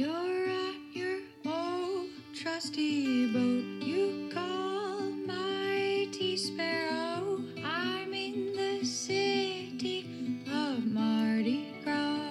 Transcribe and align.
You're 0.00 0.48
at 0.48 0.76
your 0.94 1.18
old 1.44 2.08
trusty 2.34 3.30
boat. 3.30 3.86
You 3.86 4.30
call 4.32 4.98
mighty 5.10 6.38
sparrow. 6.38 7.42
I'm 7.62 8.14
in 8.14 8.56
the 8.56 8.86
city 8.86 10.42
of 10.50 10.86
Mardi 10.86 11.74
Gras. 11.84 12.30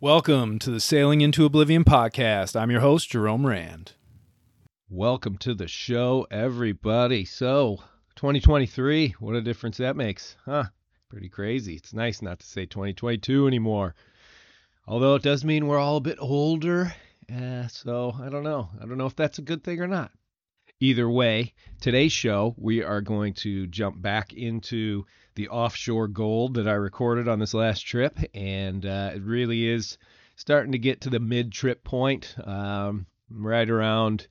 Welcome 0.00 0.58
to 0.58 0.72
the 0.72 0.80
Sailing 0.80 1.20
into 1.20 1.44
Oblivion 1.44 1.84
podcast. 1.84 2.60
I'm 2.60 2.72
your 2.72 2.80
host, 2.80 3.08
Jerome 3.10 3.46
Rand. 3.46 3.92
Welcome 4.90 5.38
to 5.38 5.54
the 5.54 5.68
show, 5.68 6.26
everybody. 6.32 7.24
So, 7.24 7.76
2023, 8.16 9.14
what 9.20 9.36
a 9.36 9.40
difference 9.40 9.76
that 9.76 9.94
makes, 9.94 10.34
huh? 10.46 10.64
Pretty 11.08 11.28
crazy. 11.28 11.76
It's 11.76 11.94
nice 11.94 12.22
not 12.22 12.40
to 12.40 12.46
say 12.46 12.66
2022 12.66 13.46
anymore. 13.46 13.94
Although 14.88 15.16
it 15.16 15.22
does 15.22 15.44
mean 15.44 15.66
we're 15.66 15.78
all 15.78 15.96
a 15.96 16.00
bit 16.00 16.18
older. 16.20 16.94
Uh, 17.32 17.66
so, 17.66 18.14
I 18.22 18.28
don't 18.28 18.44
know. 18.44 18.70
I 18.80 18.86
don't 18.86 18.98
know 18.98 19.06
if 19.06 19.16
that's 19.16 19.38
a 19.38 19.42
good 19.42 19.64
thing 19.64 19.80
or 19.80 19.88
not. 19.88 20.12
Either 20.78 21.10
way, 21.10 21.54
today's 21.80 22.12
show, 22.12 22.54
we 22.56 22.84
are 22.84 23.00
going 23.00 23.34
to 23.34 23.66
jump 23.66 24.00
back 24.00 24.32
into 24.32 25.04
the 25.34 25.48
offshore 25.48 26.06
gold 26.06 26.54
that 26.54 26.68
I 26.68 26.74
recorded 26.74 27.26
on 27.26 27.40
this 27.40 27.52
last 27.52 27.80
trip. 27.80 28.16
And 28.32 28.86
uh, 28.86 29.10
it 29.14 29.22
really 29.22 29.66
is 29.66 29.98
starting 30.36 30.70
to 30.72 30.78
get 30.78 31.00
to 31.00 31.10
the 31.10 31.18
mid 31.18 31.50
trip 31.50 31.82
point, 31.82 32.36
um, 32.44 33.06
right 33.28 33.68
around 33.68 34.28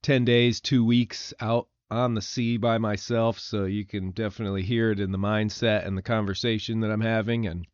10 0.00 0.24
days, 0.24 0.60
two 0.62 0.86
weeks 0.86 1.34
out 1.38 1.68
on 1.90 2.14
the 2.14 2.22
sea 2.22 2.56
by 2.56 2.78
myself. 2.78 3.38
So 3.38 3.66
you 3.66 3.84
can 3.84 4.12
definitely 4.12 4.62
hear 4.62 4.90
it 4.90 5.00
in 5.00 5.12
the 5.12 5.18
mindset 5.18 5.86
and 5.86 5.98
the 5.98 6.02
conversation 6.02 6.80
that 6.80 6.90
I'm 6.90 7.02
having 7.02 7.46
and 7.46 7.66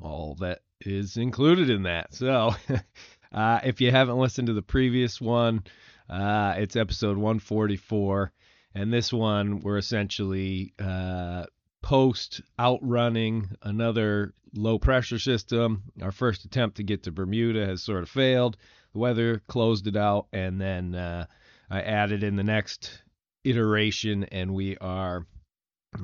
all 0.00 0.36
that 0.36 0.60
is 0.80 1.16
included 1.16 1.70
in 1.70 1.84
that. 1.84 2.14
So 2.14 2.54
uh, 3.32 3.60
if 3.64 3.80
you 3.80 3.90
haven't 3.90 4.18
listened 4.18 4.46
to 4.48 4.52
the 4.52 4.62
previous 4.62 5.20
one, 5.20 5.64
uh, 6.08 6.54
it's 6.56 6.76
episode 6.76 7.16
144. 7.16 8.32
And 8.74 8.92
this 8.92 9.12
one, 9.12 9.60
we're 9.60 9.78
essentially 9.78 10.74
uh, 10.78 11.44
post 11.82 12.40
outrunning 12.58 13.50
another 13.62 14.34
low 14.54 14.78
pressure 14.78 15.18
system. 15.18 15.82
Our 16.02 16.12
first 16.12 16.44
attempt 16.44 16.76
to 16.76 16.82
get 16.82 17.04
to 17.04 17.12
Bermuda 17.12 17.66
has 17.66 17.82
sort 17.82 18.02
of 18.02 18.08
failed. 18.08 18.56
The 18.92 18.98
weather 18.98 19.42
closed 19.46 19.86
it 19.86 19.96
out, 19.96 20.26
and 20.32 20.60
then 20.60 20.94
uh, 20.94 21.26
I 21.70 21.82
added 21.82 22.22
in 22.22 22.36
the 22.36 22.44
next 22.44 23.02
iteration, 23.44 24.24
and 24.24 24.52
we 24.52 24.76
are 24.78 25.26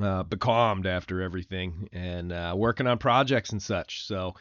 uh, 0.01 0.23
becalmed 0.23 0.87
after 0.87 1.23
everything 1.23 1.89
and 1.93 2.33
uh, 2.33 2.55
working 2.57 2.87
on 2.87 2.99
projects 2.99 3.51
and 3.51 3.63
such. 3.63 4.05
So, 4.07 4.35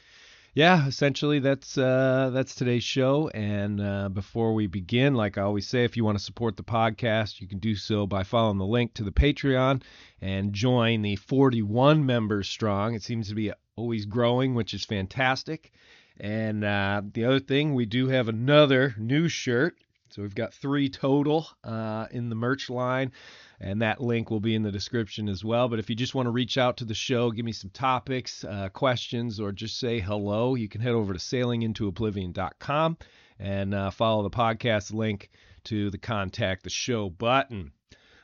yeah, 0.56 0.88
essentially 0.88 1.40
that's 1.40 1.78
uh, 1.78 2.32
that's 2.34 2.56
today's 2.56 2.84
show. 2.84 3.28
And 3.34 3.82
uh, 3.82 4.08
before 4.08 4.54
we 4.54 4.68
begin, 4.68 5.14
like 5.14 5.38
I 5.38 5.42
always 5.42 5.68
say, 5.68 5.84
if 5.84 5.98
you 5.98 6.06
want 6.06 6.18
to 6.18 6.24
support 6.24 6.56
the 6.56 6.64
podcast, 6.64 7.42
you 7.42 7.48
can 7.48 7.60
do 7.60 7.76
so 7.76 8.08
by 8.08 8.24
following 8.24 8.58
the 8.58 8.66
link 8.66 8.94
to 8.94 9.04
the 9.04 9.12
Patreon 9.12 9.84
and 10.22 10.54
join 10.54 11.02
the 11.02 11.18
41 11.18 12.06
members 12.06 12.48
strong. 12.48 12.96
It 12.96 13.04
seems 13.04 13.28
to 13.28 13.36
be 13.36 13.52
always 13.76 14.06
growing, 14.06 14.56
which 14.56 14.74
is 14.74 14.86
fantastic. 14.86 15.74
And 16.22 16.64
uh, 16.64 17.02
the 17.12 17.26
other 17.26 17.42
thing, 17.42 17.74
we 17.74 17.86
do 17.86 18.08
have 18.08 18.30
another 18.30 18.96
new 18.98 19.28
shirt. 19.28 19.76
So 20.10 20.22
we've 20.22 20.34
got 20.34 20.54
three 20.54 20.88
total 20.88 21.50
uh, 21.66 22.08
in 22.12 22.30
the 22.30 22.36
merch 22.36 22.70
line, 22.70 23.12
and 23.60 23.82
that 23.82 24.02
link 24.02 24.30
will 24.30 24.40
be 24.40 24.56
in 24.56 24.64
the 24.64 24.72
description 24.72 25.30
as 25.30 25.44
well. 25.44 25.68
But 25.68 25.80
if 25.80 25.90
you 25.90 25.96
just 25.96 26.16
want 26.16 26.28
to 26.28 26.32
reach 26.32 26.58
out 26.58 26.78
to 26.78 26.86
the 26.86 26.94
show, 26.94 27.32
give 27.32 27.46
me 27.46 27.52
some 27.52 27.70
topics, 27.70 28.44
uh, 28.44 28.70
questions, 28.70 29.40
or 29.40 29.52
just 29.52 29.80
say 29.80 30.00
hello, 30.00 30.56
you 30.56 30.68
can 30.68 30.82
head 30.82 30.94
over 30.94 31.14
to 31.14 31.20
sailingintooblivion.com 31.20 32.98
and 33.40 33.74
uh, 33.74 33.92
follow 33.92 34.24
the 34.24 34.30
podcast 34.30 34.94
link 34.94 35.30
to 35.66 35.90
the 35.90 35.98
contact 35.98 36.64
the 36.64 36.70
show 36.70 37.10
button. 37.10 37.72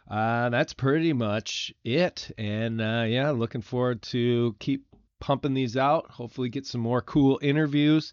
Uh, 0.09 0.49
that's 0.49 0.73
pretty 0.73 1.13
much 1.13 1.73
it. 1.83 2.31
And 2.37 2.81
uh, 2.81 3.05
yeah, 3.07 3.31
looking 3.31 3.61
forward 3.61 4.01
to 4.03 4.55
keep 4.59 4.85
pumping 5.19 5.53
these 5.53 5.77
out. 5.77 6.09
Hopefully, 6.11 6.49
get 6.49 6.65
some 6.65 6.81
more 6.81 7.01
cool 7.01 7.39
interviews 7.41 8.11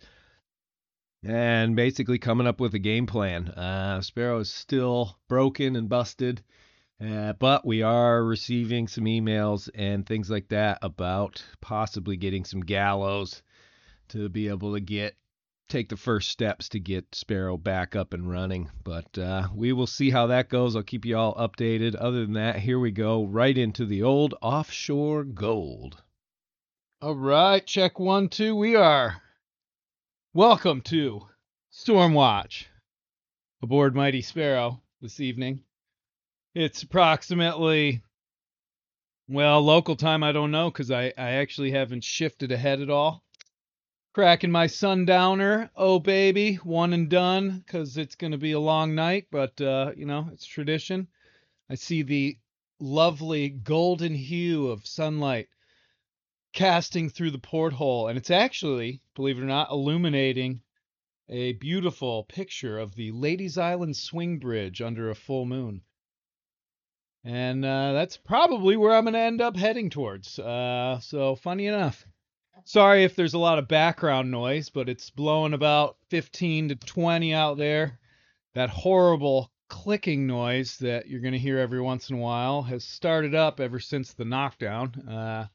and 1.25 1.75
basically 1.75 2.19
coming 2.19 2.47
up 2.47 2.61
with 2.61 2.75
a 2.75 2.79
game 2.79 3.07
plan. 3.07 3.49
Uh, 3.49 4.01
Sparrow 4.01 4.39
is 4.39 4.53
still 4.53 5.19
broken 5.29 5.75
and 5.75 5.89
busted, 5.89 6.43
uh, 7.05 7.33
but 7.35 7.65
we 7.65 7.83
are 7.83 8.25
receiving 8.25 8.89
some 8.89 9.05
emails 9.05 9.69
and 9.75 10.07
things 10.07 10.29
like 10.31 10.49
that 10.49 10.79
about 10.83 11.43
possibly 11.61 12.17
getting 12.17 12.45
some 12.45 12.61
gallows 12.61 13.43
to 14.09 14.29
be 14.29 14.49
able 14.49 14.75
to 14.75 14.81
get 14.81 15.15
take 15.69 15.89
the 15.89 15.97
first 15.97 16.31
steps 16.31 16.71
to 16.71 16.81
get 16.81 17.15
Sparrow 17.15 17.57
back 17.57 17.95
up 17.95 18.15
and 18.15 18.29
running. 18.29 18.71
But 18.85 19.19
uh, 19.19 19.49
we 19.55 19.73
will 19.73 19.87
see 19.87 20.11
how 20.11 20.29
that 20.29 20.49
goes. 20.49 20.75
I'll 20.75 20.83
keep 20.83 21.05
you 21.05 21.17
all 21.17 21.35
updated. 21.35 21.95
Other 21.99 22.25
than 22.25 22.35
that, 22.35 22.59
here 22.59 22.79
we 22.79 22.91
go 22.91 23.25
right 23.25 23.57
into 23.57 23.85
the 23.85 24.03
old 24.03 24.35
offshore 24.41 25.25
gold. 25.25 26.03
All 27.01 27.15
right, 27.15 27.65
check 27.65 28.01
one, 28.01 28.29
two. 28.29 28.57
We 28.57 28.75
are. 28.75 29.23
Welcome 30.35 30.81
to 30.83 31.27
Stormwatch 31.73 32.65
aboard 33.63 33.95
Mighty 33.95 34.23
Sparrow 34.23 34.81
this 35.01 35.21
evening. 35.21 35.63
It's 36.55 36.83
approximately, 36.83 38.03
well, 39.29 39.61
local 39.61 39.97
time, 39.97 40.23
I 40.23 40.33
don't 40.33 40.51
know, 40.51 40.71
because 40.71 40.91
I, 40.91 41.13
I 41.17 41.33
actually 41.33 41.71
haven't 41.71 42.05
shifted 42.05 42.51
ahead 42.51 42.81
at 42.81 42.91
all. 42.91 43.23
Cracking 44.15 44.51
my 44.51 44.67
sundowner. 44.67 45.71
Oh, 45.77 45.99
baby, 45.99 46.55
one 46.57 46.93
and 46.95 47.09
done, 47.09 47.63
because 47.65 47.97
it's 47.97 48.15
going 48.15 48.33
to 48.33 48.39
be 48.39 48.53
a 48.53 48.61
long 48.61 48.95
night, 48.95 49.27
but, 49.31 49.61
uh, 49.61 49.93
you 49.97 50.07
know, 50.07 50.31
it's 50.33 50.47
tradition. 50.47 51.07
I 51.71 51.75
see 51.75 52.03
the 52.03 52.39
lovely 52.81 53.51
golden 53.51 54.15
hue 54.15 54.69
of 54.69 54.87
sunlight 54.87 55.49
casting 56.55 57.11
through 57.11 57.31
the 57.31 57.39
porthole, 57.39 58.09
and 58.09 58.17
it's 58.17 58.31
actually, 58.31 59.03
believe 59.15 59.39
it 59.39 59.43
or 59.43 59.47
not, 59.47 59.71
illuminating 59.71 60.63
a 61.29 61.53
beautiful 61.53 62.25
picture 62.25 62.79
of 62.79 62.95
the 62.95 63.13
Lady's 63.13 63.59
Island 63.59 63.97
swing 63.97 64.39
bridge 64.39 64.81
under 64.81 65.11
a 65.11 65.15
full 65.15 65.45
moon. 65.45 65.83
And 67.29 67.63
uh, 67.63 67.93
that's 67.93 68.17
probably 68.17 68.79
where 68.79 68.95
I'm 68.95 69.05
going 69.05 69.13
to 69.13 69.21
end 69.21 69.43
up 69.43 69.55
heading 69.55 69.91
towards. 69.91 70.39
Uh, 70.39 70.99
so, 71.01 71.37
funny 71.37 71.67
enough. 71.67 72.07
Sorry 72.65 73.05
if 73.05 73.17
there's 73.17 73.35
a 73.35 73.39
lot 73.39 73.59
of 73.59 73.69
background 73.69 74.31
noise, 74.31 74.71
but 74.71 74.89
it's 74.89 75.11
blowing 75.11 75.53
about 75.53 75.99
15 76.09 76.71
to 76.71 76.75
20 76.75 77.35
out 77.35 77.59
there. 77.59 77.99
That 78.55 78.71
horrible 78.71 79.53
clicking 79.69 80.27
noise 80.27 80.79
that 80.79 81.07
you're 81.07 81.21
going 81.21 81.35
to 81.35 81.39
hear 81.39 81.59
every 81.59 81.83
once 81.83 82.09
in 82.09 82.17
a 82.17 82.19
while 82.19 82.63
has 82.63 82.83
started 82.83 83.35
up 83.35 83.61
ever 83.61 83.79
since 83.79 84.15
the 84.15 84.25
knockdown. 84.25 84.95
Uh, 85.07 85.49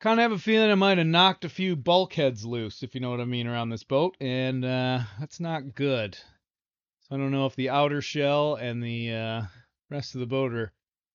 kind 0.00 0.18
of 0.18 0.24
have 0.24 0.32
a 0.32 0.38
feeling 0.38 0.72
I 0.72 0.74
might 0.74 0.98
have 0.98 1.06
knocked 1.06 1.44
a 1.44 1.48
few 1.48 1.76
bulkheads 1.76 2.44
loose, 2.44 2.82
if 2.82 2.96
you 2.96 3.00
know 3.00 3.10
what 3.10 3.20
I 3.20 3.26
mean, 3.26 3.46
around 3.46 3.68
this 3.68 3.84
boat, 3.84 4.16
and 4.20 4.64
uh, 4.64 5.02
that's 5.20 5.38
not 5.38 5.76
good. 5.76 6.16
So 6.16 7.14
I 7.14 7.16
don't 7.16 7.30
know 7.30 7.46
if 7.46 7.54
the 7.54 7.70
outer 7.70 8.00
shell 8.00 8.56
and 8.56 8.82
the 8.82 9.12
uh, 9.12 9.42
rest 9.90 10.14
of 10.14 10.20
the 10.20 10.26
boat 10.26 10.52
are 10.52 10.72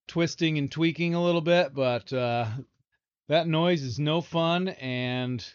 twisting 0.08 0.58
and 0.58 0.72
tweaking 0.72 1.14
a 1.14 1.24
little 1.24 1.42
bit, 1.42 1.74
but 1.74 2.12
uh, 2.12 2.48
that 3.28 3.48
noise 3.48 3.84
is 3.84 4.00
no 4.00 4.22
fun, 4.22 4.70
and 4.70 5.46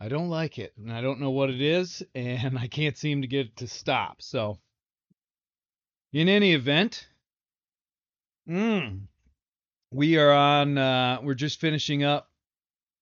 I 0.00 0.08
don't 0.08 0.28
like 0.28 0.58
it, 0.58 0.72
and 0.76 0.92
I 0.92 1.00
don't 1.00 1.20
know 1.20 1.30
what 1.30 1.50
it 1.50 1.60
is, 1.60 2.02
and 2.14 2.58
I 2.58 2.66
can't 2.66 2.96
seem 2.96 3.22
to 3.22 3.28
get 3.28 3.46
it 3.46 3.56
to 3.56 3.68
stop. 3.68 4.22
So, 4.22 4.58
in 6.12 6.28
any 6.28 6.52
event, 6.52 7.08
mm, 8.48 9.00
we 9.92 10.16
are 10.18 10.32
on 10.32 10.78
uh, 10.78 11.20
we're 11.22 11.34
just 11.34 11.60
finishing 11.60 12.04
up 12.04 12.30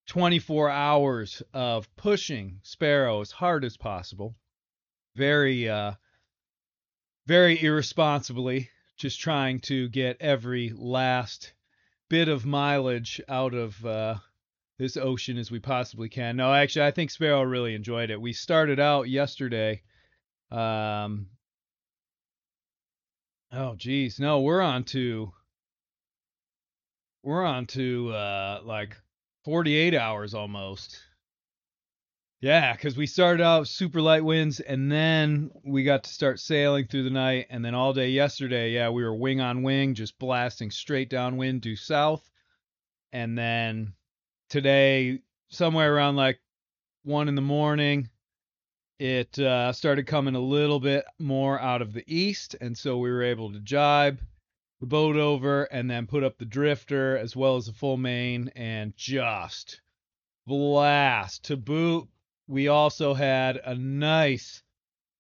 24 0.09 0.69
hours 0.69 1.43
of 1.55 1.94
pushing 1.96 2.58
sparrow 2.62 3.20
as 3.20 3.31
hard 3.31 3.64
as 3.64 3.76
possible 3.76 4.35
very 5.17 5.69
uh 5.69 5.93
very 7.26 7.62
irresponsibly 7.62 8.69
just 9.02 9.19
trying 9.19 9.58
to 9.58 9.88
get 9.88 10.16
every 10.20 10.72
last 10.76 11.54
bit 12.08 12.28
of 12.28 12.46
mileage 12.46 13.20
out 13.28 13.52
of 13.52 13.84
uh 13.84 14.14
this 14.78 14.96
ocean 14.96 15.37
as 15.38 15.50
we 15.50 15.58
possibly 15.58 16.08
can. 16.08 16.37
No 16.37 16.54
actually 16.54 16.87
i 16.87 16.93
think 16.93 17.10
sparrow 17.10 17.43
really 17.43 17.75
enjoyed 17.75 18.10
it. 18.10 18.20
We 18.20 18.32
started 18.32 18.78
out 18.78 19.08
yesterday 19.08 19.82
um 20.52 21.26
oh 23.50 23.75
geez. 23.75 24.20
No 24.20 24.40
we're 24.43 24.62
on 24.62 24.84
to 24.84 25.32
we're 27.25 27.44
on 27.44 27.66
to 27.66 28.12
uh 28.12 28.60
like 28.62 28.96
48 29.44 29.94
hours 29.96 30.32
almost. 30.32 31.00
Yeah, 32.43 32.73
because 32.73 32.97
we 32.97 33.06
started 33.06 33.41
out 33.41 33.69
super 33.69 34.00
light 34.00 34.25
winds 34.25 34.59
and 34.59 34.91
then 34.91 35.53
we 35.65 35.85
got 35.85 36.03
to 36.03 36.11
start 36.11 36.41
sailing 36.41 36.89
through 36.89 37.05
the 37.05 37.11
night. 37.11 37.47
And 37.50 37.65
then 37.65 37.73
all 37.73 37.93
day 37.93 38.11
yesterday, 38.11 38.73
yeah, 38.73 38.91
we 38.91 39.05
were 39.05 39.15
wing 39.15 39.41
on 39.41 39.62
wing, 39.62 39.94
just 39.94 40.19
blasting 40.19 40.73
straight 40.73 41.09
downwind 41.09 41.61
due 41.61 41.77
south. 41.77 42.29
And 43.12 43.39
then 43.39 43.93
today, 44.50 45.21
somewhere 45.50 45.94
around 45.94 46.17
like 46.17 46.41
one 47.05 47.29
in 47.29 47.37
the 47.37 47.43
morning, 47.43 48.09
it 48.99 49.39
uh, 49.39 49.73
started 49.73 50.09
coming 50.09 50.35
a 50.35 50.41
little 50.41 50.81
bit 50.81 51.05
more 51.21 51.61
out 51.61 51.81
of 51.81 51.93
the 51.93 52.05
east, 52.12 52.56
and 52.61 52.77
so 52.77 52.99
we 52.99 53.11
were 53.11 53.23
able 53.23 53.53
to 53.53 53.61
jibe 53.61 54.21
the 54.81 54.87
boat 54.87 55.15
over 55.15 55.65
and 55.65 55.89
then 55.89 56.09
put 56.09 56.25
up 56.25 56.39
the 56.39 56.44
drifter 56.44 57.17
as 57.17 57.37
well 57.37 57.55
as 57.55 57.67
the 57.67 57.73
full 57.73 57.97
main 57.97 58.50
and 58.56 58.97
just 58.97 59.81
blast. 60.44 61.44
To 61.44 61.56
boot, 61.56 62.09
we 62.52 62.69
also 62.69 63.14
had 63.14 63.58
a 63.64 63.75
nice, 63.75 64.62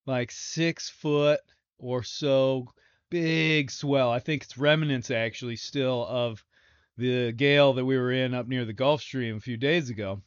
like 0.04 0.30
six 0.30 0.90
foot 0.90 1.40
or 1.78 2.02
so 2.02 2.70
big 3.08 3.70
swell. 3.70 4.10
I 4.10 4.18
think 4.18 4.42
it's 4.42 4.58
remnants 4.58 5.10
actually 5.10 5.56
still 5.56 6.06
of 6.06 6.44
the 6.98 7.32
gale 7.32 7.72
that 7.72 7.86
we 7.86 7.96
were 7.96 8.12
in 8.12 8.34
up 8.34 8.48
near 8.48 8.66
the 8.66 8.74
Gulf 8.74 9.00
Stream 9.00 9.38
a 9.38 9.40
few 9.40 9.56
days 9.56 9.88
ago. 9.88 10.20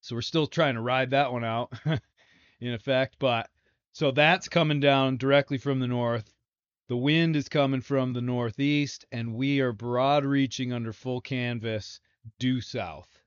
So 0.00 0.14
we're 0.14 0.22
still 0.22 0.46
trying 0.46 0.76
to 0.76 0.80
ride 0.80 1.10
that 1.10 1.32
one 1.32 1.44
out 1.44 1.70
in 2.60 2.72
effect. 2.72 3.16
But 3.18 3.50
so 3.92 4.10
that's 4.10 4.48
coming 4.48 4.80
down 4.80 5.18
directly 5.18 5.58
from 5.58 5.80
the 5.80 5.86
north. 5.86 6.32
The 6.88 6.96
wind 6.96 7.36
is 7.36 7.50
coming 7.50 7.82
from 7.82 8.14
the 8.14 8.22
northeast, 8.22 9.04
and 9.12 9.34
we 9.34 9.60
are 9.60 9.72
broad 9.74 10.24
reaching 10.24 10.72
under 10.72 10.94
full 10.94 11.20
canvas 11.20 12.00
due 12.38 12.62
south. 12.62 13.20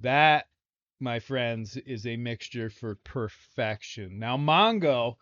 That, 0.00 0.48
my 1.02 1.18
friends, 1.18 1.76
is 1.76 2.06
a 2.06 2.16
mixture 2.16 2.70
for 2.70 2.94
perfection. 2.94 4.18
Now, 4.18 4.36
Mongo, 4.36 5.16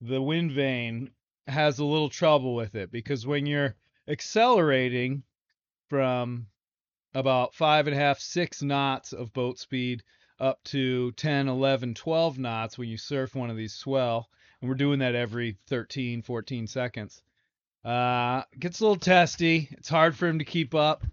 the 0.00 0.20
wind 0.20 0.52
vane, 0.52 1.10
has 1.46 1.78
a 1.78 1.84
little 1.84 2.10
trouble 2.10 2.54
with 2.54 2.74
it 2.74 2.90
because 2.90 3.26
when 3.26 3.46
you're 3.46 3.76
accelerating 4.08 5.22
from 5.88 6.46
about 7.14 7.54
five 7.54 7.86
and 7.86 7.96
a 7.96 7.98
half, 7.98 8.18
six 8.18 8.62
knots 8.62 9.12
of 9.12 9.32
boat 9.32 9.58
speed 9.58 10.02
up 10.38 10.62
to 10.64 11.12
10, 11.12 11.48
11, 11.48 11.94
12 11.94 12.38
knots 12.38 12.78
when 12.78 12.88
you 12.88 12.96
surf 12.96 13.34
one 13.34 13.50
of 13.50 13.56
these 13.56 13.74
swell. 13.74 14.28
And 14.60 14.68
we're 14.68 14.76
doing 14.76 14.98
that 15.00 15.14
every 15.14 15.58
13, 15.68 16.22
14 16.22 16.66
seconds. 16.66 17.22
Uh, 17.84 18.42
gets 18.58 18.80
a 18.80 18.84
little 18.84 18.96
testy. 18.96 19.68
It's 19.72 19.88
hard 19.88 20.16
for 20.16 20.28
him 20.28 20.38
to 20.38 20.44
keep 20.44 20.74
up, 20.74 21.04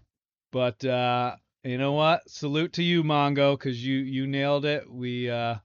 but 0.52 0.84
uh, 0.84 1.36
you 1.64 1.78
know 1.78 1.92
what? 1.92 2.28
Salute 2.28 2.74
to 2.74 2.82
you, 2.82 3.02
Mongo, 3.02 3.58
because 3.58 3.84
you 3.84 3.98
you 3.98 4.26
nailed 4.26 4.64
it. 4.64 4.90
We 4.90 5.30
uh, 5.30 5.56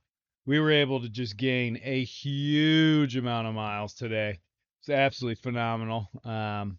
we 0.45 0.59
were 0.59 0.71
able 0.71 1.01
to 1.01 1.09
just 1.09 1.37
gain 1.37 1.79
a 1.83 2.03
huge 2.03 3.15
amount 3.15 3.47
of 3.47 3.53
miles 3.53 3.93
today. 3.93 4.39
It's 4.81 4.89
absolutely 4.89 5.35
phenomenal. 5.35 6.09
Um, 6.25 6.77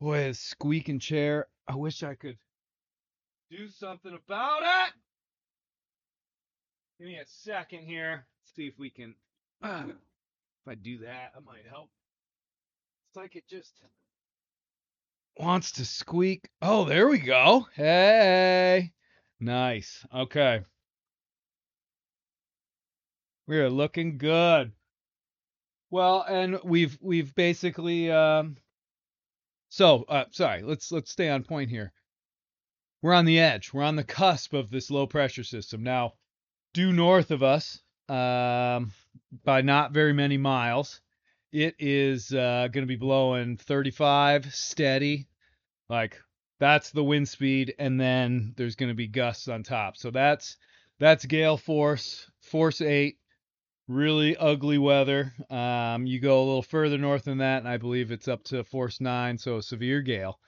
boy, 0.00 0.18
this 0.18 0.40
squeaking 0.40 1.00
chair. 1.00 1.48
I 1.66 1.74
wish 1.74 2.02
I 2.02 2.14
could 2.14 2.38
do 3.50 3.68
something 3.68 4.12
about 4.12 4.62
it. 4.62 4.92
Give 6.98 7.08
me 7.08 7.16
a 7.16 7.26
second 7.26 7.80
here. 7.80 8.26
See 8.54 8.66
if 8.66 8.78
we 8.78 8.90
can. 8.90 9.14
Uh, 9.62 9.84
if 9.88 10.68
I 10.68 10.74
do 10.74 10.98
that, 10.98 11.32
that 11.34 11.44
might 11.44 11.66
help. 11.68 11.90
It's 13.08 13.16
like 13.16 13.36
it 13.36 13.48
just 13.48 13.72
wants 15.38 15.72
to 15.72 15.84
squeak. 15.84 16.48
Oh, 16.62 16.84
there 16.84 17.08
we 17.08 17.18
go. 17.18 17.66
Hey. 17.74 18.92
Nice. 19.40 20.04
Okay. 20.14 20.62
We're 23.46 23.70
looking 23.70 24.18
good. 24.18 24.72
Well, 25.90 26.24
and 26.28 26.58
we've 26.64 26.98
we've 27.00 27.34
basically 27.34 28.10
um 28.10 28.56
so 29.68 30.04
uh 30.08 30.24
sorry, 30.30 30.62
let's 30.62 30.90
let's 30.90 31.12
stay 31.12 31.28
on 31.28 31.44
point 31.44 31.70
here. 31.70 31.92
We're 33.02 33.14
on 33.14 33.24
the 33.24 33.38
edge. 33.38 33.72
We're 33.72 33.84
on 33.84 33.96
the 33.96 34.04
cusp 34.04 34.52
of 34.52 34.70
this 34.70 34.90
low 34.90 35.06
pressure 35.06 35.44
system. 35.44 35.82
Now, 35.82 36.14
due 36.74 36.92
north 36.92 37.30
of 37.30 37.42
us, 37.42 37.82
um 38.08 38.92
by 39.44 39.62
not 39.62 39.92
very 39.92 40.12
many 40.12 40.38
miles, 40.38 41.00
it 41.56 41.74
is 41.78 42.34
uh, 42.34 42.68
going 42.70 42.82
to 42.82 42.88
be 42.88 42.96
blowing 42.96 43.56
35 43.56 44.54
steady. 44.54 45.26
Like 45.88 46.20
that's 46.60 46.90
the 46.90 47.02
wind 47.02 47.28
speed, 47.28 47.74
and 47.78 47.98
then 47.98 48.52
there's 48.56 48.76
going 48.76 48.90
to 48.90 48.94
be 48.94 49.06
gusts 49.06 49.48
on 49.48 49.62
top. 49.62 49.96
So 49.96 50.10
that's 50.10 50.58
that's 50.98 51.24
gale 51.24 51.56
force, 51.56 52.30
force 52.42 52.80
eight. 52.80 53.18
Really 53.88 54.36
ugly 54.36 54.78
weather. 54.78 55.32
Um, 55.48 56.06
you 56.06 56.20
go 56.20 56.38
a 56.38 56.44
little 56.44 56.62
further 56.62 56.98
north 56.98 57.24
than 57.24 57.38
that, 57.38 57.58
and 57.58 57.68
I 57.68 57.76
believe 57.76 58.10
it's 58.10 58.26
up 58.26 58.42
to 58.44 58.64
force 58.64 59.00
nine, 59.00 59.38
so 59.38 59.60
severe 59.60 60.02
gale. 60.02 60.40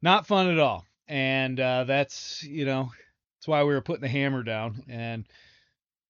Not 0.00 0.26
fun 0.26 0.48
at 0.48 0.58
all. 0.58 0.86
And 1.06 1.60
uh, 1.60 1.84
that's 1.84 2.42
you 2.42 2.64
know 2.64 2.90
that's 3.38 3.46
why 3.46 3.62
we 3.62 3.74
were 3.74 3.82
putting 3.82 4.02
the 4.02 4.08
hammer 4.08 4.42
down 4.42 4.82
and 4.88 5.26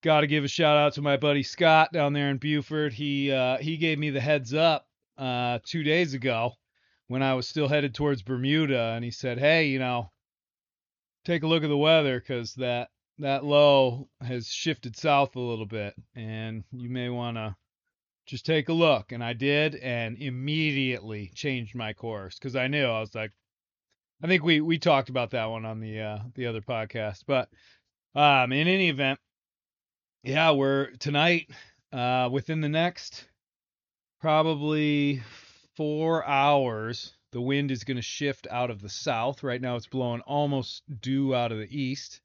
got 0.02 0.20
to 0.20 0.26
give 0.26 0.44
a 0.44 0.48
shout 0.48 0.76
out 0.76 0.94
to 0.94 1.02
my 1.02 1.16
buddy 1.16 1.42
Scott 1.42 1.92
down 1.92 2.12
there 2.12 2.28
in 2.28 2.38
Beaufort. 2.38 2.92
He 2.92 3.32
uh, 3.32 3.58
he 3.58 3.76
gave 3.76 3.98
me 3.98 4.10
the 4.10 4.20
heads 4.20 4.52
up 4.52 4.86
uh, 5.16 5.60
two 5.64 5.82
days 5.82 6.12
ago 6.12 6.52
when 7.06 7.22
I 7.22 7.34
was 7.34 7.48
still 7.48 7.68
headed 7.68 7.94
towards 7.94 8.22
Bermuda, 8.22 8.92
and 8.94 9.04
he 9.04 9.10
said, 9.10 9.38
"Hey, 9.38 9.68
you 9.68 9.78
know, 9.78 10.10
take 11.24 11.44
a 11.44 11.46
look 11.46 11.62
at 11.62 11.68
the 11.68 11.76
weather 11.76 12.18
because 12.18 12.54
that 12.54 12.90
that 13.18 13.44
low 13.44 14.08
has 14.20 14.48
shifted 14.48 14.96
south 14.96 15.36
a 15.36 15.40
little 15.40 15.66
bit, 15.66 15.94
and 16.14 16.64
you 16.72 16.90
may 16.90 17.08
want 17.08 17.36
to 17.36 17.56
just 18.26 18.44
take 18.44 18.68
a 18.68 18.74
look." 18.74 19.12
And 19.12 19.22
I 19.22 19.32
did, 19.32 19.76
and 19.76 20.18
immediately 20.18 21.30
changed 21.34 21.74
my 21.74 21.92
course 21.92 22.38
because 22.38 22.56
I 22.56 22.66
knew 22.66 22.84
I 22.84 23.00
was 23.00 23.14
like, 23.14 23.32
I 24.22 24.26
think 24.26 24.42
we 24.42 24.60
we 24.60 24.78
talked 24.78 25.10
about 25.10 25.30
that 25.30 25.46
one 25.46 25.64
on 25.64 25.78
the 25.78 26.00
uh, 26.00 26.18
the 26.34 26.46
other 26.46 26.60
podcast, 26.60 27.22
but 27.26 27.48
um, 28.14 28.52
in 28.52 28.66
any 28.66 28.88
event 28.88 29.20
yeah, 30.22 30.52
we're 30.52 30.92
tonight 31.00 31.50
uh, 31.92 32.28
within 32.30 32.60
the 32.60 32.68
next 32.68 33.26
probably 34.20 35.20
four 35.76 36.24
hours. 36.24 37.12
The 37.32 37.40
wind 37.40 37.72
is 37.72 37.82
going 37.82 37.96
to 37.96 38.02
shift 38.02 38.46
out 38.50 38.70
of 38.70 38.80
the 38.80 38.88
south. 38.88 39.42
Right 39.42 39.60
now, 39.60 39.74
it's 39.74 39.86
blowing 39.86 40.20
almost 40.20 40.82
due 41.00 41.34
out 41.34 41.50
of 41.50 41.58
the 41.58 41.76
east, 41.76 42.20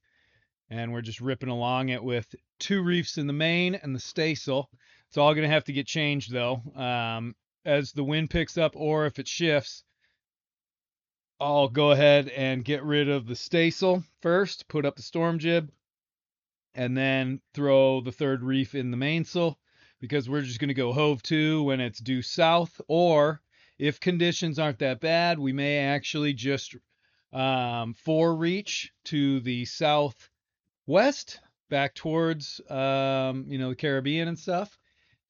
and 0.69 0.93
we're 0.93 1.01
just 1.01 1.21
ripping 1.21 1.49
along 1.49 1.89
it 1.89 2.03
with 2.03 2.35
two 2.59 2.83
reefs 2.83 3.17
in 3.17 3.25
the 3.25 3.33
main 3.33 3.73
and 3.73 3.95
the 3.95 3.99
staysail. 3.99 4.69
It's 5.07 5.17
all 5.17 5.33
going 5.33 5.47
to 5.47 5.53
have 5.53 5.63
to 5.63 5.73
get 5.73 5.87
changed 5.87 6.31
though 6.31 6.61
um, 6.75 7.35
as 7.65 7.93
the 7.93 8.03
wind 8.03 8.29
picks 8.29 8.59
up, 8.59 8.73
or 8.75 9.07
if 9.07 9.17
it 9.17 9.27
shifts. 9.27 9.83
I'll 11.39 11.69
go 11.69 11.91
ahead 11.91 12.29
and 12.29 12.65
get 12.65 12.83
rid 12.83 13.09
of 13.09 13.25
the 13.25 13.35
staysail 13.35 14.03
first, 14.21 14.67
put 14.67 14.85
up 14.85 14.95
the 14.95 15.03
storm 15.03 15.39
jib, 15.39 15.71
and 16.77 16.95
then 16.95 17.41
throw 17.53 17.99
the 18.01 18.11
third 18.11 18.43
reef 18.43 18.75
in 18.75 18.91
the 18.91 18.97
mainsail 18.97 19.59
because 19.99 20.29
we're 20.29 20.41
just 20.41 20.59
going 20.59 20.67
to 20.69 20.73
go 20.73 20.93
hove 20.93 21.23
to 21.23 21.63
when 21.63 21.81
it's 21.81 21.99
due 21.99 22.21
south. 22.21 22.79
Or 22.87 23.41
if 23.79 23.99
conditions 23.99 24.59
aren't 24.59 24.79
that 24.79 25.01
bad, 25.01 25.39
we 25.39 25.51
may 25.51 25.79
actually 25.79 26.33
just 26.33 26.75
um, 27.33 27.95
reach 28.07 28.91
to 29.05 29.39
the 29.41 29.65
southwest 29.65 31.39
back 31.69 31.95
towards 31.95 32.61
um, 32.69 33.45
you 33.47 33.57
know 33.57 33.69
the 33.69 33.75
Caribbean 33.75 34.27
and 34.27 34.39
stuff 34.39 34.77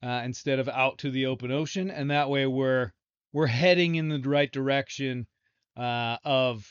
uh, 0.03 0.21
instead 0.23 0.59
of 0.59 0.69
out 0.69 0.99
to 0.99 1.11
the 1.11 1.25
open 1.25 1.51
ocean, 1.51 1.89
and 1.89 2.11
that 2.11 2.29
way 2.29 2.45
we're 2.45 2.91
we're 3.33 3.47
heading 3.47 3.95
in 3.95 4.09
the 4.09 4.19
right 4.19 4.51
direction 4.51 5.25
uh, 5.75 6.17
of 6.23 6.67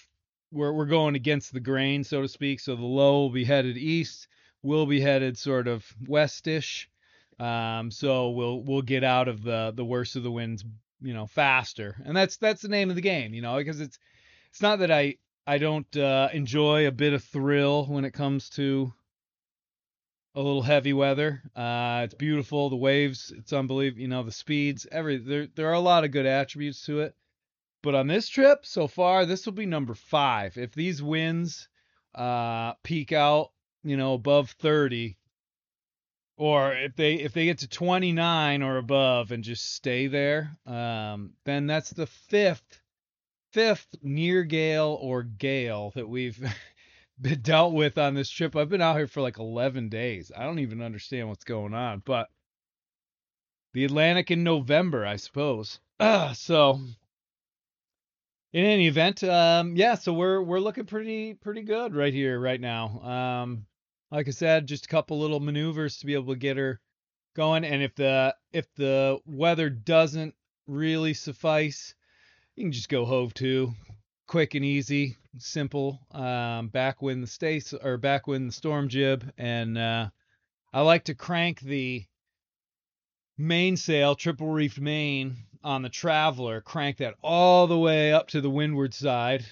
we're 0.53 0.73
we're 0.73 0.87
going 0.87 1.15
against 1.15 1.53
the 1.53 1.61
grain, 1.61 2.05
so 2.05 2.23
to 2.23 2.29
speak. 2.29 2.61
So 2.61 2.77
the 2.77 2.85
low 2.85 3.23
will 3.23 3.31
be 3.31 3.45
headed 3.45 3.77
east, 3.77 4.29
we'll 4.67 4.87
be 4.87 5.01
headed 5.01 5.39
sort 5.39 5.69
of 5.69 5.87
westish. 6.05 6.89
Um, 7.39 7.91
so 7.91 8.31
we'll 8.31 8.63
we'll 8.63 8.83
get 8.83 9.05
out 9.05 9.29
of 9.29 9.43
the 9.43 9.73
the 9.75 9.85
worst 9.85 10.17
of 10.17 10.23
the 10.23 10.31
winds, 10.31 10.65
you 11.01 11.15
know, 11.15 11.27
faster. 11.27 11.97
And 12.05 12.17
that's 12.17 12.37
that's 12.37 12.63
the 12.63 12.69
name 12.69 12.91
of 12.91 12.97
the 12.97 13.03
game, 13.03 13.33
you 13.33 13.43
know, 13.43 13.57
because 13.57 13.81
it's 13.81 13.99
it's 14.51 14.63
not 14.63 14.81
that 14.81 14.91
I 14.91 15.17
I 15.47 15.59
don't 15.59 15.97
uh, 15.97 16.29
enjoy 16.33 16.87
a 16.87 16.93
bit 16.93 17.13
of 17.13 17.23
thrill 17.23 17.87
when 17.87 18.05
it 18.05 18.13
comes 18.13 18.51
to 18.51 18.93
a 20.35 20.41
little 20.41 20.63
heavy 20.63 20.93
weather. 20.93 21.43
Uh, 21.55 22.03
it's 22.05 22.15
beautiful, 22.15 22.69
the 22.69 22.77
waves, 22.77 23.33
it's 23.37 23.53
unbelievable, 23.53 24.03
you 24.03 24.09
know, 24.09 24.23
the 24.23 24.33
speeds, 24.33 24.87
every 24.91 25.19
there 25.19 25.47
there 25.55 25.69
are 25.69 25.75
a 25.75 25.81
lot 25.81 26.05
of 26.05 26.11
good 26.11 26.27
attributes 26.27 26.85
to 26.87 27.01
it. 27.01 27.15
But 27.83 27.95
on 27.95 28.09
this 28.09 28.29
trip 28.29 28.67
so 28.67 28.89
far, 28.89 29.27
this 29.27 29.47
will 29.47 29.53
be 29.53 29.67
number 29.67 29.95
five. 29.95 30.57
If 30.57 30.73
these 30.73 31.03
winds 31.03 31.69
uh, 32.15 32.73
peak 32.83 33.13
out 33.13 33.51
you 33.87 33.97
know, 33.97 34.15
above 34.15 34.51
30 34.51 35.17
or 36.37 36.75
if 36.75 36.95
they 36.97 37.15
if 37.15 37.33
they 37.33 37.47
get 37.47 37.59
to 37.59 37.69
29 37.69 38.63
or 38.63 38.77
above 38.77 39.33
and 39.33 39.43
just 39.43 39.75
stay 39.75 40.07
there, 40.07 40.57
um, 40.67 41.33
then 41.45 41.67
that's 41.67 41.91
the 41.91 42.07
fifth 42.07 42.83
fifth 43.53 43.87
near 44.03 44.43
gale 44.45 44.99
or 45.01 45.23
gale 45.23 45.93
that 45.95 46.09
we've 46.09 46.39
been 47.21 47.41
dealt 47.41 47.73
with 47.73 47.97
on 47.97 48.15
this 48.15 48.29
trip. 48.29 48.55
I've 48.55 48.69
been 48.69 48.83
out 48.83 48.97
here 48.97 49.07
for 49.07 49.23
like 49.23 49.39
11 49.39 49.89
days. 49.89 50.31
I 50.37 50.45
don't 50.45 50.59
even 50.59 50.83
understand 50.83 51.29
what's 51.29 51.45
going 51.45 51.73
on, 51.73 52.03
but 52.05 52.29
the 53.73 53.85
Atlantic 53.85 54.31
in 54.31 54.45
November, 54.45 55.07
I 55.07 55.17
suppose. 55.17 55.81
Uh, 55.99 56.35
so 56.35 56.81
in 58.53 58.65
any 58.65 58.89
event, 58.89 59.25
um, 59.25 59.75
yeah, 59.77 59.95
so 59.95 60.13
we're 60.13 60.43
we're 60.43 60.61
looking 60.61 60.85
pretty 60.85 61.35
pretty 61.35 61.63
good 61.63 61.95
right 61.95 62.13
here 62.13 62.39
right 62.39 62.61
now. 62.61 63.01
Um, 63.01 63.67
like 64.11 64.29
I 64.29 64.33
said, 64.33 64.67
just 64.67 64.87
a 64.87 64.89
couple 64.89 65.19
little 65.19 65.41
maneuvers 65.41 65.99
to 65.99 66.07
be 66.07 66.15
able 66.15 66.33
to 66.33 66.39
get 66.39 66.57
her 66.57 66.81
going. 67.35 67.65
And 67.65 67.83
if 67.83 67.95
the 67.95 68.35
if 68.53 68.67
the 68.75 69.19
weather 69.27 69.69
doesn't 69.71 70.35
really 70.67 71.15
suffice, 71.15 71.95
you 72.55 72.65
can 72.65 72.73
just 72.73 72.89
go 72.89 73.05
hove 73.05 73.35
to, 73.35 73.75
quick 74.27 74.55
and 74.55 74.65
easy, 74.65 75.17
simple. 75.39 76.01
Um, 76.13 76.71
when 76.99 77.21
the 77.21 77.27
stays 77.27 77.73
or 77.75 77.99
back 77.99 78.27
when 78.27 78.47
the 78.47 78.53
storm 78.53 78.89
jib, 78.89 79.31
and 79.39 79.77
uh, 79.77 80.09
I 80.73 80.81
like 80.83 81.05
to 81.05 81.15
crank 81.15 81.61
the 81.61 82.05
mainsail, 83.39 84.15
triple 84.15 84.49
reefed 84.49 84.81
main 84.81 85.37
on 85.63 85.83
the 85.83 85.89
Traveler, 85.89 86.61
crank 86.61 86.99
that 86.99 87.15
all 87.23 87.67
the 87.67 87.79
way 87.79 88.13
up 88.13 88.29
to 88.29 88.41
the 88.41 88.51
windward 88.51 88.95
side, 88.95 89.45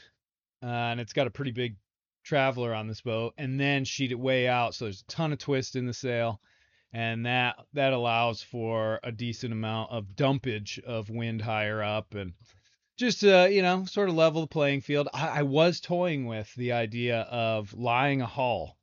uh, 0.62 0.66
and 0.66 1.00
it's 1.00 1.12
got 1.12 1.26
a 1.26 1.30
pretty 1.30 1.50
big 1.50 1.76
Traveler 2.24 2.74
on 2.74 2.88
this 2.88 3.00
boat, 3.00 3.34
and 3.38 3.60
then 3.60 3.84
sheet 3.84 4.10
it 4.10 4.18
way 4.18 4.48
out, 4.48 4.74
so 4.74 4.86
there's 4.86 5.02
a 5.02 5.12
ton 5.12 5.32
of 5.32 5.38
twist 5.38 5.76
in 5.76 5.86
the 5.86 5.94
sail, 5.94 6.40
and 6.92 7.26
that 7.26 7.56
that 7.74 7.92
allows 7.92 8.42
for 8.42 8.98
a 9.04 9.12
decent 9.12 9.52
amount 9.52 9.92
of 9.92 10.16
dumpage 10.16 10.80
of 10.80 11.10
wind 11.10 11.42
higher 11.42 11.82
up, 11.82 12.14
and 12.14 12.32
just 12.96 13.24
uh, 13.24 13.48
you 13.50 13.62
know, 13.62 13.84
sort 13.84 14.08
of 14.08 14.14
level 14.14 14.40
the 14.40 14.46
playing 14.46 14.80
field. 14.80 15.08
I, 15.12 15.40
I 15.40 15.42
was 15.42 15.80
toying 15.80 16.26
with 16.26 16.52
the 16.54 16.72
idea 16.72 17.20
of 17.20 17.72
lying 17.74 18.20
ahull. 18.20 18.76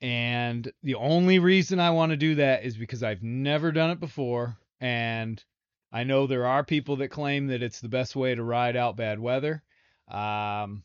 And 0.00 0.70
the 0.82 0.96
only 0.96 1.38
reason 1.38 1.80
I 1.80 1.90
want 1.90 2.10
to 2.10 2.16
do 2.16 2.34
that 2.36 2.64
is 2.64 2.76
because 2.76 3.02
I've 3.02 3.22
never 3.22 3.72
done 3.72 3.90
it 3.90 4.00
before. 4.00 4.58
And 4.80 5.42
I 5.90 6.04
know 6.04 6.26
there 6.26 6.46
are 6.46 6.64
people 6.64 6.96
that 6.96 7.08
claim 7.08 7.46
that 7.46 7.62
it's 7.62 7.80
the 7.80 7.88
best 7.88 8.14
way 8.14 8.34
to 8.34 8.42
ride 8.42 8.76
out 8.76 8.96
bad 8.96 9.18
weather. 9.18 9.62
Um, 10.08 10.84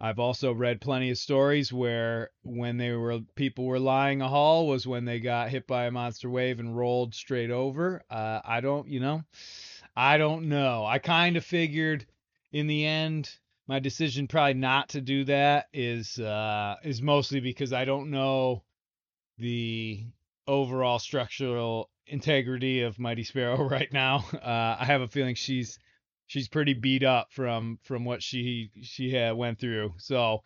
I've 0.00 0.18
also 0.18 0.52
read 0.52 0.80
plenty 0.80 1.10
of 1.10 1.18
stories 1.18 1.72
where 1.72 2.30
when 2.42 2.78
they 2.78 2.92
were 2.92 3.20
people 3.34 3.66
were 3.66 3.78
lying 3.78 4.20
ahull 4.20 4.66
was 4.66 4.86
when 4.86 5.04
they 5.04 5.20
got 5.20 5.50
hit 5.50 5.66
by 5.66 5.86
a 5.86 5.90
monster 5.90 6.30
wave 6.30 6.58
and 6.58 6.74
rolled 6.76 7.14
straight 7.14 7.50
over. 7.50 8.02
Uh, 8.10 8.40
I 8.42 8.60
don't, 8.62 8.88
you 8.88 9.00
know, 9.00 9.22
I 9.94 10.16
don't 10.16 10.48
know. 10.48 10.86
I 10.86 10.98
kind 10.98 11.36
of 11.36 11.44
figured 11.44 12.06
in 12.50 12.66
the 12.66 12.86
end 12.86 13.30
my 13.66 13.78
decision 13.78 14.26
probably 14.26 14.54
not 14.54 14.88
to 14.90 15.00
do 15.02 15.24
that 15.24 15.66
is 15.72 16.18
uh, 16.18 16.76
is 16.82 17.02
mostly 17.02 17.40
because 17.40 17.72
I 17.72 17.84
don't 17.84 18.10
know 18.10 18.64
the 19.38 20.04
overall 20.46 20.98
structural 20.98 21.90
integrity 22.06 22.82
of 22.82 22.98
Mighty 22.98 23.22
Sparrow 23.22 23.62
right 23.68 23.92
now. 23.92 24.24
Uh, 24.32 24.76
I 24.80 24.84
have 24.86 25.02
a 25.02 25.08
feeling 25.08 25.34
she's 25.34 25.78
she's 26.30 26.46
pretty 26.46 26.74
beat 26.74 27.02
up 27.02 27.32
from 27.32 27.76
from 27.82 28.04
what 28.04 28.22
she 28.22 28.70
she 28.82 29.10
had 29.10 29.32
went 29.32 29.58
through. 29.58 29.92
So 29.98 30.42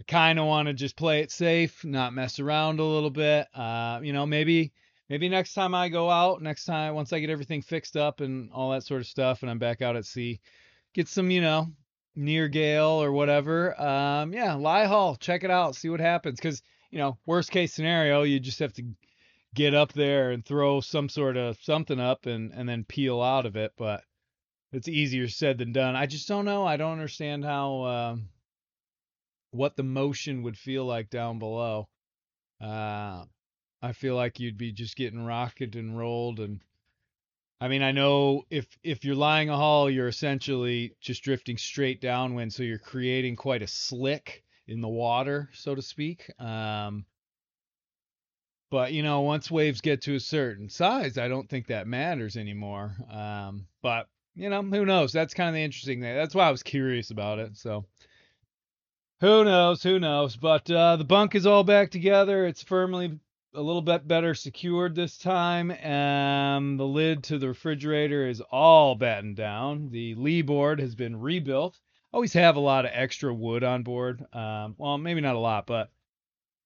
I 0.00 0.04
kind 0.04 0.38
of 0.38 0.46
want 0.46 0.68
to 0.68 0.72
just 0.72 0.96
play 0.96 1.20
it 1.20 1.30
safe, 1.30 1.84
not 1.84 2.14
mess 2.14 2.40
around 2.40 2.80
a 2.80 2.84
little 2.84 3.10
bit. 3.10 3.46
Uh, 3.54 4.00
you 4.02 4.14
know, 4.14 4.24
maybe 4.24 4.72
maybe 5.10 5.28
next 5.28 5.52
time 5.52 5.74
I 5.74 5.90
go 5.90 6.08
out, 6.08 6.40
next 6.40 6.64
time 6.64 6.94
once 6.94 7.12
I 7.12 7.20
get 7.20 7.28
everything 7.28 7.60
fixed 7.60 7.98
up 7.98 8.22
and 8.22 8.50
all 8.50 8.70
that 8.70 8.84
sort 8.84 9.02
of 9.02 9.06
stuff, 9.06 9.42
and 9.42 9.50
I'm 9.50 9.58
back 9.58 9.82
out 9.82 9.94
at 9.94 10.06
sea, 10.06 10.40
get 10.94 11.06
some 11.06 11.30
you 11.30 11.42
know 11.42 11.66
near 12.14 12.48
gale 12.48 13.02
or 13.02 13.12
whatever. 13.12 13.78
Um, 13.78 14.32
yeah, 14.32 14.54
lie 14.54 14.86
hull, 14.86 15.16
check 15.16 15.44
it 15.44 15.50
out, 15.50 15.76
see 15.76 15.90
what 15.90 16.00
happens. 16.00 16.40
Because 16.40 16.62
you 16.90 16.96
know, 16.96 17.18
worst 17.26 17.50
case 17.50 17.74
scenario, 17.74 18.22
you 18.22 18.40
just 18.40 18.60
have 18.60 18.72
to 18.74 18.84
get 19.54 19.74
up 19.74 19.92
there 19.92 20.30
and 20.30 20.46
throw 20.46 20.80
some 20.80 21.10
sort 21.10 21.36
of 21.36 21.58
something 21.60 22.00
up 22.00 22.24
and 22.24 22.52
and 22.54 22.66
then 22.66 22.84
peel 22.84 23.20
out 23.20 23.44
of 23.44 23.54
it. 23.56 23.72
But 23.76 24.02
it's 24.72 24.88
easier 24.88 25.28
said 25.28 25.58
than 25.58 25.72
done. 25.72 25.96
I 25.96 26.06
just 26.06 26.28
don't 26.28 26.44
know. 26.44 26.66
I 26.66 26.76
don't 26.76 26.92
understand 26.92 27.44
how 27.44 27.84
um, 27.84 28.28
what 29.50 29.76
the 29.76 29.82
motion 29.82 30.42
would 30.42 30.58
feel 30.58 30.84
like 30.84 31.10
down 31.10 31.38
below. 31.38 31.88
Uh, 32.60 33.24
I 33.82 33.92
feel 33.92 34.16
like 34.16 34.40
you'd 34.40 34.58
be 34.58 34.72
just 34.72 34.96
getting 34.96 35.24
rocketed 35.24 35.76
and 35.76 35.96
rolled 35.96 36.40
and 36.40 36.60
I 37.58 37.68
mean, 37.68 37.82
I 37.82 37.92
know 37.92 38.44
if 38.50 38.66
if 38.82 39.04
you're 39.04 39.14
lying 39.14 39.48
ahull, 39.48 39.92
you're 39.92 40.08
essentially 40.08 40.94
just 41.00 41.22
drifting 41.22 41.56
straight 41.56 42.02
downwind, 42.02 42.52
so 42.52 42.62
you're 42.62 42.78
creating 42.78 43.36
quite 43.36 43.62
a 43.62 43.66
slick 43.66 44.44
in 44.66 44.82
the 44.82 44.88
water, 44.88 45.48
so 45.54 45.74
to 45.74 45.80
speak. 45.80 46.30
Um, 46.38 47.06
but 48.70 48.92
you 48.92 49.02
know, 49.02 49.22
once 49.22 49.50
waves 49.50 49.80
get 49.80 50.02
to 50.02 50.16
a 50.16 50.20
certain 50.20 50.68
size, 50.68 51.16
I 51.16 51.28
don't 51.28 51.48
think 51.48 51.68
that 51.68 51.86
matters 51.86 52.36
anymore. 52.36 52.94
Um, 53.10 53.66
but 53.80 54.08
you 54.36 54.50
know, 54.50 54.62
who 54.62 54.84
knows? 54.84 55.12
That's 55.12 55.34
kind 55.34 55.48
of 55.48 55.54
the 55.54 55.64
interesting 55.64 56.00
thing. 56.00 56.14
That's 56.14 56.34
why 56.34 56.46
I 56.46 56.50
was 56.50 56.62
curious 56.62 57.10
about 57.10 57.38
it. 57.38 57.56
So 57.56 57.86
who 59.20 59.44
knows? 59.44 59.82
Who 59.82 59.98
knows? 59.98 60.36
But 60.36 60.70
uh, 60.70 60.96
the 60.96 61.04
bunk 61.04 61.34
is 61.34 61.46
all 61.46 61.64
back 61.64 61.90
together. 61.90 62.46
It's 62.46 62.62
firmly 62.62 63.18
a 63.54 63.62
little 63.62 63.82
bit 63.82 64.06
better 64.06 64.34
secured 64.34 64.94
this 64.94 65.16
time. 65.16 65.70
Um, 65.70 66.76
the 66.76 66.86
lid 66.86 67.24
to 67.24 67.38
the 67.38 67.48
refrigerator 67.48 68.28
is 68.28 68.42
all 68.42 68.94
battened 68.94 69.36
down. 69.36 69.88
The 69.88 70.14
lee 70.16 70.42
board 70.42 70.80
has 70.80 70.94
been 70.94 71.18
rebuilt. 71.18 71.80
Always 72.12 72.34
have 72.34 72.56
a 72.56 72.60
lot 72.60 72.84
of 72.84 72.90
extra 72.94 73.32
wood 73.32 73.64
on 73.64 73.82
board. 73.82 74.22
Um, 74.34 74.74
well, 74.76 74.98
maybe 74.98 75.22
not 75.22 75.36
a 75.36 75.40
lot, 75.40 75.66
but 75.66 75.90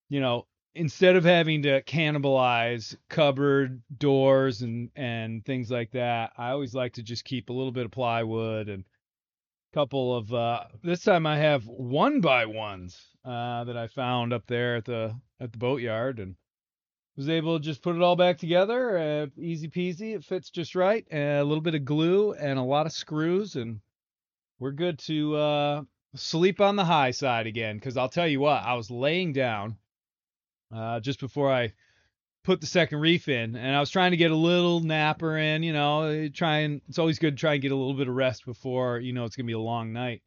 you 0.08 0.20
know, 0.20 0.46
instead 0.74 1.16
of 1.16 1.24
having 1.24 1.62
to 1.62 1.82
cannibalize 1.82 2.96
cupboard 3.08 3.82
doors 3.96 4.62
and 4.62 4.90
and 4.96 5.44
things 5.44 5.70
like 5.70 5.92
that, 5.92 6.32
I 6.36 6.50
always 6.50 6.74
like 6.74 6.94
to 6.94 7.02
just 7.02 7.24
keep 7.24 7.50
a 7.50 7.52
little 7.52 7.72
bit 7.72 7.86
of 7.86 7.90
plywood 7.90 8.68
and 8.68 8.84
a 9.72 9.74
couple 9.74 10.16
of. 10.16 10.32
Uh, 10.32 10.64
this 10.82 11.02
time 11.02 11.26
I 11.26 11.38
have 11.38 11.66
one 11.66 12.20
by 12.20 12.46
ones 12.46 13.00
uh, 13.24 13.64
that 13.64 13.76
I 13.76 13.88
found 13.88 14.32
up 14.32 14.46
there 14.46 14.76
at 14.76 14.84
the 14.84 15.14
at 15.40 15.52
the 15.52 15.58
boatyard 15.58 16.18
and 16.18 16.36
was 17.16 17.28
able 17.28 17.58
to 17.58 17.64
just 17.64 17.82
put 17.82 17.96
it 17.96 18.02
all 18.02 18.16
back 18.16 18.38
together. 18.38 18.96
Uh, 18.98 19.26
easy 19.36 19.68
peasy. 19.68 20.14
It 20.14 20.24
fits 20.24 20.50
just 20.50 20.74
right. 20.74 21.04
Uh, 21.12 21.40
a 21.40 21.44
little 21.44 21.60
bit 21.60 21.74
of 21.74 21.84
glue 21.84 22.32
and 22.32 22.58
a 22.58 22.62
lot 22.62 22.86
of 22.86 22.92
screws, 22.92 23.56
and 23.56 23.80
we're 24.58 24.70
good 24.70 24.98
to 25.00 25.36
uh, 25.36 25.82
sleep 26.14 26.60
on 26.60 26.76
the 26.76 26.84
high 26.84 27.10
side 27.10 27.46
again. 27.46 27.76
Because 27.76 27.96
I'll 27.96 28.08
tell 28.08 28.28
you 28.28 28.40
what, 28.40 28.62
I 28.62 28.74
was 28.74 28.90
laying 28.90 29.32
down 29.32 29.76
uh, 30.74 31.00
just 31.00 31.20
before 31.20 31.52
I 31.52 31.72
put 32.42 32.60
the 32.60 32.66
second 32.66 33.00
reef 33.00 33.28
in, 33.28 33.56
and 33.56 33.76
I 33.76 33.80
was 33.80 33.90
trying 33.90 34.12
to 34.12 34.16
get 34.16 34.30
a 34.30 34.36
little 34.36 34.80
napper 34.80 35.36
in. 35.36 35.62
You 35.62 35.72
know, 35.72 36.28
trying. 36.28 36.80
It's 36.88 36.98
always 36.98 37.18
good 37.18 37.36
to 37.36 37.40
try 37.40 37.54
and 37.54 37.62
get 37.62 37.72
a 37.72 37.76
little 37.76 37.94
bit 37.94 38.08
of 38.08 38.14
rest 38.14 38.44
before 38.46 38.98
you 38.98 39.12
know 39.12 39.24
it's 39.24 39.36
gonna 39.36 39.46
be 39.46 39.52
a 39.52 39.58
long 39.58 39.92
night. 39.92 40.22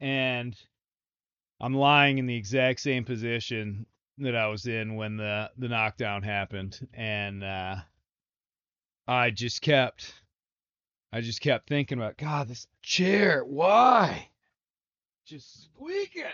And 0.00 0.56
I'm 1.60 1.74
lying 1.74 2.18
in 2.18 2.26
the 2.26 2.36
exact 2.36 2.80
same 2.80 3.04
position 3.04 3.86
that 4.18 4.36
I 4.36 4.48
was 4.48 4.66
in 4.66 4.96
when 4.96 5.16
the 5.16 5.50
the 5.58 5.68
knockdown 5.68 6.22
happened, 6.22 6.86
and 6.94 7.42
uh, 7.42 7.76
I 9.06 9.30
just 9.30 9.62
kept, 9.62 10.12
I 11.12 11.20
just 11.20 11.40
kept 11.40 11.68
thinking 11.68 11.98
about 11.98 12.16
God, 12.16 12.48
this 12.48 12.66
chair, 12.82 13.44
why, 13.44 14.28
just 15.26 15.64
squeaking. 15.64 16.24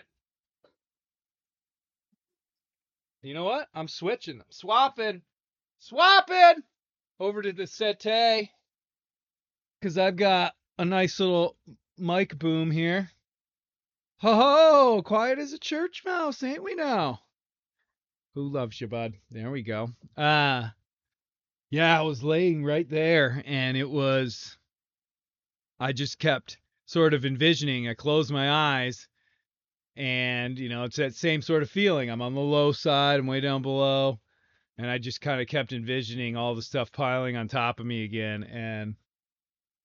You 3.22 3.34
know 3.34 3.44
what? 3.44 3.68
I'm 3.72 3.86
switching, 3.86 4.40
I'm 4.40 4.50
swapping, 4.50 5.22
swapping 5.78 6.64
over 7.20 7.40
to 7.40 7.52
the 7.52 7.68
settee 7.68 8.50
because 9.80 9.96
I've 9.96 10.16
got 10.16 10.54
a 10.76 10.84
nice 10.84 11.20
little 11.20 11.56
mic 11.96 12.36
boom 12.36 12.72
here. 12.72 13.10
Ho 14.18 14.34
ho! 14.34 15.02
Quiet 15.04 15.38
as 15.38 15.52
a 15.52 15.58
church 15.58 16.02
mouse, 16.04 16.42
ain't 16.42 16.64
we 16.64 16.74
now? 16.74 17.20
Who 18.34 18.48
loves 18.48 18.80
you, 18.80 18.88
bud? 18.88 19.14
There 19.30 19.52
we 19.52 19.62
go. 19.62 19.90
Uh 20.16 20.70
yeah, 21.70 21.96
I 21.96 22.02
was 22.02 22.24
laying 22.24 22.64
right 22.64 22.88
there 22.88 23.40
and 23.46 23.76
it 23.76 23.88
was 23.88 24.58
I 25.78 25.92
just 25.92 26.18
kept 26.18 26.58
sort 26.86 27.14
of 27.14 27.24
envisioning. 27.24 27.88
I 27.88 27.94
closed 27.94 28.32
my 28.32 28.50
eyes 28.50 29.06
and 29.96 30.58
you 30.58 30.68
know, 30.68 30.84
it's 30.84 30.96
that 30.96 31.14
same 31.14 31.42
sort 31.42 31.62
of 31.62 31.70
feeling. 31.70 32.10
I'm 32.10 32.22
on 32.22 32.34
the 32.34 32.40
low 32.40 32.72
side, 32.72 33.20
I'm 33.20 33.26
way 33.26 33.40
down 33.40 33.62
below, 33.62 34.20
and 34.78 34.90
I 34.90 34.98
just 34.98 35.20
kind 35.20 35.40
of 35.40 35.46
kept 35.46 35.72
envisioning 35.72 36.36
all 36.36 36.54
the 36.54 36.62
stuff 36.62 36.92
piling 36.92 37.36
on 37.36 37.48
top 37.48 37.80
of 37.80 37.86
me 37.86 38.04
again 38.04 38.44
and 38.44 38.96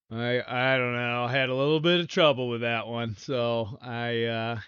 I 0.09 0.41
I 0.47 0.77
don't 0.77 0.93
know, 0.93 1.25
I 1.25 1.31
had 1.31 1.49
a 1.49 1.55
little 1.55 1.81
bit 1.81 1.99
of 1.99 2.07
trouble 2.07 2.47
with 2.49 2.61
that 2.61 2.87
one. 2.87 3.15
So 3.17 3.77
I 3.81 4.23
uh 4.23 4.59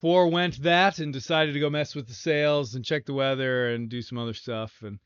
forewent 0.00 0.60
that 0.62 0.98
and 0.98 1.12
decided 1.12 1.52
to 1.54 1.60
go 1.60 1.70
mess 1.70 1.94
with 1.94 2.08
the 2.08 2.14
sails 2.14 2.74
and 2.74 2.84
check 2.84 3.06
the 3.06 3.14
weather 3.14 3.68
and 3.72 3.88
do 3.88 4.02
some 4.02 4.18
other 4.18 4.34
stuff. 4.34 4.82
And 4.82 4.98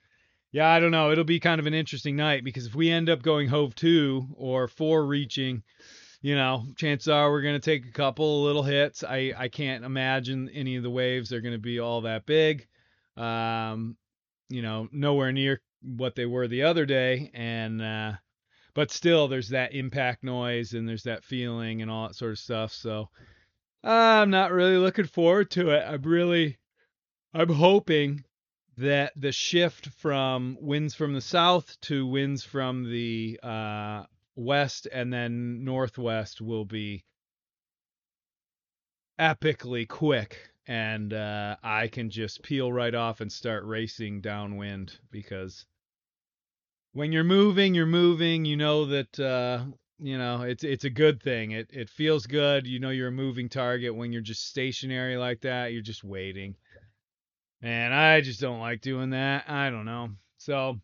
yeah, 0.52 0.68
I 0.71 0.80
don't 0.80 0.90
know. 0.90 1.12
It'll 1.12 1.25
be 1.25 1.38
kind 1.38 1.61
of 1.61 1.66
an 1.66 1.75
interesting 1.75 2.16
night 2.16 2.45
because 2.45 2.66
if 2.66 2.75
we 2.75 2.90
end 2.90 3.11
up 3.11 3.23
going 3.23 3.49
hove 3.49 3.75
to 3.76 4.26
or 4.35 4.68
forereaching, 4.68 5.62
you 6.26 6.35
know, 6.35 6.66
chances 6.75 7.06
are 7.06 7.30
we're 7.30 7.40
going 7.40 7.54
to 7.54 7.61
take 7.61 7.87
a 7.87 7.92
couple 7.92 8.42
little 8.42 8.64
hits. 8.64 9.04
I, 9.04 9.33
I 9.38 9.47
can't 9.47 9.85
imagine 9.85 10.50
any 10.52 10.75
of 10.75 10.83
the 10.83 10.90
waves 10.90 11.33
are 11.33 11.40
going 11.40 11.54
to 11.54 11.61
be 11.61 11.78
all 11.78 12.00
that 12.00 12.26
big. 12.26 12.66
Um, 13.16 13.97
you 14.49 14.61
know, 14.61 14.88
nowhere 14.90 15.30
near 15.30 15.61
what 15.85 16.16
they 16.16 16.26
were 16.26 16.49
the 16.49 16.64
other 16.64 16.85
day. 16.85 17.30
And, 17.33 17.80
uh, 17.80 18.14
but 18.75 18.90
still, 18.90 19.28
there's 19.28 19.50
that 19.50 19.73
impact 19.73 20.25
noise 20.25 20.73
and 20.73 20.88
there's 20.88 21.04
that 21.04 21.23
feeling 21.23 21.80
and 21.80 21.88
all 21.88 22.09
that 22.09 22.16
sort 22.16 22.33
of 22.33 22.40
stuff. 22.40 22.73
So, 22.73 23.09
I'm 23.85 24.30
not 24.30 24.50
really 24.50 24.78
looking 24.78 25.06
forward 25.06 25.52
to 25.52 25.71
it. 25.71 25.85
I'm 25.87 26.02
really, 26.02 26.59
I'm 27.35 27.50
hoping 27.50 28.25
that 28.78 29.12
the 29.14 29.30
shift 29.30 29.90
from 30.00 30.59
winds 30.61 30.92
from 30.92 31.12
the 31.12 31.21
south 31.21 31.80
to 31.83 32.04
winds 32.04 32.42
from 32.42 32.90
the 32.90 33.38
uh, 33.45 34.02
west 34.37 34.87
and 34.93 35.12
then 35.12 35.64
northwest 35.64 36.40
will 36.40 36.64
be 36.64 37.05
epically 39.19 39.88
quick 39.88 40.50
and 40.66 41.12
uh, 41.12 41.57
I 41.62 41.88
can 41.88 42.11
just 42.11 42.43
peel 42.43 42.73
right 42.73 42.95
off 42.95 43.21
and 43.21 43.31
start 43.31 43.64
racing 43.64 44.21
downwind 44.21 44.99
because 45.11 45.64
when 46.93 47.12
you're 47.12 47.25
moving, 47.25 47.75
you're 47.75 47.87
moving. 47.87 48.45
You 48.45 48.57
know 48.57 48.87
that 48.87 49.21
uh, 49.21 49.64
you 49.99 50.19
know 50.19 50.43
it's 50.43 50.64
it's 50.64 50.85
a 50.85 50.90
good 50.90 51.23
thing. 51.23 51.52
It 51.52 51.71
it 51.73 51.90
feels 51.90 52.26
good. 52.26 52.66
You 52.66 52.81
know 52.81 52.90
you're 52.90 53.09
a 53.09 53.12
moving 53.12 53.49
target. 53.49 53.95
When 53.95 54.12
you're 54.12 54.23
just 54.23 54.49
stationary 54.49 55.16
like 55.16 55.43
that, 55.43 55.73
you're 55.73 55.83
just 55.83 56.02
waiting. 56.02 56.57
And 57.62 57.95
I 57.95 58.21
just 58.21 58.40
don't 58.40 58.61
like 58.61 58.81
doing 58.81 59.11
that. 59.11 59.49
I 59.49 59.71
don't 59.71 59.85
know. 59.85 60.11
So 60.38 60.81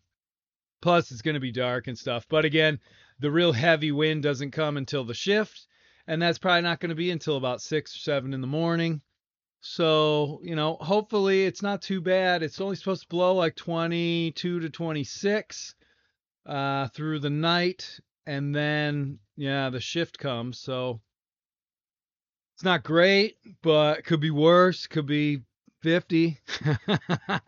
plus 0.81 1.11
it's 1.11 1.21
going 1.21 1.35
to 1.35 1.39
be 1.39 1.51
dark 1.51 1.87
and 1.87 1.97
stuff. 1.97 2.25
But 2.29 2.45
again, 2.45 2.79
the 3.19 3.31
real 3.31 3.51
heavy 3.51 3.91
wind 3.91 4.23
doesn't 4.23 4.51
come 4.51 4.77
until 4.77 5.03
the 5.03 5.13
shift, 5.13 5.67
and 6.07 6.21
that's 6.21 6.39
probably 6.39 6.61
not 6.61 6.79
going 6.79 6.89
to 6.89 6.95
be 6.95 7.11
until 7.11 7.37
about 7.37 7.61
six 7.61 7.95
or 7.95 7.99
seven 7.99 8.33
in 8.33 8.41
the 8.41 8.47
morning. 8.47 9.01
So, 9.65 10.41
you 10.43 10.55
know, 10.55 10.75
hopefully 10.75 11.45
it's 11.45 11.61
not 11.61 11.81
too 11.81 12.01
bad. 12.01 12.43
It's 12.43 12.59
only 12.59 12.75
supposed 12.75 13.03
to 13.03 13.07
blow 13.07 13.33
like 13.35 13.55
22 13.55 14.59
to 14.59 14.69
26 14.69 15.75
uh, 16.45 16.87
through 16.89 17.19
the 17.19 17.29
night. 17.29 17.99
And 18.25 18.53
then, 18.53 19.19
yeah, 19.37 19.69
the 19.69 19.79
shift 19.79 20.17
comes. 20.17 20.59
So 20.59 20.99
it's 22.55 22.65
not 22.65 22.83
great, 22.83 23.37
but 23.61 24.03
could 24.03 24.19
be 24.19 24.31
worse. 24.31 24.85
Could 24.85 25.05
be 25.05 25.43
50. 25.81 26.37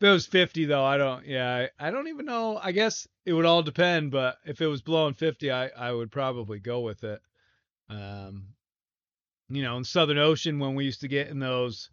if 0.00 0.04
it 0.04 0.10
was 0.10 0.26
50, 0.26 0.64
though, 0.64 0.84
I 0.84 0.96
don't, 0.96 1.26
yeah, 1.26 1.66
I, 1.78 1.88
I 1.88 1.90
don't 1.90 2.08
even 2.08 2.24
know. 2.24 2.56
I 2.56 2.72
guess 2.72 3.06
it 3.26 3.34
would 3.34 3.44
all 3.44 3.62
depend. 3.62 4.10
But 4.10 4.38
if 4.46 4.62
it 4.62 4.66
was 4.66 4.80
blowing 4.80 5.12
50, 5.12 5.50
I, 5.50 5.68
I 5.68 5.92
would 5.92 6.10
probably 6.10 6.58
go 6.58 6.80
with 6.80 7.04
it. 7.04 7.20
Um, 7.90 8.46
you 9.50 9.62
know, 9.62 9.76
in 9.76 9.84
Southern 9.84 10.16
Ocean 10.16 10.58
when 10.58 10.74
we 10.74 10.86
used 10.86 11.02
to 11.02 11.08
get 11.08 11.28
in 11.28 11.38
those 11.38 11.90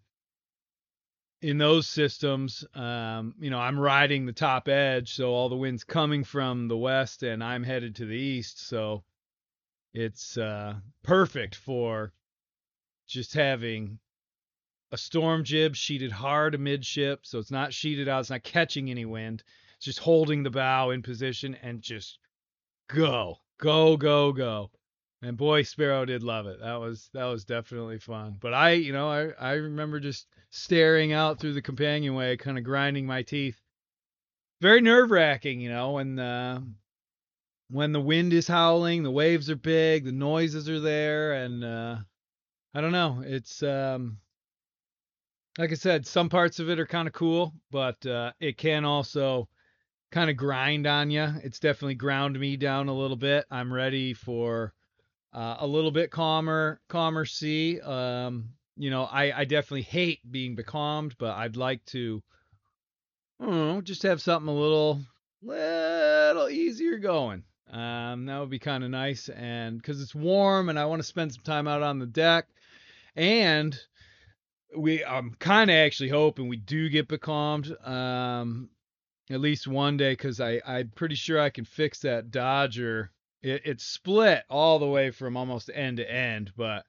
in 1.41 1.57
those 1.57 1.87
systems, 1.87 2.65
um, 2.73 3.35
you 3.39 3.49
know, 3.49 3.59
I'm 3.59 3.77
riding 3.79 4.25
the 4.25 4.31
top 4.31 4.67
edge, 4.69 5.13
so 5.13 5.33
all 5.33 5.49
the 5.49 5.55
wind's 5.55 5.83
coming 5.83 6.23
from 6.23 6.67
the 6.67 6.77
west 6.77 7.23
and 7.23 7.43
I'm 7.43 7.63
headed 7.63 7.95
to 7.97 8.05
the 8.05 8.15
east, 8.15 8.67
so 8.67 9.03
it's 9.93 10.37
uh, 10.37 10.75
perfect 11.03 11.55
for 11.55 12.13
just 13.05 13.33
having 13.33 13.99
a 14.91 14.97
storm 14.97 15.43
jib 15.43 15.75
sheeted 15.75 16.11
hard 16.11 16.53
amidship, 16.53 17.19
so 17.23 17.39
it's 17.39 17.51
not 17.51 17.73
sheeted 17.73 18.07
out, 18.07 18.21
it's 18.21 18.29
not 18.29 18.43
catching 18.43 18.89
any 18.89 19.05
wind. 19.05 19.43
It's 19.75 19.85
just 19.85 19.99
holding 19.99 20.43
the 20.43 20.49
bow 20.49 20.91
in 20.91 21.01
position 21.01 21.55
and 21.61 21.81
just 21.81 22.19
go, 22.87 23.37
go, 23.59 23.97
go, 23.97 24.31
go. 24.31 24.71
And 25.21 25.35
boy 25.35 25.63
sparrow 25.63 26.05
did 26.05 26.23
love 26.23 26.47
it. 26.47 26.59
That 26.59 26.75
was 26.75 27.09
that 27.13 27.25
was 27.25 27.43
definitely 27.43 27.99
fun. 27.99 28.37
But 28.39 28.53
i 28.53 28.71
you 28.71 28.93
know 28.93 29.09
i 29.09 29.29
i 29.39 29.53
remember 29.53 29.99
just 29.99 30.27
staring 30.51 31.11
out 31.11 31.39
through 31.39 31.53
the 31.53 31.61
companionway 31.61 32.37
kind 32.37 32.57
of 32.57 32.63
grinding 32.63 33.05
my 33.05 33.23
teeth. 33.23 33.59
Very 34.61 34.81
nerve 34.81 35.11
wracking 35.11 35.59
you 35.59 35.69
know 35.69 35.93
when 35.93 36.19
uh 36.19 36.61
when 37.69 37.91
the 37.91 37.99
wind 38.01 38.31
is 38.31 38.47
howling 38.47 39.03
the 39.03 39.11
waves 39.11 39.49
are 39.49 39.55
big 39.55 40.05
the 40.05 40.11
noises 40.11 40.69
are 40.69 40.79
there 40.79 41.33
and 41.33 41.63
uh 41.63 41.97
i 42.75 42.81
don't 42.81 42.91
know. 42.91 43.23
It's 43.25 43.63
um 43.63 44.19
like 45.57 45.71
i 45.71 45.75
said 45.75 46.05
some 46.05 46.29
parts 46.29 46.59
of 46.59 46.69
it 46.69 46.79
are 46.79 46.85
kind 46.85 47.07
of 47.07 47.13
cool 47.13 47.53
but 47.71 48.05
uh 48.05 48.31
it 48.39 48.57
can 48.57 48.85
also 48.85 49.47
kind 50.11 50.29
of 50.29 50.37
grind 50.37 50.87
on 50.87 51.09
you 51.09 51.27
it's 51.43 51.59
definitely 51.59 51.95
ground 51.95 52.39
me 52.39 52.55
down 52.55 52.87
a 52.87 52.93
little 52.93 53.17
bit 53.17 53.45
i'm 53.51 53.73
ready 53.73 54.13
for 54.13 54.73
uh, 55.33 55.57
a 55.59 55.67
little 55.67 55.91
bit 55.91 56.09
calmer, 56.09 56.81
calmer 56.87 57.25
sea. 57.25 57.79
Um, 57.81 58.49
you 58.75 58.89
know, 58.89 59.03
I, 59.03 59.41
I 59.41 59.45
definitely 59.45 59.83
hate 59.83 60.19
being 60.29 60.55
becalmed, 60.55 61.15
but 61.17 61.35
I'd 61.35 61.55
like 61.55 61.85
to, 61.87 62.23
I 63.39 63.45
don't 63.45 63.55
know, 63.55 63.81
just 63.81 64.03
have 64.03 64.21
something 64.21 64.49
a 64.49 64.59
little, 64.59 65.01
little 65.43 66.49
easier 66.49 66.97
going. 66.97 67.43
Um, 67.71 68.25
that 68.25 68.39
would 68.39 68.49
be 68.49 68.59
kind 68.59 68.83
of 68.83 68.89
nice, 68.89 69.29
and 69.29 69.77
because 69.77 70.01
it's 70.01 70.15
warm, 70.15 70.69
and 70.69 70.79
I 70.79 70.85
want 70.85 71.01
to 71.01 71.07
spend 71.07 71.33
some 71.33 71.43
time 71.43 71.67
out 71.67 71.83
on 71.83 71.99
the 71.99 72.05
deck, 72.05 72.47
and 73.15 73.77
we, 74.75 75.03
I'm 75.03 75.35
kind 75.39 75.69
of 75.69 75.75
actually 75.75 76.09
hoping 76.09 76.47
we 76.47 76.57
do 76.57 76.89
get 76.89 77.07
becalmed, 77.07 77.75
um, 77.85 78.69
at 79.29 79.39
least 79.39 79.67
one 79.67 79.97
day, 79.97 80.13
because 80.13 80.39
I, 80.39 80.61
I'm 80.65 80.91
pretty 80.95 81.15
sure 81.15 81.39
I 81.39 81.49
can 81.49 81.65
fix 81.65 81.99
that 81.99 82.31
Dodger 82.31 83.11
it, 83.41 83.61
it's 83.65 83.83
split 83.83 84.43
all 84.49 84.79
the 84.79 84.87
way 84.87 85.11
from 85.11 85.37
almost 85.37 85.69
end 85.73 85.97
to 85.97 86.11
end, 86.11 86.51
but 86.55 86.85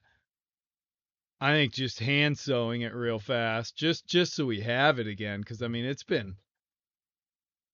I 1.40 1.52
think 1.52 1.72
just 1.72 2.00
hand 2.00 2.38
sewing 2.38 2.82
it 2.82 2.94
real 2.94 3.18
fast, 3.18 3.76
just 3.76 4.06
just 4.06 4.34
so 4.34 4.46
we 4.46 4.60
have 4.60 4.98
it 4.98 5.06
again, 5.06 5.40
because 5.40 5.62
I 5.62 5.68
mean 5.68 5.84
it's 5.84 6.04
been 6.04 6.36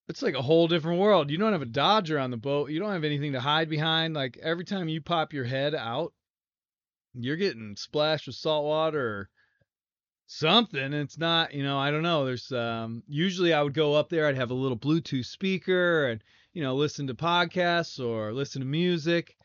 it's 0.08 0.22
like 0.22 0.34
a 0.34 0.42
whole 0.42 0.68
different 0.68 1.00
world. 1.00 1.30
You 1.30 1.38
don't 1.38 1.52
have 1.52 1.62
a 1.62 1.66
dodger 1.66 2.18
on 2.18 2.30
the 2.30 2.36
boat. 2.36 2.70
You 2.70 2.78
don't 2.78 2.92
have 2.92 3.04
anything 3.04 3.32
to 3.32 3.40
hide 3.40 3.70
behind. 3.70 4.14
Like 4.14 4.38
every 4.42 4.64
time 4.64 4.88
you 4.88 5.00
pop 5.00 5.32
your 5.32 5.44
head 5.44 5.74
out, 5.74 6.12
you're 7.14 7.36
getting 7.36 7.74
splashed 7.76 8.26
with 8.26 8.36
salt 8.36 8.64
water 8.66 9.30
something. 10.26 10.92
It's 10.92 11.18
not, 11.18 11.54
you 11.54 11.62
know, 11.62 11.78
I 11.78 11.90
don't 11.90 12.02
know. 12.02 12.24
There's 12.24 12.50
um 12.52 13.02
usually 13.08 13.52
I 13.52 13.62
would 13.62 13.74
go 13.74 13.94
up 13.94 14.08
there, 14.08 14.26
I'd 14.26 14.36
have 14.36 14.50
a 14.50 14.54
little 14.54 14.78
Bluetooth 14.78 15.26
speaker 15.26 16.08
and 16.08 16.22
you 16.54 16.62
know, 16.62 16.74
listen 16.76 17.08
to 17.08 17.14
podcasts 17.14 18.02
or 18.02 18.32
listen 18.32 18.60
to 18.60 18.66
music. 18.66 19.36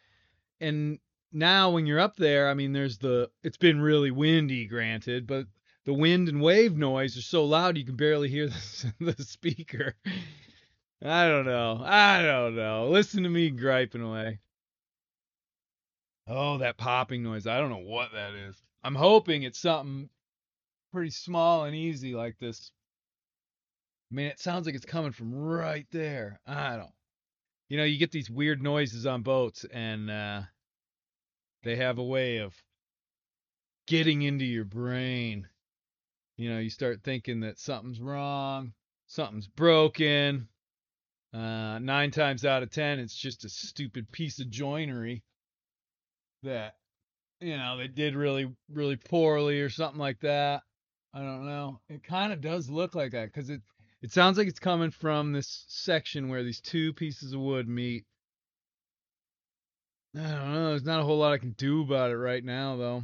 And 0.61 0.99
now 1.33 1.71
when 1.71 1.85
you're 1.85 1.99
up 1.99 2.15
there, 2.15 2.49
I 2.49 2.53
mean, 2.53 2.71
there's 2.71 2.99
the, 2.99 3.29
it's 3.43 3.57
been 3.57 3.81
really 3.81 4.11
windy, 4.11 4.65
granted, 4.65 5.25
but 5.27 5.47
the 5.85 5.93
wind 5.93 6.29
and 6.29 6.39
wave 6.39 6.77
noise 6.77 7.17
are 7.17 7.21
so 7.21 7.43
loud 7.45 7.77
you 7.77 7.85
can 7.85 7.95
barely 7.95 8.29
hear 8.29 8.47
the, 8.99 9.13
the 9.13 9.23
speaker. 9.23 9.95
I 11.03 11.27
don't 11.27 11.45
know. 11.45 11.81
I 11.83 12.21
don't 12.21 12.55
know. 12.55 12.89
Listen 12.89 13.23
to 13.23 13.29
me 13.29 13.49
griping 13.49 14.01
away. 14.01 14.39
Oh, 16.27 16.59
that 16.59 16.77
popping 16.77 17.23
noise. 17.23 17.47
I 17.47 17.57
don't 17.59 17.71
know 17.71 17.77
what 17.77 18.11
that 18.13 18.35
is. 18.35 18.55
I'm 18.83 18.95
hoping 18.95 19.43
it's 19.43 19.59
something 19.59 20.09
pretty 20.91 21.11
small 21.11 21.65
and 21.65 21.75
easy 21.75 22.13
like 22.13 22.37
this. 22.39 22.71
I 24.11 24.15
mean, 24.15 24.27
it 24.27 24.39
sounds 24.39 24.65
like 24.65 24.75
it's 24.75 24.85
coming 24.85 25.11
from 25.11 25.33
right 25.33 25.85
there. 25.91 26.39
I 26.47 26.77
don't 26.77 26.91
you 27.69 27.77
know, 27.77 27.83
you 27.83 27.97
get 27.97 28.11
these 28.11 28.29
weird 28.29 28.61
noises 28.61 29.05
on 29.05 29.21
boats, 29.21 29.63
and 29.71 30.09
uh, 30.09 30.41
they 31.63 31.75
have 31.75 31.99
a 31.99 32.03
way 32.03 32.37
of 32.37 32.53
getting 33.87 34.23
into 34.23 34.45
your 34.45 34.65
brain. 34.65 35.47
You 36.37 36.49
know, 36.49 36.59
you 36.59 36.71
start 36.71 37.03
thinking 37.03 37.41
that 37.41 37.59
something's 37.59 38.01
wrong, 38.01 38.73
something's 39.07 39.47
broken. 39.47 40.47
Uh, 41.31 41.77
nine 41.77 42.09
times 42.09 42.43
out 42.43 42.63
of 42.63 42.71
ten, 42.71 42.97
it's 42.97 43.15
just 43.15 43.45
a 43.45 43.49
stupid 43.49 44.11
piece 44.11 44.39
of 44.39 44.49
joinery 44.49 45.21
that, 46.41 46.73
you 47.39 47.55
know, 47.55 47.77
they 47.77 47.87
did 47.87 48.15
really, 48.15 48.51
really 48.73 48.95
poorly 48.95 49.61
or 49.61 49.69
something 49.69 49.99
like 49.99 50.19
that. 50.21 50.63
I 51.13 51.19
don't 51.19 51.45
know. 51.45 51.79
It 51.89 52.03
kind 52.03 52.31
of 52.31 52.41
does 52.41 52.69
look 52.69 52.95
like 52.95 53.11
that 53.11 53.25
because 53.25 53.49
it 53.49 53.61
it 54.01 54.11
sounds 54.11 54.37
like 54.37 54.47
it's 54.47 54.59
coming 54.59 54.91
from 54.91 55.33
this 55.33 55.65
section 55.67 56.29
where 56.29 56.43
these 56.43 56.61
two 56.61 56.93
pieces 56.93 57.33
of 57.33 57.41
wood 57.41 57.67
meet. 57.67 58.05
I 60.15 60.21
don't 60.21 60.53
know. 60.53 60.69
There's 60.69 60.83
not 60.85 61.01
a 61.01 61.03
whole 61.03 61.17
lot 61.17 61.33
I 61.33 61.37
can 61.37 61.51
do 61.51 61.81
about 61.81 62.11
it 62.11 62.17
right 62.17 62.43
now, 62.43 62.77
though. 62.77 63.03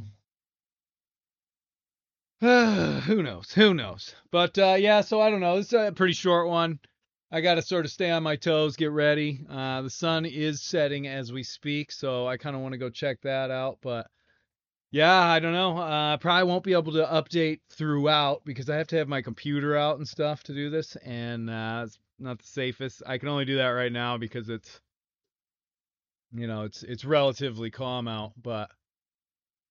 Who 3.06 3.22
knows? 3.22 3.52
Who 3.52 3.74
knows? 3.74 4.14
But 4.30 4.58
uh, 4.58 4.76
yeah, 4.78 5.00
so 5.02 5.20
I 5.20 5.30
don't 5.30 5.40
know. 5.40 5.58
It's 5.58 5.72
a 5.72 5.92
pretty 5.94 6.14
short 6.14 6.48
one. 6.48 6.78
I 7.30 7.40
got 7.40 7.56
to 7.56 7.62
sort 7.62 7.84
of 7.84 7.90
stay 7.90 8.10
on 8.10 8.22
my 8.22 8.36
toes, 8.36 8.76
get 8.76 8.92
ready. 8.92 9.44
Uh, 9.50 9.82
the 9.82 9.90
sun 9.90 10.24
is 10.24 10.62
setting 10.62 11.06
as 11.06 11.32
we 11.32 11.42
speak, 11.42 11.90
so 11.90 12.26
I 12.26 12.36
kind 12.36 12.54
of 12.54 12.62
want 12.62 12.72
to 12.72 12.78
go 12.78 12.88
check 12.88 13.20
that 13.22 13.50
out. 13.50 13.78
But 13.82 14.06
yeah, 14.90 15.20
I 15.20 15.40
don't 15.40 15.52
know. 15.52 15.76
Uh, 15.78 16.14
I 16.14 16.18
probably 16.20 16.48
won't 16.48 16.64
be 16.64 16.72
able 16.72 16.92
to 16.92 17.04
update 17.04 17.60
throughout 17.70 18.44
because 18.44 18.70
I 18.70 18.76
have 18.76 18.86
to 18.88 18.96
have 18.96 19.08
my 19.08 19.22
computer 19.22 19.76
out 19.76 19.98
and 19.98 20.06
stuff 20.06 20.42
to 20.44 20.54
do 20.54 20.70
this, 20.70 20.96
and 20.96 21.50
uh, 21.50 21.82
it's 21.86 21.98
not 22.18 22.38
the 22.38 22.46
safest. 22.46 23.02
I 23.06 23.18
can 23.18 23.28
only 23.28 23.44
do 23.44 23.56
that 23.56 23.68
right 23.68 23.92
now 23.92 24.16
because 24.16 24.48
it's, 24.48 24.80
you 26.32 26.46
know, 26.46 26.62
it's 26.62 26.82
it's 26.82 27.04
relatively 27.04 27.70
calm 27.70 28.06
out. 28.06 28.32
But 28.40 28.70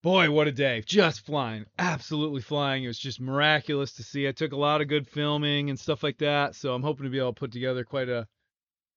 boy, 0.03 0.29
what 0.31 0.47
a 0.47 0.51
day! 0.51 0.83
Just 0.85 1.25
flying, 1.25 1.65
absolutely 1.79 2.41
flying. 2.41 2.83
It 2.83 2.87
was 2.87 2.99
just 2.99 3.21
miraculous 3.21 3.93
to 3.93 4.03
see. 4.03 4.27
I 4.27 4.33
took 4.33 4.51
a 4.51 4.57
lot 4.57 4.81
of 4.81 4.89
good 4.89 5.07
filming 5.07 5.69
and 5.69 5.79
stuff 5.79 6.03
like 6.03 6.17
that, 6.17 6.55
so 6.55 6.73
I'm 6.73 6.83
hoping 6.83 7.05
to 7.05 7.09
be 7.09 7.19
able 7.19 7.33
to 7.33 7.39
put 7.39 7.53
together 7.53 7.85
quite 7.85 8.09
a 8.09 8.27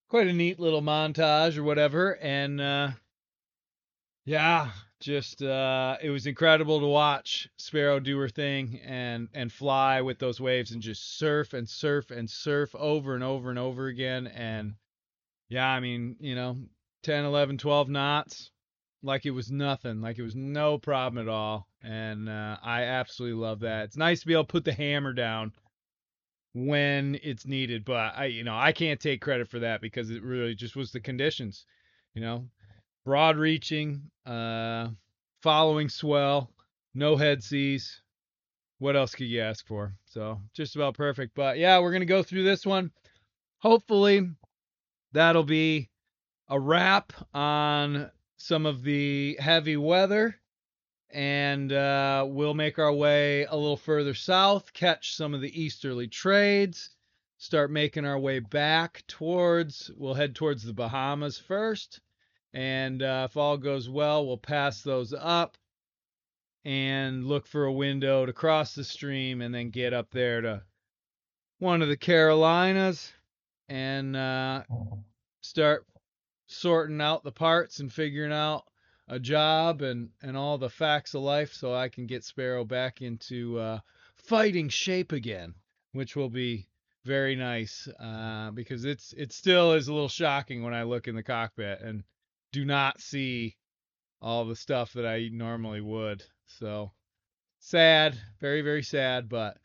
quite 0.09 0.27
a 0.27 0.33
neat 0.33 0.59
little 0.59 0.83
montage 0.83 1.57
or 1.57 1.63
whatever. 1.63 2.17
And 2.17 2.61
uh, 2.61 2.91
yeah, 4.25 4.71
just 5.01 5.43
uh, 5.43 5.97
it 6.03 6.11
was 6.11 6.27
incredible 6.27 6.81
to 6.81 6.87
watch 6.87 7.49
Sparrow 7.57 8.01
do 8.01 8.19
her 8.19 8.29
thing 8.29 8.81
and 8.85 9.29
and 9.33 9.53
fly 9.53 10.01
with 10.01 10.19
those 10.19 10.41
waves 10.41 10.73
and 10.73 10.83
just 10.83 11.19
surf 11.19 11.53
and 11.53 11.69
surf 11.69 12.11
and 12.11 12.29
surf 12.29 12.75
over 12.75 13.15
and 13.15 13.23
over 13.23 13.51
and 13.51 13.59
over 13.59 13.87
again. 13.87 14.27
And 14.27 14.75
yeah, 15.49 15.69
I 15.69 15.81
mean, 15.81 16.17
you 16.21 16.35
know, 16.35 16.57
10, 17.05 17.25
11, 17.25 17.59
12 17.59 17.89
knots, 17.89 18.51
like 19.03 19.25
it 19.25 19.31
was 19.31 19.51
nothing, 19.51 20.01
like 20.01 20.19
it 20.19 20.23
was 20.23 20.35
no 20.35 20.79
problem 20.79 21.27
at 21.27 21.33
all. 21.33 21.69
And 21.83 22.29
uh, 22.29 22.57
I 22.63 22.83
absolutely 22.83 23.41
love 23.41 23.61
that. 23.61 23.85
It's 23.85 23.97
nice 23.97 24.21
to 24.21 24.27
be 24.27 24.33
able 24.33 24.45
to 24.45 24.53
put 24.53 24.65
the 24.65 24.73
hammer 24.73 25.13
down 25.13 25.53
when 26.55 27.19
it's 27.23 27.47
needed, 27.47 27.85
but 27.85 28.15
I, 28.17 28.27
you 28.27 28.43
know, 28.43 28.57
I 28.57 28.73
can't 28.73 29.01
take 29.01 29.21
credit 29.21 29.49
for 29.49 29.61
that 29.61 29.81
because 29.81 30.11
it 30.11 30.23
really 30.23 30.55
just 30.55 30.75
was 30.75 30.91
the 30.91 31.01
conditions. 31.01 31.67
You 32.15 32.23
know, 32.23 32.49
broad 33.05 33.37
reaching, 33.37 34.11
uh, 34.27 34.89
following 35.43 35.89
swell, 35.89 36.51
no 36.95 37.17
head 37.17 37.43
seas. 37.43 38.03
What 38.79 38.97
else 38.97 39.15
could 39.15 39.27
you 39.27 39.41
ask 39.41 39.67
for? 39.67 39.95
So 40.07 40.41
just 40.53 40.77
about 40.77 40.95
perfect. 40.95 41.35
But 41.35 41.59
yeah, 41.59 41.79
we're 41.79 41.93
gonna 41.93 42.05
go 42.05 42.23
through 42.23 42.45
this 42.45 42.67
one. 42.67 42.93
Hopefully, 43.59 44.29
that'll 45.13 45.45
be 45.45 45.91
a 46.49 46.61
wrap 46.61 47.13
on 47.35 48.11
some 48.37 48.67
of 48.67 48.83
the 48.83 49.37
heavy 49.41 49.77
weather, 49.77 50.37
and 51.11 51.73
uh, 51.73 52.25
we'll 52.29 52.55
make 52.55 52.79
our 52.79 52.93
way 52.93 53.45
a 53.45 53.57
little 53.57 53.77
further 53.77 54.15
south, 54.15 54.73
catch 54.73 55.17
some 55.17 55.35
of 55.35 55.41
the 55.41 55.61
easterly 55.61 56.07
trades, 56.07 56.91
start 57.39 57.71
making 57.71 58.05
our 58.05 58.19
way 58.19 58.39
back 58.39 59.03
towards. 59.09 59.91
We'll 59.97 60.15
head 60.15 60.35
towards 60.37 60.63
the 60.63 60.73
Bahamas 60.73 61.39
first 61.39 62.01
and 62.53 63.03
uh, 63.03 63.27
if 63.29 63.37
all 63.37 63.57
goes 63.57 63.89
well, 63.89 64.27
we'll 64.27 64.39
pass 64.39 64.83
those 64.83 65.13
up 65.13 65.57
and 66.65 67.27
look 67.27 67.47
for 67.47 67.65
a 67.65 67.73
window 67.73 68.27
to 68.27 68.33
cross 68.33 68.75
the 68.75 68.85
stream 68.85 69.41
and 69.41 69.55
then 69.55 69.71
get 69.71 69.93
up 69.93 70.11
there 70.11 70.41
to 70.41 70.63
one 71.59 71.83
of 71.83 71.89
the 71.89 71.97
Carolinas 71.97 73.13
and 73.69 74.17
uh, 74.17 74.63
start 75.41 75.87
sorting 76.47 77.01
out 77.01 77.25
the 77.25 77.33
parts 77.33 77.81
and 77.81 77.93
figuring 77.93 78.33
out 78.33 78.65
a 79.09 79.19
job 79.19 79.83
and, 79.83 80.11
and 80.23 80.37
all 80.37 80.59
the 80.59 80.71
facts 80.71 81.15
of 81.15 81.23
life 81.23 81.53
so 81.53 81.75
I 81.75 81.89
can 81.89 82.07
get 82.07 82.25
Sparrow 82.25 82.65
back 82.65 83.03
into 83.03 83.59
uh, 83.59 83.81
fighting 84.17 84.69
shape 84.69 85.13
again, 85.13 85.55
which 85.93 86.17
will 86.17 86.31
be 86.31 86.69
very 87.05 87.37
nice 87.37 87.89
uh, 88.01 88.51
because 88.51 88.85
it's 88.85 89.15
it 89.17 89.33
still 89.33 89.73
is 89.73 89.89
a 89.89 89.93
little 89.93 90.09
shocking 90.09 90.63
when 90.63 90.75
I 90.75 90.83
look 90.83 91.09
in 91.09 91.15
the 91.15 91.23
cockpit 91.23 91.81
and 91.81 92.05
do 92.53 92.65
not 92.65 93.01
see 93.01 93.57
all 94.21 94.45
the 94.45 94.57
stuff 94.57 94.93
that 94.95 95.07
I 95.07 95.29
normally 95.33 95.81
would. 95.81 96.23
So 96.47 96.93
sad, 97.61 98.19
very 98.41 98.63
very 98.63 98.83
sad, 98.83 99.29
but 99.29 99.59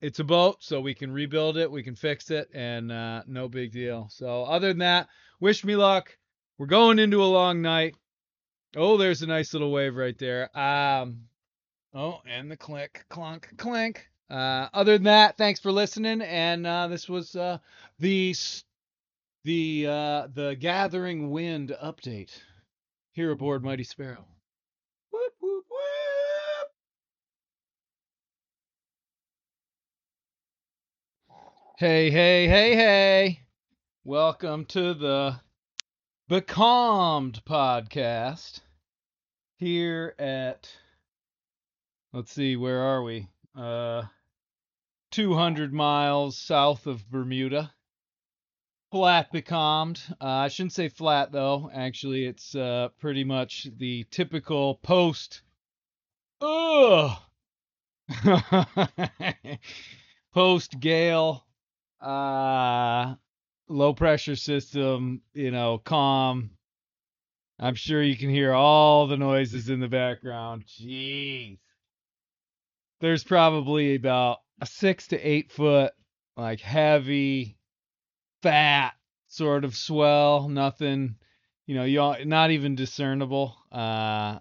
it's 0.00 0.20
a 0.20 0.24
boat, 0.24 0.58
so 0.60 0.80
we 0.80 0.94
can 0.94 1.12
rebuild 1.12 1.56
it, 1.56 1.70
we 1.70 1.82
can 1.82 1.96
fix 1.96 2.30
it, 2.30 2.48
and 2.54 2.92
uh, 2.92 3.22
no 3.26 3.48
big 3.48 3.72
deal. 3.72 4.08
So 4.10 4.44
other 4.44 4.68
than 4.68 4.78
that, 4.78 5.08
wish 5.40 5.64
me 5.64 5.76
luck. 5.76 6.16
We're 6.56 6.66
going 6.66 6.98
into 6.98 7.22
a 7.22 7.26
long 7.26 7.62
night. 7.62 7.96
Oh, 8.76 8.96
there's 8.96 9.22
a 9.22 9.26
nice 9.26 9.52
little 9.52 9.72
wave 9.72 9.96
right 9.96 10.18
there. 10.18 10.56
Um, 10.56 11.22
oh, 11.94 12.20
and 12.26 12.50
the 12.50 12.56
clink, 12.56 13.04
clunk, 13.08 13.48
clink. 13.56 14.08
Uh, 14.30 14.68
other 14.74 14.92
than 14.92 15.04
that, 15.04 15.36
thanks 15.38 15.58
for 15.58 15.72
listening, 15.72 16.20
and 16.20 16.66
uh, 16.66 16.86
this 16.88 17.08
was 17.08 17.34
uh, 17.34 17.58
the 17.98 18.34
the 19.44 19.86
uh, 19.86 20.28
the 20.34 20.56
gathering 20.58 21.30
wind 21.30 21.74
update 21.82 22.40
here 23.12 23.30
aboard 23.30 23.62
Mighty 23.62 23.84
Sparrow. 23.84 24.24
Whoop, 25.10 25.32
whoop, 25.40 25.64
whoop. 25.70 26.68
Hey, 31.78 32.10
hey, 32.10 32.48
hey, 32.48 32.74
hey. 32.74 33.40
Welcome 34.04 34.64
to 34.66 34.94
the 34.94 35.40
Becalmed 36.28 37.42
podcast 37.44 38.60
here 39.56 40.14
at 40.18 40.68
let's 42.12 42.32
see, 42.32 42.56
where 42.56 42.82
are 42.82 43.02
we? 43.02 43.28
Uh 43.56 44.02
200 45.10 45.72
miles 45.72 46.36
south 46.36 46.86
of 46.86 47.08
Bermuda 47.10 47.72
flat 48.90 49.32
becalmed. 49.32 50.00
Uh, 50.20 50.26
I 50.26 50.48
shouldn't 50.48 50.72
say 50.72 50.88
flat 50.88 51.32
though. 51.32 51.70
Actually, 51.72 52.24
it's 52.26 52.54
uh, 52.54 52.88
pretty 52.98 53.24
much 53.24 53.68
the 53.76 54.04
typical 54.10 54.76
post. 54.76 55.42
Ugh. 56.40 57.16
post 60.32 60.80
gale, 60.80 61.44
uh, 62.00 63.14
low 63.68 63.92
pressure 63.92 64.36
system. 64.36 65.22
You 65.34 65.50
know, 65.50 65.78
calm. 65.78 66.50
I'm 67.60 67.74
sure 67.74 68.02
you 68.02 68.16
can 68.16 68.30
hear 68.30 68.52
all 68.52 69.08
the 69.08 69.16
noises 69.16 69.68
in 69.68 69.80
the 69.80 69.88
background. 69.88 70.64
Jeez. 70.66 71.58
There's 73.00 73.24
probably 73.24 73.96
about 73.96 74.38
a 74.60 74.66
six 74.66 75.08
to 75.08 75.18
eight 75.18 75.50
foot, 75.52 75.92
like 76.36 76.60
heavy 76.60 77.57
fat 78.42 78.94
sort 79.28 79.64
of 79.64 79.76
swell, 79.76 80.48
nothing, 80.48 81.16
you 81.66 81.74
know, 81.74 81.84
you 81.84 82.24
not 82.24 82.50
even 82.50 82.74
discernible, 82.74 83.56
uh, 83.70 84.38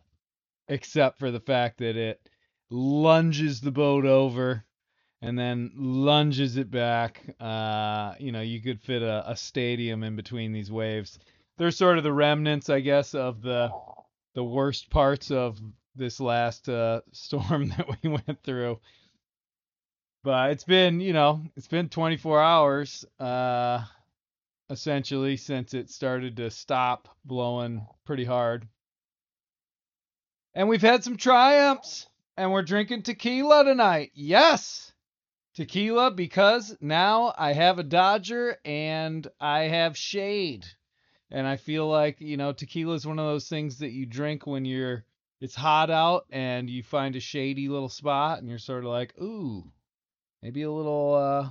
except 0.67 1.19
for 1.19 1.31
the 1.31 1.39
fact 1.39 1.79
that 1.79 1.95
it 1.95 2.21
lunges 2.69 3.61
the 3.61 3.71
boat 3.71 4.05
over 4.05 4.63
and 5.21 5.37
then 5.37 5.71
lunges 5.75 6.57
it 6.57 6.69
back. 6.69 7.23
Uh, 7.39 8.13
you 8.19 8.31
know, 8.31 8.41
you 8.41 8.61
could 8.61 8.81
fit 8.81 9.01
a, 9.01 9.29
a 9.29 9.35
stadium 9.35 10.03
in 10.03 10.15
between 10.15 10.51
these 10.51 10.71
waves. 10.71 11.19
They're 11.57 11.71
sort 11.71 11.97
of 11.97 12.03
the 12.03 12.13
remnants, 12.13 12.69
I 12.69 12.81
guess, 12.81 13.15
of 13.15 13.41
the 13.41 13.71
the 14.35 14.43
worst 14.43 14.91
parts 14.91 15.31
of 15.31 15.59
this 15.95 16.19
last 16.19 16.69
uh, 16.69 17.01
storm 17.11 17.69
that 17.69 17.87
we 18.03 18.09
went 18.09 18.43
through. 18.43 18.79
But 20.27 20.51
it's 20.51 20.65
been, 20.65 20.99
you 20.99 21.13
know, 21.13 21.41
it's 21.55 21.69
been 21.69 21.87
24 21.87 22.41
hours, 22.41 23.05
uh, 23.17 23.81
essentially, 24.69 25.37
since 25.37 25.73
it 25.73 25.89
started 25.89 26.35
to 26.35 26.51
stop 26.51 27.07
blowing 27.23 27.87
pretty 28.03 28.25
hard. 28.25 28.67
And 30.53 30.67
we've 30.67 30.81
had 30.81 31.05
some 31.05 31.15
triumphs, 31.15 32.07
and 32.35 32.51
we're 32.51 32.63
drinking 32.63 33.03
tequila 33.03 33.63
tonight. 33.63 34.11
Yes, 34.15 34.91
tequila 35.53 36.11
because 36.11 36.75
now 36.81 37.33
I 37.37 37.53
have 37.53 37.79
a 37.79 37.83
Dodger 37.83 38.57
and 38.65 39.25
I 39.39 39.59
have 39.69 39.95
shade. 39.95 40.65
And 41.31 41.47
I 41.47 41.55
feel 41.55 41.87
like, 41.87 42.19
you 42.19 42.35
know, 42.35 42.51
tequila 42.51 42.95
is 42.95 43.07
one 43.07 43.17
of 43.17 43.27
those 43.27 43.47
things 43.47 43.77
that 43.77 43.91
you 43.91 44.05
drink 44.05 44.45
when 44.45 44.65
you're 44.65 45.05
it's 45.39 45.55
hot 45.55 45.89
out 45.89 46.25
and 46.31 46.69
you 46.69 46.83
find 46.83 47.15
a 47.15 47.21
shady 47.21 47.69
little 47.69 47.87
spot 47.87 48.39
and 48.39 48.49
you're 48.49 48.59
sort 48.59 48.83
of 48.83 48.89
like, 48.89 49.13
"Ooh, 49.21 49.71
Maybe 50.41 50.61
a 50.63 50.71
little 50.71 51.15
uh 51.15 51.49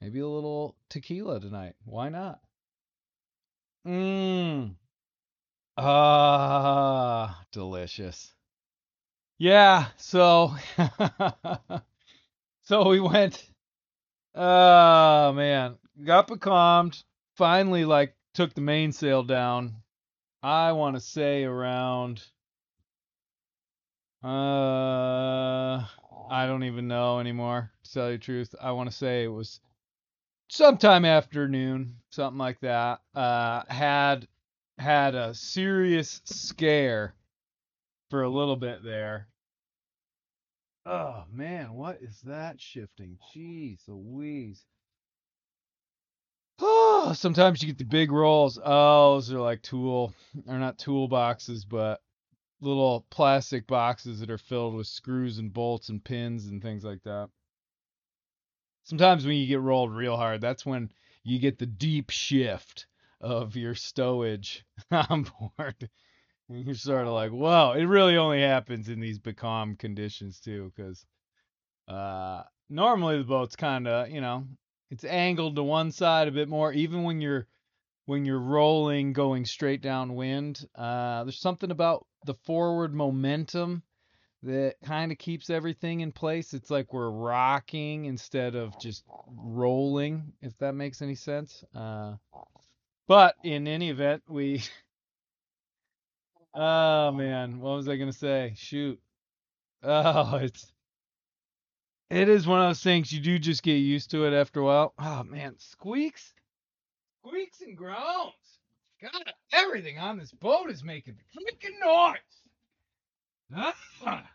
maybe 0.00 0.20
a 0.20 0.26
little 0.28 0.76
tequila 0.88 1.40
tonight. 1.40 1.74
Why 1.84 2.08
not? 2.08 2.40
Mmm. 3.86 4.76
Ah, 5.76 7.44
delicious. 7.50 8.32
Yeah, 9.38 9.86
so 9.96 10.54
so 12.62 12.88
we 12.88 13.00
went 13.00 13.50
oh 14.34 15.32
man, 15.32 15.78
got 16.04 16.28
becalmed, 16.28 17.02
finally 17.36 17.84
like 17.84 18.14
took 18.34 18.54
the 18.54 18.60
mainsail 18.60 19.24
down. 19.24 19.76
I 20.42 20.72
want 20.72 20.96
to 20.96 21.00
say 21.00 21.44
around 21.44 22.22
uh 24.22 25.51
I 26.32 26.46
don't 26.46 26.64
even 26.64 26.88
know 26.88 27.20
anymore. 27.20 27.70
To 27.84 27.92
tell 27.92 28.10
you 28.10 28.16
the 28.16 28.24
truth, 28.24 28.54
I 28.58 28.72
want 28.72 28.90
to 28.90 28.96
say 28.96 29.24
it 29.24 29.28
was 29.28 29.60
sometime 30.48 31.04
afternoon, 31.04 31.96
something 32.08 32.38
like 32.38 32.58
that. 32.60 33.00
Uh, 33.14 33.64
had 33.68 34.26
had 34.78 35.14
a 35.14 35.34
serious 35.34 36.22
scare 36.24 37.14
for 38.08 38.22
a 38.22 38.30
little 38.30 38.56
bit 38.56 38.82
there. 38.82 39.28
Oh 40.86 41.24
man, 41.30 41.74
what 41.74 41.98
is 42.00 42.18
that 42.22 42.58
shifting? 42.58 43.18
Jeez 43.34 43.80
Louise. 43.86 44.64
Oh, 46.60 47.12
sometimes 47.16 47.60
you 47.60 47.68
get 47.68 47.76
the 47.76 47.84
big 47.84 48.10
rolls. 48.10 48.58
Oh, 48.64 49.16
those 49.16 49.30
are 49.30 49.38
like 49.38 49.60
tool, 49.60 50.14
or 50.46 50.58
not 50.58 50.78
toolboxes, 50.78 51.66
but 51.68 52.00
little 52.62 53.04
plastic 53.10 53.66
boxes 53.66 54.20
that 54.20 54.30
are 54.30 54.38
filled 54.38 54.74
with 54.74 54.86
screws 54.86 55.38
and 55.38 55.52
bolts 55.52 55.88
and 55.88 56.02
pins 56.02 56.46
and 56.46 56.62
things 56.62 56.84
like 56.84 57.02
that. 57.02 57.28
Sometimes 58.84 59.26
when 59.26 59.36
you 59.36 59.46
get 59.46 59.60
rolled 59.60 59.92
real 59.92 60.16
hard, 60.16 60.40
that's 60.40 60.64
when 60.64 60.90
you 61.24 61.38
get 61.38 61.58
the 61.58 61.66
deep 61.66 62.10
shift 62.10 62.86
of 63.20 63.56
your 63.56 63.74
stowage 63.74 64.62
on 64.90 65.26
board. 65.56 65.88
And 66.48 66.64
you're 66.64 66.74
sort 66.74 67.06
of 67.06 67.12
like, 67.12 67.30
whoa, 67.30 67.72
it 67.72 67.84
really 67.84 68.16
only 68.16 68.40
happens 68.40 68.88
in 68.88 69.00
these 69.00 69.18
becalmed 69.18 69.78
conditions 69.78 70.40
too, 70.40 70.72
because 70.74 71.04
uh, 71.88 72.42
normally 72.68 73.18
the 73.18 73.24
boat's 73.24 73.56
kind 73.56 73.86
of, 73.86 74.10
you 74.10 74.20
know, 74.20 74.46
it's 74.90 75.04
angled 75.04 75.56
to 75.56 75.62
one 75.62 75.92
side 75.92 76.28
a 76.28 76.32
bit 76.32 76.48
more, 76.48 76.72
even 76.72 77.04
when 77.04 77.20
you're 77.20 77.46
when 78.06 78.24
you're 78.24 78.40
rolling 78.40 79.12
going 79.12 79.44
straight 79.44 79.80
downwind. 79.80 80.66
Uh, 80.74 81.24
there's 81.24 81.40
something 81.40 81.70
about 81.70 82.04
the 82.24 82.34
forward 82.34 82.94
momentum 82.94 83.82
that 84.42 84.74
kind 84.84 85.12
of 85.12 85.18
keeps 85.18 85.50
everything 85.50 86.00
in 86.00 86.12
place. 86.12 86.52
It's 86.52 86.70
like 86.70 86.92
we're 86.92 87.10
rocking 87.10 88.06
instead 88.06 88.54
of 88.54 88.78
just 88.78 89.04
rolling, 89.28 90.32
if 90.42 90.56
that 90.58 90.74
makes 90.74 91.00
any 91.00 91.14
sense. 91.14 91.64
Uh, 91.74 92.14
but 93.06 93.36
in 93.44 93.68
any 93.68 93.90
event, 93.90 94.22
we. 94.28 94.62
oh 96.54 97.12
man, 97.12 97.60
what 97.60 97.76
was 97.76 97.88
I 97.88 97.96
gonna 97.96 98.12
say? 98.12 98.54
Shoot. 98.56 99.00
Oh, 99.82 100.36
it's. 100.42 100.72
It 102.10 102.28
is 102.28 102.46
one 102.46 102.60
of 102.60 102.68
those 102.68 102.82
things 102.82 103.10
you 103.10 103.20
do 103.20 103.38
just 103.38 103.62
get 103.62 103.76
used 103.76 104.10
to 104.10 104.26
it 104.26 104.34
after 104.34 104.60
a 104.60 104.64
while. 104.64 104.92
Oh 104.98 105.22
man, 105.22 105.54
squeaks, 105.58 106.34
squeaks 107.24 107.62
and 107.62 107.76
groans. 107.76 108.51
God, 109.02 109.32
everything 109.52 109.98
on 109.98 110.16
this 110.16 110.30
boat 110.30 110.70
is 110.70 110.84
making 110.84 111.14
freaking 111.36 111.80
noise. 111.84 112.18
Ah, 114.04 114.30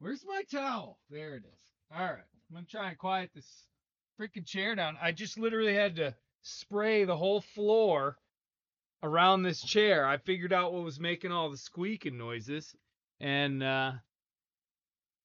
where's 0.00 0.24
my 0.26 0.42
towel? 0.50 0.98
There 1.08 1.36
it 1.36 1.44
is. 1.44 1.60
All 1.94 2.04
right, 2.04 2.18
I'm 2.50 2.54
gonna 2.54 2.66
try 2.66 2.88
and 2.88 2.98
quiet 2.98 3.30
this 3.32 3.48
freaking 4.20 4.44
chair 4.44 4.74
down. 4.74 4.98
I 5.00 5.12
just 5.12 5.38
literally 5.38 5.74
had 5.74 5.96
to 5.96 6.14
spray 6.42 7.04
the 7.04 7.16
whole 7.16 7.40
floor 7.40 8.16
around 9.04 9.42
this 9.42 9.62
chair. 9.62 10.04
I 10.04 10.18
figured 10.18 10.52
out 10.52 10.72
what 10.72 10.82
was 10.82 10.98
making 10.98 11.30
all 11.30 11.50
the 11.50 11.56
squeaking 11.56 12.18
noises, 12.18 12.74
and 13.20 13.62
uh, 13.62 13.92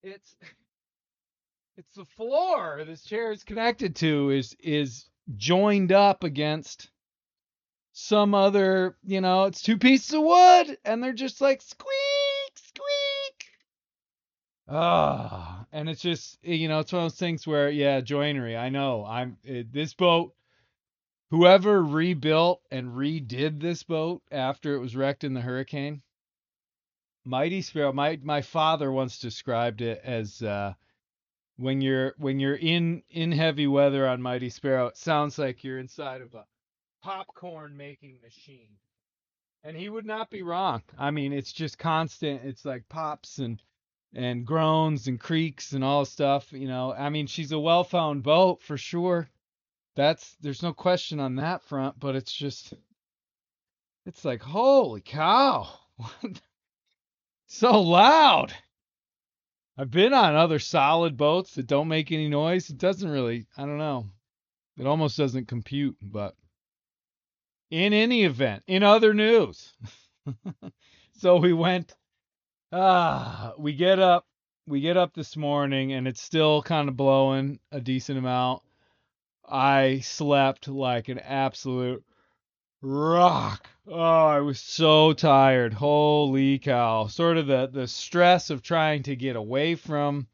it's 0.03 0.35
it's 1.77 1.95
the 1.95 2.05
floor 2.05 2.83
this 2.85 3.03
chair 3.03 3.31
is 3.31 3.43
connected 3.43 3.95
to 3.97 4.29
is 4.29 4.55
is 4.59 5.09
joined 5.35 5.91
up 5.91 6.23
against 6.23 6.91
some 7.93 8.33
other, 8.33 8.95
you 9.03 9.21
know, 9.21 9.45
it's 9.45 9.61
two 9.61 9.77
pieces 9.77 10.13
of 10.13 10.23
wood, 10.23 10.77
and 10.85 11.03
they're 11.03 11.13
just 11.13 11.41
like 11.41 11.61
squeak, 11.61 12.55
squeak. 12.55 13.47
Ah, 14.67 15.65
and 15.71 15.89
it's 15.89 16.01
just, 16.01 16.37
you 16.43 16.67
know, 16.69 16.79
it's 16.79 16.93
one 16.93 17.03
of 17.03 17.11
those 17.11 17.19
things 17.19 17.45
where, 17.45 17.69
yeah, 17.69 17.99
joinery. 18.01 18.55
I 18.55 18.69
know. 18.69 19.05
I'm 19.05 19.37
it, 19.43 19.73
this 19.73 19.93
boat. 19.93 20.33
Whoever 21.31 21.81
rebuilt 21.81 22.61
and 22.71 22.91
redid 22.91 23.61
this 23.61 23.83
boat 23.83 24.21
after 24.31 24.75
it 24.75 24.79
was 24.79 24.95
wrecked 24.95 25.23
in 25.23 25.33
the 25.33 25.41
hurricane, 25.41 26.01
Mighty 27.23 27.61
Sparrow. 27.61 27.93
My 27.93 28.19
my 28.21 28.41
father 28.41 28.91
once 28.91 29.19
described 29.19 29.81
it 29.81 30.01
as 30.03 30.41
uh, 30.41 30.73
when 31.57 31.79
you're 31.81 32.15
when 32.17 32.39
you're 32.39 32.55
in 32.55 33.03
in 33.09 33.31
heavy 33.31 33.67
weather 33.67 34.07
on 34.07 34.21
Mighty 34.21 34.49
Sparrow, 34.49 34.87
it 34.87 34.97
sounds 34.97 35.37
like 35.37 35.63
you're 35.63 35.79
inside 35.79 36.21
of 36.21 36.33
a 36.33 36.45
popcorn 37.01 37.75
making 37.75 38.19
machine. 38.21 38.69
And 39.63 39.77
he 39.77 39.89
would 39.89 40.05
not 40.05 40.29
be 40.29 40.41
wrong. 40.41 40.81
I 40.97 41.11
mean, 41.11 41.33
it's 41.33 41.53
just 41.53 41.77
constant. 41.77 42.43
It's 42.43 42.65
like 42.65 42.89
pops 42.89 43.37
and 43.37 43.61
and 44.13 44.45
groans 44.45 45.07
and 45.07 45.19
creaks 45.19 45.71
and 45.71 45.83
all 45.83 46.03
stuff, 46.03 46.51
you 46.51 46.67
know. 46.67 46.93
I 46.93 47.09
mean, 47.09 47.27
she's 47.27 47.51
a 47.51 47.59
well-found 47.59 48.23
boat 48.23 48.61
for 48.61 48.77
sure. 48.77 49.29
That's 49.95 50.35
there's 50.41 50.63
no 50.63 50.73
question 50.73 51.19
on 51.19 51.35
that 51.35 51.63
front, 51.63 51.99
but 51.99 52.15
it's 52.15 52.33
just 52.33 52.73
it's 54.05 54.25
like 54.25 54.41
holy 54.41 55.01
cow. 55.01 55.67
so 57.47 57.81
loud. 57.81 58.53
I've 59.77 59.91
been 59.91 60.13
on 60.13 60.35
other 60.35 60.59
solid 60.59 61.17
boats 61.17 61.55
that 61.55 61.67
don't 61.67 61.87
make 61.87 62.11
any 62.11 62.29
noise. 62.29 62.69
It 62.69 62.77
doesn't 62.77 63.09
really, 63.09 63.45
I 63.57 63.61
don't 63.61 63.77
know. 63.77 64.07
It 64.77 64.85
almost 64.85 65.17
doesn't 65.17 65.47
compute, 65.47 65.97
but 66.01 66.35
in 67.71 67.93
any 67.93 68.25
event, 68.25 68.63
in 68.67 68.83
other 68.83 69.13
news. 69.13 69.73
so 71.17 71.37
we 71.37 71.53
went 71.53 71.95
ah, 72.71 73.53
we 73.57 73.73
get 73.73 73.99
up 73.99 74.25
we 74.67 74.81
get 74.81 74.97
up 74.97 75.13
this 75.13 75.35
morning 75.35 75.93
and 75.93 76.07
it's 76.07 76.21
still 76.21 76.61
kind 76.61 76.87
of 76.87 76.95
blowing 76.95 77.59
a 77.71 77.81
decent 77.81 78.19
amount. 78.19 78.61
I 79.49 79.99
slept 79.99 80.67
like 80.67 81.09
an 81.09 81.19
absolute 81.19 82.03
rock. 82.81 83.67
Oh, 83.87 83.99
I 83.99 84.39
was 84.39 84.59
so 84.59 85.13
tired. 85.13 85.73
Holy 85.73 86.59
cow. 86.59 87.07
Sort 87.07 87.37
of 87.37 87.47
the 87.47 87.67
the 87.67 87.87
stress 87.87 88.49
of 88.49 88.61
trying 88.61 89.03
to 89.03 89.15
get 89.15 89.35
away 89.35 89.75
from 89.75 90.27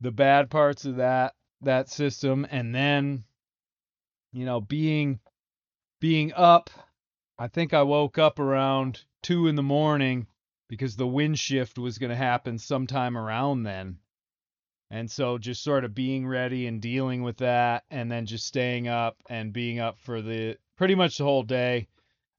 the 0.00 0.12
bad 0.12 0.50
parts 0.50 0.84
of 0.84 0.96
that 0.96 1.34
that 1.62 1.88
system 1.88 2.46
and 2.50 2.72
then 2.72 3.24
you 4.32 4.44
know 4.44 4.60
being 4.60 5.18
being 6.00 6.32
up 6.34 6.70
I 7.40 7.46
think 7.46 7.72
I 7.72 7.82
woke 7.82 8.18
up 8.18 8.40
around 8.40 9.04
2 9.22 9.46
in 9.46 9.54
the 9.54 9.62
morning 9.62 10.26
because 10.68 10.96
the 10.96 11.06
wind 11.06 11.38
shift 11.38 11.78
was 11.78 11.96
going 11.96 12.10
to 12.10 12.16
happen 12.16 12.58
sometime 12.58 13.16
around 13.16 13.62
then. 13.62 13.98
And 14.90 15.08
so 15.08 15.38
just 15.38 15.62
sort 15.62 15.84
of 15.84 15.94
being 15.94 16.26
ready 16.26 16.66
and 16.66 16.82
dealing 16.82 17.22
with 17.22 17.36
that 17.36 17.84
and 17.90 18.10
then 18.10 18.26
just 18.26 18.46
staying 18.46 18.88
up 18.88 19.18
and 19.28 19.52
being 19.52 19.78
up 19.78 20.00
for 20.00 20.20
the 20.20 20.56
pretty 20.76 20.96
much 20.96 21.18
the 21.18 21.24
whole 21.24 21.44
day 21.44 21.86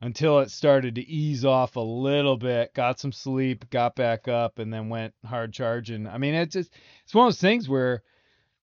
until 0.01 0.39
it 0.39 0.51
started 0.51 0.95
to 0.95 1.07
ease 1.07 1.45
off 1.45 1.77
a 1.77 1.79
little 1.79 2.35
bit, 2.35 2.73
got 2.73 2.99
some 2.99 3.13
sleep, 3.13 3.69
got 3.69 3.95
back 3.95 4.27
up 4.27 4.59
and 4.59 4.73
then 4.73 4.89
went 4.89 5.13
hard 5.23 5.53
charging. 5.53 6.07
I 6.07 6.17
mean, 6.17 6.33
it's 6.33 6.53
just 6.53 6.73
it's 7.05 7.15
one 7.15 7.27
of 7.27 7.33
those 7.33 7.41
things 7.41 7.69
where 7.69 8.03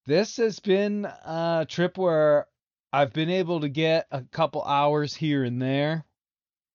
this 0.04 0.36
has 0.36 0.58
been 0.58 1.06
a 1.06 1.66
trip 1.66 1.96
where 1.96 2.46
I've 2.92 3.12
been 3.12 3.30
able 3.30 3.60
to 3.60 3.68
get 3.68 4.06
a 4.10 4.22
couple 4.22 4.62
hours 4.62 5.14
here 5.14 5.44
and 5.44 5.60
there, 5.60 6.04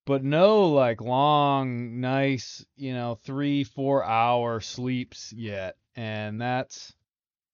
but 0.06 0.24
no 0.24 0.70
like 0.70 1.02
long, 1.02 2.00
nice, 2.00 2.66
you 2.76 2.94
know, 2.94 3.20
three, 3.24 3.64
four 3.64 4.04
hour 4.04 4.60
sleeps 4.60 5.34
yet. 5.34 5.78
And 5.96 6.40
that's 6.40 6.94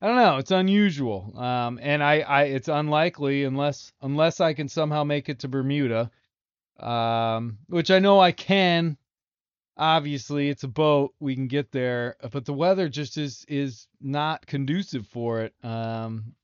I 0.02 0.08
don't 0.08 0.18
know. 0.18 0.38
It's 0.38 0.52
unusual, 0.52 1.34
um, 1.40 1.80
and 1.82 2.04
I, 2.04 2.20
I, 2.20 2.44
it's 2.44 2.68
unlikely 2.68 3.46
unless 3.46 3.92
unless 4.02 4.40
I 4.40 4.54
can 4.54 4.70
somehow 4.70 5.04
make 5.04 5.28
it 5.28 5.40
to 5.40 5.48
Bermuda, 5.48 6.12
um, 6.80 7.58
which 7.68 7.90
I 7.90 7.98
know 8.00 8.20
I 8.20 8.32
can. 8.32 8.98
Obviously, 9.76 10.50
it's 10.50 10.64
a 10.64 10.68
boat. 10.68 11.14
We 11.20 11.34
can 11.34 11.48
get 11.48 11.72
there, 11.72 12.16
but 12.32 12.46
the 12.46 12.54
weather 12.54 12.90
just 12.90 13.18
is 13.18 13.44
is 13.48 13.88
not 14.00 14.46
conducive 14.46 15.08
for 15.08 15.42
it. 15.42 15.56
Um, 15.64 16.36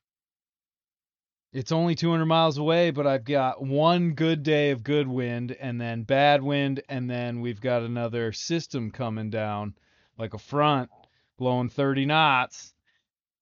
it's 1.53 1.71
only 1.71 1.95
200 1.95 2.25
miles 2.25 2.57
away, 2.57 2.91
but 2.91 3.07
I've 3.07 3.25
got 3.25 3.63
one 3.63 4.13
good 4.13 4.43
day 4.43 4.71
of 4.71 4.83
good 4.83 5.07
wind, 5.07 5.55
and 5.59 5.79
then 5.79 6.03
bad 6.03 6.41
wind, 6.41 6.81
and 6.89 7.09
then 7.09 7.41
we've 7.41 7.61
got 7.61 7.83
another 7.83 8.33
system 8.33 8.91
coming 8.91 9.29
down, 9.29 9.75
like 10.17 10.33
a 10.33 10.39
front, 10.39 10.89
blowing 11.37 11.69
30 11.69 12.05
knots 12.05 12.73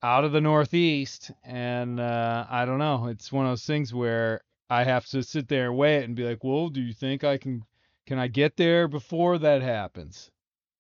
out 0.04 0.24
of 0.24 0.32
the 0.32 0.42
northeast 0.42 1.32
and 1.44 2.00
uh 2.00 2.46
I 2.50 2.66
don't 2.66 2.80
know. 2.80 3.08
It's 3.08 3.32
one 3.32 3.46
of 3.46 3.52
those 3.52 3.66
things 3.66 3.94
where 3.94 4.42
I 4.70 4.84
have 4.84 5.06
to 5.08 5.22
sit 5.22 5.48
there 5.48 5.68
and 5.68 5.78
weigh 5.78 5.98
it 5.98 6.06
and 6.06 6.16
be 6.16 6.24
like, 6.24 6.44
"Well, 6.44 6.70
do 6.70 6.82
you 6.82 6.94
think 6.94 7.24
I 7.24 7.38
can 7.38 7.64
can 8.08 8.18
I 8.18 8.28
get 8.28 8.58
there 8.58 8.88
before 8.88 9.38
that 9.40 9.62
happens?" 9.62 10.32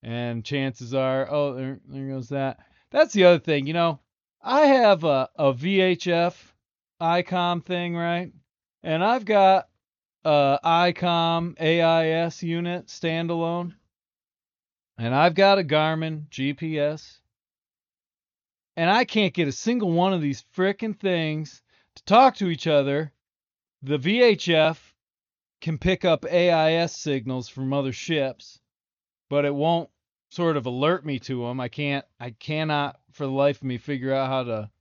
And 0.01 0.43
chances 0.43 0.93
are, 0.95 1.31
oh, 1.31 1.53
there, 1.53 1.79
there 1.87 2.07
goes 2.07 2.29
that. 2.29 2.59
That's 2.89 3.13
the 3.13 3.25
other 3.25 3.39
thing, 3.39 3.67
you 3.67 3.73
know. 3.73 3.99
I 4.41 4.61
have 4.61 5.03
a, 5.03 5.29
a 5.35 5.53
VHF 5.53 6.33
ICOM 7.01 7.65
thing, 7.65 7.95
right? 7.95 8.31
And 8.83 9.03
I've 9.03 9.25
got 9.25 9.67
a 10.23 10.59
ICOM 10.63 11.59
AIS 11.59 12.43
unit 12.43 12.87
standalone. 12.87 13.73
And 14.97 15.15
I've 15.15 15.33
got 15.33 15.59
a 15.59 15.63
Garmin 15.63 16.29
GPS 16.29 17.21
and 18.77 18.89
I 18.89 19.05
can't 19.05 19.33
get 19.33 19.47
a 19.47 19.51
single 19.51 19.91
one 19.91 20.13
of 20.13 20.21
these 20.21 20.43
frickin' 20.55 20.97
things 20.97 21.61
to 21.95 22.03
talk 22.05 22.35
to 22.37 22.49
each 22.49 22.67
other. 22.67 23.11
The 23.83 23.97
VHF 23.97 24.77
can 25.59 25.77
pick 25.77 26.05
up 26.05 26.25
AIS 26.25 26.95
signals 26.95 27.49
from 27.49 27.73
other 27.73 27.91
ships, 27.91 28.59
but 29.29 29.45
it 29.45 29.53
won't 29.53 29.89
sort 30.29 30.57
of 30.57 30.65
alert 30.65 31.05
me 31.05 31.19
to 31.19 31.45
them. 31.45 31.59
I 31.59 31.67
can't, 31.67 32.05
I 32.19 32.31
cannot 32.31 32.99
for 33.11 33.25
the 33.25 33.31
life 33.31 33.57
of 33.57 33.63
me 33.63 33.77
figure 33.77 34.13
out 34.13 34.29
how 34.29 34.43
to 34.43 34.71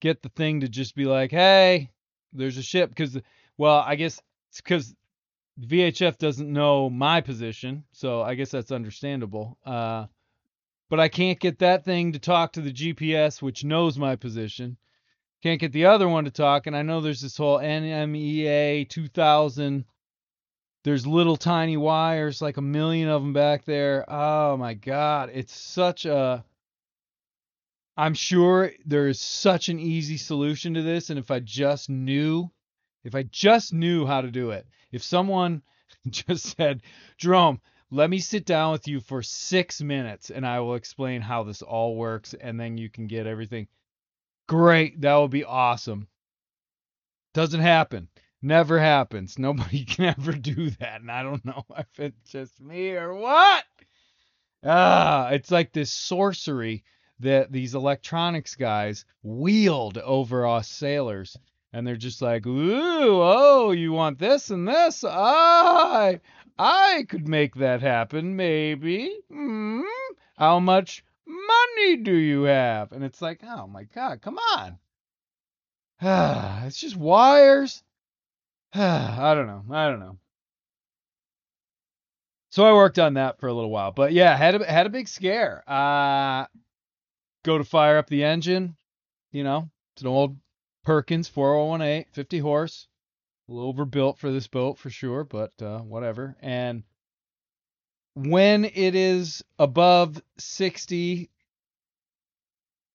get 0.00 0.22
the 0.22 0.28
thing 0.30 0.60
to 0.60 0.68
just 0.68 0.94
be 0.94 1.04
like, 1.04 1.30
hey, 1.30 1.90
there's 2.32 2.58
a 2.58 2.62
ship. 2.62 2.90
Because, 2.90 3.18
well, 3.56 3.78
I 3.86 3.94
guess 3.96 4.20
it's 4.50 4.60
because 4.60 4.94
VHF 5.60 6.18
doesn't 6.18 6.52
know 6.52 6.90
my 6.90 7.20
position, 7.20 7.84
so 7.92 8.22
I 8.22 8.34
guess 8.34 8.50
that's 8.50 8.72
understandable. 8.72 9.58
Uh, 9.64 10.06
but 10.88 11.00
I 11.00 11.08
can't 11.08 11.40
get 11.40 11.58
that 11.60 11.84
thing 11.84 12.12
to 12.12 12.18
talk 12.18 12.52
to 12.52 12.60
the 12.60 12.72
GPS, 12.72 13.42
which 13.42 13.64
knows 13.64 13.98
my 13.98 14.16
position. 14.16 14.76
Can't 15.42 15.60
get 15.60 15.72
the 15.72 15.86
other 15.86 16.08
one 16.08 16.24
to 16.24 16.30
talk, 16.30 16.66
and 16.66 16.76
I 16.76 16.82
know 16.82 17.00
there's 17.00 17.20
this 17.20 17.36
whole 17.36 17.58
NMEA 17.58 18.88
2000 18.88 19.84
There's 20.84 21.06
little 21.06 21.36
tiny 21.36 21.76
wires, 21.76 22.40
like 22.40 22.56
a 22.56 22.62
million 22.62 23.08
of 23.08 23.22
them 23.22 23.32
back 23.32 23.64
there. 23.64 24.04
Oh 24.08 24.56
my 24.56 24.74
God. 24.74 25.30
It's 25.32 25.54
such 25.56 26.04
a. 26.06 26.44
I'm 27.96 28.14
sure 28.14 28.72
there 28.84 29.08
is 29.08 29.20
such 29.20 29.68
an 29.68 29.80
easy 29.80 30.18
solution 30.18 30.74
to 30.74 30.82
this. 30.82 31.08
And 31.10 31.18
if 31.18 31.30
I 31.30 31.40
just 31.40 31.88
knew, 31.88 32.50
if 33.04 33.14
I 33.14 33.22
just 33.22 33.72
knew 33.72 34.06
how 34.06 34.20
to 34.20 34.30
do 34.30 34.50
it, 34.50 34.66
if 34.92 35.02
someone 35.02 35.62
just 36.10 36.56
said, 36.56 36.82
Jerome, 37.16 37.60
let 37.90 38.10
me 38.10 38.18
sit 38.18 38.44
down 38.44 38.72
with 38.72 38.86
you 38.86 39.00
for 39.00 39.22
six 39.22 39.80
minutes 39.80 40.30
and 40.30 40.46
I 40.46 40.60
will 40.60 40.74
explain 40.74 41.22
how 41.22 41.44
this 41.44 41.62
all 41.62 41.96
works 41.96 42.34
and 42.34 42.60
then 42.60 42.76
you 42.76 42.90
can 42.90 43.06
get 43.06 43.26
everything. 43.26 43.68
Great. 44.46 45.00
That 45.00 45.14
would 45.16 45.30
be 45.30 45.44
awesome. 45.44 46.08
Doesn't 47.32 47.60
happen. 47.60 48.08
Never 48.42 48.78
happens. 48.78 49.38
Nobody 49.38 49.84
can 49.84 50.14
ever 50.18 50.32
do 50.32 50.70
that. 50.70 51.00
And 51.00 51.10
I 51.10 51.22
don't 51.22 51.44
know 51.44 51.64
if 51.78 51.98
it's 51.98 52.30
just 52.30 52.60
me 52.60 52.90
or 52.90 53.14
what. 53.14 53.64
Ah, 54.64 55.28
it's 55.28 55.50
like 55.50 55.72
this 55.72 55.92
sorcery 55.92 56.84
that 57.20 57.52
these 57.52 57.74
electronics 57.74 58.54
guys 58.54 59.04
wheeled 59.22 59.98
over 59.98 60.46
us 60.46 60.68
sailors. 60.68 61.36
And 61.72 61.86
they're 61.86 61.96
just 61.96 62.22
like, 62.22 62.46
ooh, 62.46 63.20
oh, 63.22 63.70
you 63.72 63.92
want 63.92 64.18
this 64.18 64.50
and 64.50 64.66
this? 64.66 65.04
I, 65.04 66.20
I 66.58 67.04
could 67.08 67.28
make 67.28 67.54
that 67.56 67.82
happen, 67.82 68.36
maybe. 68.36 69.18
Hmm? 69.30 69.82
How 70.36 70.58
much 70.58 71.04
money 71.26 71.96
do 71.98 72.14
you 72.14 72.44
have? 72.44 72.92
And 72.92 73.04
it's 73.04 73.20
like, 73.20 73.40
oh 73.44 73.66
my 73.66 73.84
God, 73.84 74.22
come 74.22 74.38
on. 74.38 74.78
it's 76.66 76.78
just 76.78 76.96
wires. 76.96 77.82
I 78.74 79.34
don't 79.34 79.46
know. 79.46 79.64
I 79.74 79.88
don't 79.88 80.00
know. 80.00 80.18
So 82.50 82.64
I 82.64 82.72
worked 82.72 82.98
on 82.98 83.14
that 83.14 83.38
for 83.38 83.48
a 83.48 83.52
little 83.52 83.70
while, 83.70 83.92
but 83.92 84.12
yeah, 84.12 84.34
had 84.34 84.54
a 84.54 84.64
had 84.70 84.86
a 84.86 84.90
big 84.90 85.08
scare. 85.08 85.62
Uh, 85.68 86.46
go 87.46 87.56
to 87.56 87.64
fire 87.64 87.96
up 87.96 88.08
the 88.08 88.24
engine. 88.24 88.76
You 89.30 89.44
know, 89.44 89.70
it's 89.94 90.02
an 90.02 90.08
old 90.08 90.36
Perkins 90.84 91.28
4018, 91.28 92.12
50 92.12 92.38
horse, 92.40 92.88
a 93.48 93.52
little 93.52 93.68
overbuilt 93.68 94.18
for 94.18 94.30
this 94.30 94.48
boat 94.48 94.78
for 94.78 94.90
sure, 94.90 95.24
but 95.24 95.52
uh, 95.62 95.78
whatever. 95.78 96.36
And 96.40 96.82
when 98.14 98.64
it 98.64 98.94
is 98.94 99.42
above 99.58 100.20
60 100.38 101.30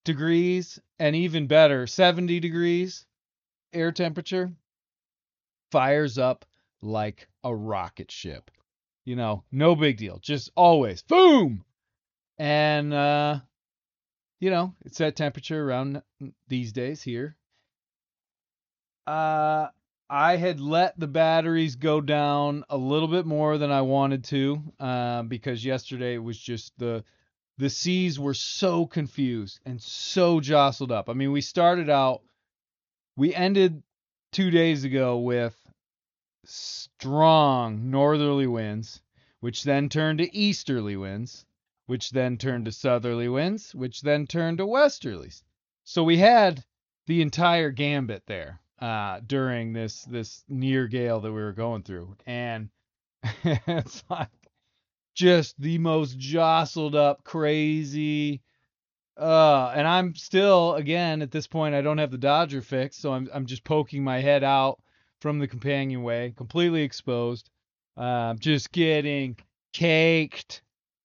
degrees 0.03 0.79
and 0.99 1.15
even 1.15 1.47
better, 1.47 1.87
70 1.87 2.39
degrees 2.39 3.05
air 3.73 3.91
temperature, 3.91 4.51
fires 5.71 6.17
up 6.17 6.45
like 6.81 7.29
a 7.43 7.55
rocket 7.55 8.11
ship. 8.11 8.51
You 9.05 9.15
know, 9.15 9.43
no 9.51 9.75
big 9.75 9.97
deal. 9.97 10.19
Just 10.19 10.51
always 10.55 11.01
boom. 11.03 11.63
And 12.37 12.93
uh 12.93 13.39
you 14.41 14.49
know, 14.49 14.75
it's 14.84 14.97
that 14.97 15.15
temperature 15.15 15.63
around 15.63 16.01
these 16.49 16.73
days 16.73 17.01
here. 17.01 17.38
Uh 19.08 19.67
I 20.10 20.36
had 20.36 20.60
let 20.60 20.99
the 20.99 21.08
batteries 21.08 21.77
go 21.77 22.01
down 22.01 22.65
a 22.69 22.75
little 22.75 23.08
bit 23.08 23.25
more 23.25 23.58
than 23.58 23.71
I 23.71 23.84
wanted 23.84 24.25
to, 24.25 24.62
uh, 24.77 25.23
because 25.23 25.63
yesterday 25.63 26.17
was 26.17 26.38
just 26.38 26.77
the 26.77 27.06
the 27.58 27.69
seas 27.69 28.19
were 28.19 28.34
so 28.34 28.86
confused 28.86 29.62
and 29.65 29.82
so 29.82 30.41
jostled 30.41 30.91
up. 30.91 31.08
I 31.08 31.13
mean, 31.13 31.32
we 31.32 31.39
started 31.39 31.89
out, 31.89 32.23
we 33.15 33.34
ended 33.34 33.84
two 34.34 34.51
days 34.51 34.84
ago 34.84 35.19
with 35.19 35.56
strong 36.43 37.89
northerly 37.89 38.47
winds, 38.47 39.01
which 39.39 39.63
then 39.63 39.88
turned 39.88 40.17
to 40.19 40.36
easterly 40.36 40.97
winds, 40.97 41.45
which 41.91 42.12
then 42.12 42.38
turned 42.38 42.63
to 42.63 42.71
southerly 42.71 43.27
winds, 43.27 43.75
which 43.75 43.99
then 43.99 44.25
turned 44.25 44.60
to 44.60 44.65
westerlies. 44.65 45.43
So 45.84 46.06
we 46.06 46.15
had 46.15 46.63
the 47.06 47.21
entire 47.21 47.69
gambit 47.69 48.23
there 48.27 48.62
uh, 48.80 49.19
during 49.27 49.73
this 49.73 50.06
this 50.06 50.45
near 50.47 50.88
gale 50.88 51.19
that 51.19 51.34
we 51.34 51.41
were 51.41 51.51
going 51.51 51.84
through, 51.84 52.15
and 52.25 52.69
it's 53.43 54.06
like 54.10 54.30
just 55.15 55.60
the 55.60 55.80
most 55.80 56.17
jostled 56.17 56.95
up, 56.95 57.25
crazy. 57.25 58.41
Uh, 59.17 59.73
and 59.75 59.86
I'm 59.86 60.15
still, 60.15 60.75
again, 60.75 61.21
at 61.21 61.32
this 61.32 61.47
point, 61.47 61.75
I 61.75 61.82
don't 61.82 61.97
have 61.97 62.12
the 62.12 62.17
Dodger 62.17 62.62
fix, 62.62 62.95
so 62.95 63.12
I'm 63.12 63.30
I'm 63.34 63.47
just 63.47 63.65
poking 63.65 64.01
my 64.01 64.21
head 64.21 64.45
out 64.45 64.80
from 65.19 65.39
the 65.39 65.47
companionway, 65.49 66.32
completely 66.38 66.84
exposed, 66.84 67.49
uh, 67.97 68.36
just 68.36 68.71
getting 68.71 69.36
caked. 69.73 70.62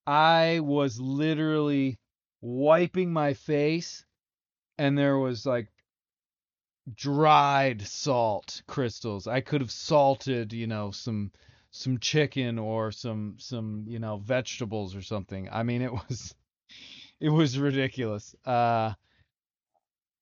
I 0.07 0.61
was 0.61 1.01
literally 1.01 1.99
wiping 2.41 3.13
my 3.13 3.35
face, 3.35 4.05
and 4.79 4.97
there 4.97 5.19
was 5.19 5.45
like 5.45 5.69
dried 6.95 7.83
salt 7.83 8.63
crystals. 8.67 9.27
I 9.27 9.41
could 9.41 9.61
have 9.61 9.71
salted, 9.71 10.53
you 10.53 10.67
know, 10.67 10.91
some 10.91 11.33
some 11.71 11.99
chicken 11.99 12.59
or 12.59 12.93
some 12.93 13.37
some 13.39 13.85
you 13.89 13.99
know 13.99 14.19
vegetables 14.19 14.95
or 14.95 15.03
something. 15.03 15.49
I 15.51 15.63
mean, 15.63 15.83
it 15.83 15.93
was 15.93 16.35
it 17.21 17.31
was 17.31 17.59
ridiculous. 17.59 18.35
Uh, 18.45 18.95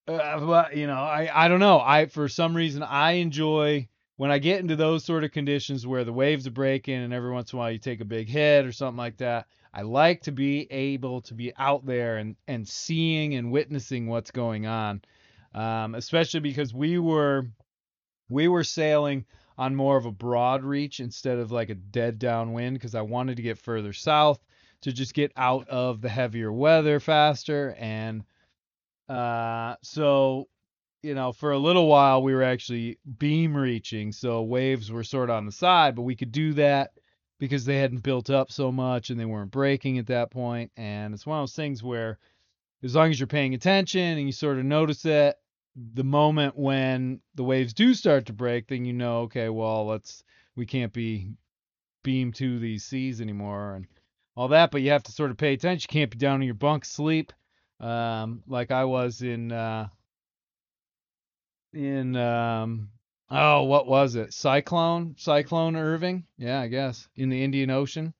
uh, 0.09 0.40
but 0.40 0.77
you 0.77 0.87
know, 0.87 1.01
I 1.01 1.44
I 1.44 1.49
don't 1.49 1.61
know. 1.61 1.81
I 1.81 2.07
for 2.07 2.29
some 2.29 2.57
reason 2.57 2.83
I 2.83 3.12
enjoy 3.12 3.88
when 4.16 4.31
I 4.31 4.38
get 4.38 4.61
into 4.61 4.77
those 4.77 5.05
sort 5.05 5.24
of 5.24 5.33
conditions 5.33 5.87
where 5.87 6.05
the 6.05 6.12
waves 6.12 6.46
are 6.46 6.53
breaking 6.53 7.03
and 7.03 7.12
every 7.12 7.33
once 7.33 7.53
in 7.53 7.57
a 7.57 7.61
while 7.61 7.70
you 7.70 7.79
take 7.79 8.00
a 8.00 8.05
big 8.05 8.29
hit 8.29 8.64
or 8.64 8.72
something 8.72 8.98
like 8.98 9.16
that. 9.18 9.46
I 9.72 9.83
like 9.83 10.22
to 10.22 10.33
be 10.33 10.70
able 10.70 11.20
to 11.22 11.35
be 11.35 11.53
out 11.57 11.85
there 11.85 12.18
and 12.18 12.37
and 12.46 12.66
seeing 12.66 13.35
and 13.35 13.50
witnessing 13.50 14.07
what's 14.07 14.31
going 14.31 14.66
on. 14.66 15.03
Um, 15.53 15.94
especially 15.94 16.40
because 16.40 16.72
we 16.72 16.98
were 16.98 17.46
we 18.29 18.48
were 18.48 18.64
sailing 18.64 19.24
on 19.57 19.74
more 19.74 19.96
of 19.96 20.07
a 20.07 20.12
broad 20.12 20.64
reach 20.64 21.00
instead 21.00 21.38
of 21.38 21.53
like 21.53 21.70
a 21.70 21.74
dead 21.74 22.18
downwind 22.18 22.74
because 22.74 22.94
I 22.94 23.03
wanted 23.03 23.37
to 23.37 23.42
get 23.42 23.59
further 23.59 23.92
south 23.92 24.38
to 24.83 24.92
just 24.92 25.14
get 25.14 25.33
out 25.37 25.68
of 25.68 26.00
the 26.00 26.09
heavier 26.09 26.53
weather 26.53 27.00
faster. 27.00 27.74
And 27.79 28.24
uh, 29.09 29.77
so, 29.83 30.48
you 31.04 31.14
know, 31.14 31.32
for 31.32 31.52
a 31.52 31.58
little 31.58 31.86
while 31.86 32.22
we 32.22 32.32
were 32.32 32.42
actually 32.42 32.98
beam 33.18 33.54
reaching, 33.54 34.10
so 34.10 34.42
waves 34.42 34.90
were 34.90 35.04
sort 35.04 35.28
of 35.28 35.36
on 35.36 35.44
the 35.44 35.52
side, 35.52 35.94
but 35.94 36.02
we 36.02 36.16
could 36.16 36.32
do 36.32 36.54
that 36.54 36.92
because 37.38 37.66
they 37.66 37.76
hadn't 37.76 38.02
built 38.02 38.30
up 38.30 38.50
so 38.50 38.72
much 38.72 39.10
and 39.10 39.20
they 39.20 39.26
weren't 39.26 39.50
breaking 39.50 39.98
at 39.98 40.06
that 40.06 40.30
point. 40.30 40.72
And 40.78 41.12
it's 41.12 41.26
one 41.26 41.38
of 41.38 41.42
those 41.42 41.54
things 41.54 41.82
where 41.82 42.18
as 42.82 42.94
long 42.94 43.10
as 43.10 43.20
you're 43.20 43.26
paying 43.26 43.52
attention 43.52 44.00
and 44.00 44.24
you 44.26 44.32
sort 44.32 44.58
of 44.58 44.64
notice 44.64 45.04
it, 45.04 45.36
the 45.76 46.04
moment 46.04 46.56
when 46.56 47.20
the 47.34 47.44
waves 47.44 47.74
do 47.74 47.92
start 47.92 48.26
to 48.26 48.32
break, 48.32 48.68
then 48.68 48.86
you 48.86 48.94
know, 48.94 49.22
okay, 49.22 49.50
well, 49.50 49.86
let's 49.86 50.24
we 50.56 50.64
can't 50.64 50.92
be 50.92 51.32
beam 52.02 52.32
to 52.32 52.58
these 52.58 52.84
seas 52.84 53.20
anymore 53.20 53.74
and 53.74 53.86
all 54.36 54.48
that. 54.48 54.70
But 54.70 54.80
you 54.80 54.90
have 54.90 55.02
to 55.02 55.12
sort 55.12 55.30
of 55.30 55.36
pay 55.36 55.52
attention. 55.52 55.86
You 55.90 56.00
can't 56.00 56.10
be 56.10 56.16
down 56.16 56.40
in 56.40 56.46
your 56.46 56.54
bunk 56.54 56.86
sleep, 56.86 57.32
um, 57.78 58.42
like 58.46 58.70
I 58.70 58.84
was 58.84 59.20
in 59.20 59.52
uh, 59.52 59.88
in 61.74 62.16
um, 62.16 62.90
oh, 63.30 63.64
what 63.64 63.87
was 63.87 64.14
it? 64.14 64.32
Cyclone, 64.32 65.14
Cyclone 65.18 65.76
Irving? 65.76 66.24
Yeah, 66.38 66.60
I 66.60 66.68
guess 66.68 67.08
in 67.16 67.28
the 67.28 67.42
Indian 67.42 67.70
Ocean. 67.70 68.14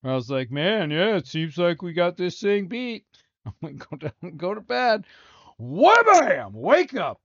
Where 0.00 0.12
I 0.12 0.16
was 0.16 0.30
like, 0.30 0.50
man, 0.50 0.90
yeah, 0.90 1.16
it 1.16 1.26
seems 1.28 1.56
like 1.56 1.80
we 1.80 1.92
got 1.92 2.16
this 2.16 2.40
thing 2.40 2.66
beat. 2.66 3.04
I'm 3.46 3.54
gonna 3.62 3.74
go 3.74 3.96
down, 3.96 4.36
go 4.36 4.54
to 4.54 4.60
bed. 4.60 5.04
Wham! 5.58 6.52
Wake 6.54 6.94
up! 6.94 7.20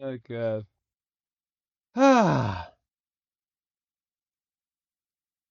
Oh 0.00 0.16
god. 0.28 0.64
Ah. 1.94 2.70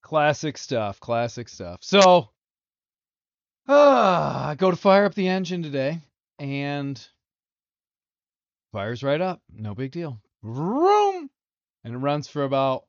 classic 0.01 0.57
stuff. 0.57 0.99
Classic 0.99 1.49
stuff. 1.49 1.79
So, 1.81 2.29
ah, 3.67 4.47
I 4.49 4.55
go 4.55 4.71
to 4.71 4.77
fire 4.77 5.05
up 5.05 5.13
the 5.13 5.27
engine 5.27 5.61
today, 5.61 6.01
and 6.39 7.05
fires 8.77 9.01
right 9.01 9.21
up. 9.21 9.41
No 9.51 9.73
big 9.73 9.91
deal. 9.91 10.21
Vroom! 10.43 11.31
And 11.83 11.95
it 11.95 11.97
runs 11.97 12.27
for 12.27 12.43
about 12.43 12.85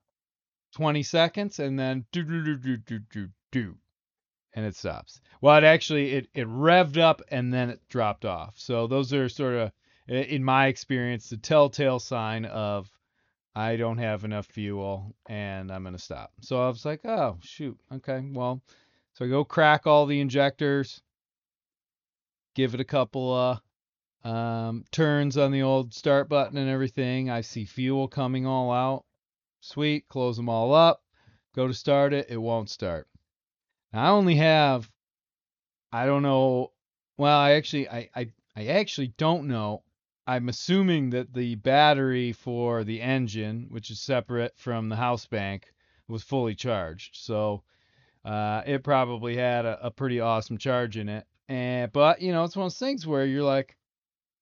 20 0.74 1.02
seconds, 1.02 1.58
and 1.60 1.78
then 1.78 2.04
do 2.12 2.22
do 2.22 2.44
do 2.44 2.56
do 2.58 2.76
do 2.76 2.98
do 3.10 3.28
do 3.50 3.74
and 4.52 4.66
it 4.66 4.76
stops. 4.76 5.22
Well, 5.40 5.56
it 5.56 5.64
actually 5.64 6.12
it 6.12 6.28
it 6.34 6.46
revved 6.46 6.98
up 6.98 7.22
and 7.30 7.54
then 7.54 7.70
it 7.70 7.80
dropped 7.88 8.26
off. 8.26 8.52
So 8.56 8.86
those 8.86 9.14
are 9.14 9.30
sort 9.30 9.54
of 9.54 9.72
in 10.08 10.44
my 10.44 10.66
experience 10.66 11.30
the 11.30 11.38
telltale 11.38 12.00
sign 12.00 12.44
of 12.44 12.90
I 13.54 13.76
don't 13.76 13.98
have 13.98 14.24
enough 14.24 14.46
fuel 14.46 15.14
and 15.26 15.72
I'm 15.72 15.84
gonna 15.84 15.96
stop. 15.96 16.32
So 16.42 16.62
I 16.62 16.68
was 16.68 16.84
like, 16.84 17.06
oh 17.06 17.38
shoot, 17.40 17.78
okay, 17.94 18.28
well, 18.30 18.60
so 19.14 19.24
I 19.24 19.28
go 19.28 19.42
crack 19.42 19.86
all 19.86 20.04
the 20.04 20.20
injectors, 20.20 21.00
give 22.54 22.74
it 22.74 22.80
a 22.80 22.84
couple 22.84 23.32
of 23.32 23.60
um, 24.24 24.84
turns 24.90 25.36
on 25.36 25.52
the 25.52 25.62
old 25.62 25.94
start 25.94 26.28
button 26.28 26.58
and 26.58 26.68
everything. 26.70 27.30
I 27.30 27.40
see 27.40 27.64
fuel 27.64 28.08
coming 28.08 28.46
all 28.46 28.72
out. 28.72 29.04
Sweet, 29.60 30.08
close 30.08 30.36
them 30.36 30.48
all 30.48 30.72
up 30.72 31.02
Go 31.58 31.66
to 31.66 31.74
start 31.74 32.12
it, 32.12 32.26
it 32.30 32.36
won't 32.36 32.70
start. 32.70 33.08
Now, 33.92 34.04
I 34.04 34.08
only 34.10 34.36
have, 34.36 34.88
I 35.90 36.06
don't 36.06 36.22
know. 36.22 36.72
Well, 37.16 37.36
I 37.36 37.54
actually, 37.54 37.88
I, 37.88 38.08
I, 38.14 38.28
I 38.54 38.66
actually 38.66 39.08
don't 39.16 39.48
know. 39.48 39.82
I'm 40.26 40.48
assuming 40.48 41.10
that 41.10 41.32
the 41.32 41.56
battery 41.56 42.32
for 42.32 42.84
the 42.84 43.00
engine, 43.00 43.66
which 43.70 43.90
is 43.90 43.98
separate 43.98 44.52
from 44.56 44.88
the 44.88 44.96
house 44.96 45.26
bank, 45.26 45.72
was 46.06 46.22
fully 46.22 46.54
charged. 46.54 47.16
So 47.16 47.62
uh, 48.24 48.62
it 48.66 48.84
probably 48.84 49.36
had 49.36 49.64
a, 49.64 49.86
a 49.86 49.90
pretty 49.90 50.20
awesome 50.20 50.58
charge 50.58 50.96
in 50.96 51.08
it. 51.08 51.26
And 51.48 51.90
but 51.90 52.20
you 52.20 52.30
know, 52.30 52.44
it's 52.44 52.56
one 52.56 52.66
of 52.66 52.72
those 52.72 52.78
things 52.78 53.06
where 53.06 53.24
you're 53.24 53.42
like, 53.42 53.77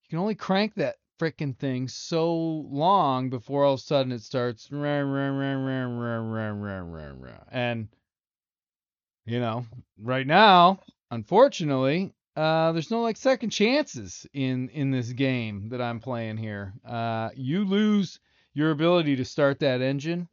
you 0.07 0.11
can 0.11 0.18
only 0.20 0.36
crank 0.36 0.74
that 0.74 0.96
freaking 1.18 1.57
thing 1.57 1.88
so 1.88 2.32
long 2.36 3.28
before 3.28 3.64
all 3.64 3.74
of 3.74 3.80
a 3.80 3.82
sudden 3.82 4.12
it 4.12 4.22
starts 4.22 4.70
rah, 4.70 5.00
rah, 5.00 5.30
rah, 5.30 5.48
and 7.50 7.88
you 9.24 9.40
know 9.40 9.66
right 9.98 10.26
now 10.26 10.78
unfortunately 11.11 12.14
uh, 12.36 12.70
there's 12.72 12.90
no 12.90 13.00
like 13.00 13.16
second 13.16 13.50
chances 13.50 14.26
in 14.32 14.68
in 14.68 14.90
this 14.90 15.11
game 15.12 15.70
that 15.70 15.80
I'm 15.80 16.00
playing 16.00 16.36
here. 16.36 16.74
Uh, 16.84 17.30
you 17.34 17.64
lose 17.64 18.20
your 18.52 18.70
ability 18.72 19.16
to 19.16 19.24
start 19.24 19.59
that 19.61 19.80
engine, 19.80 20.28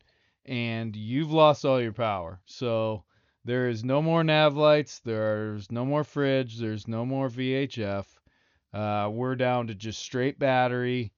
and 0.46 0.94
you've 0.96 1.32
lost 1.32 1.64
all 1.64 1.82
your 1.82 1.94
power. 1.94 2.42
So 2.46 3.06
there 3.46 3.70
is 3.70 3.86
no 3.86 4.02
more 4.02 4.24
nav 4.24 4.58
lights. 4.58 5.00
There's 5.00 5.72
no 5.72 5.86
more 5.86 6.04
fridge. 6.04 6.60
There's 6.60 6.90
no 6.90 7.06
more 7.06 7.30
VHF. 7.30 8.06
Uh, 8.74 9.08
we're 9.12 9.36
down 9.36 9.68
to 9.68 9.76
just 9.76 10.00
straight 10.00 10.40
battery, 10.40 11.12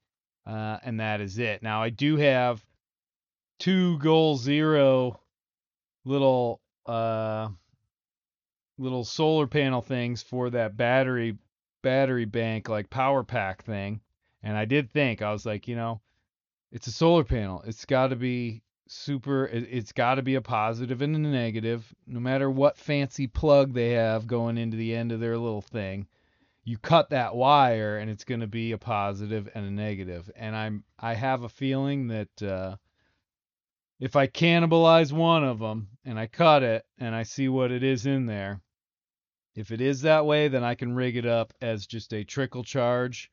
uh, 0.46 0.78
and 0.84 1.00
that 1.00 1.22
is 1.22 1.40
it. 1.40 1.64
Now 1.64 1.82
I 1.82 1.90
do 1.90 2.18
have 2.18 2.64
two 3.60 3.98
goal 4.00 4.36
zero 4.36 5.20
little 6.04 6.60
uh, 6.86 7.48
little 8.78 9.06
solar 9.06 9.48
panel 9.48 9.82
things 9.82 10.22
for 10.22 10.50
that 10.50 10.76
battery 10.76 11.38
battery 11.82 12.26
bank 12.26 12.68
like 12.68 12.90
power 12.90 13.24
pack 13.24 13.64
thing, 13.64 14.02
and 14.44 14.58
I 14.58 14.66
did 14.66 14.92
think 14.92 15.22
I 15.22 15.32
was 15.32 15.46
like, 15.46 15.70
you 15.70 15.78
know, 15.78 16.02
it's 16.74 16.88
a 16.88 16.92
solar 16.92 17.24
panel. 17.24 17.64
It's 17.66 17.86
got 17.86 18.08
to 18.08 18.18
be 18.18 18.64
super. 18.90 19.46
It, 19.46 19.70
it's 19.72 19.94
got 19.94 20.16
to 20.16 20.22
be 20.22 20.36
a 20.36 20.42
positive 20.42 21.02
and 21.02 21.16
a 21.16 21.20
negative, 21.20 21.86
no 22.06 22.20
matter 22.20 22.50
what 22.50 22.78
fancy 22.78 23.28
plug 23.28 23.74
they 23.74 23.92
have 23.92 24.28
going 24.28 24.58
into 24.58 24.76
the 24.76 24.94
end 24.94 25.14
of 25.14 25.22
their 25.22 25.38
little 25.38 25.62
thing 25.62 26.06
you 26.66 26.80
cut 26.80 27.12
that 27.12 27.36
wire 27.36 28.00
and 28.00 28.10
it's 28.10 28.24
going 28.24 28.42
to 28.42 28.48
be 28.48 28.72
a 28.72 28.78
positive 28.78 29.48
and 29.54 29.66
a 29.66 29.72
negative. 29.72 30.30
And 30.36 30.56
i'm 30.56 30.84
i 31.00 31.14
have 31.14 31.44
a 31.44 31.50
feeling 31.50 32.08
that 32.08 32.44
uh, 32.44 32.76
if 34.00 34.16
i 34.16 34.28
cannibalize 34.28 35.14
one 35.14 35.44
of 35.44 35.60
them 35.60 35.88
and 36.04 36.20
i 36.20 36.28
cut 36.28 36.64
it 36.64 36.84
and 36.98 37.16
i 37.16 37.24
see 37.24 37.48
what 37.48 37.72
it 37.72 37.84
is 37.84 38.06
in 38.06 38.26
there 38.26 38.62
if 39.56 39.72
it 39.72 39.80
is 39.80 40.02
that 40.02 40.26
way 40.26 40.48
then 40.48 40.64
i 40.64 40.76
can 40.76 40.94
rig 40.94 41.16
it 41.16 41.26
up 41.26 41.54
as 41.62 41.86
just 41.86 42.14
a 42.14 42.24
trickle 42.24 42.64
charge 42.64 43.32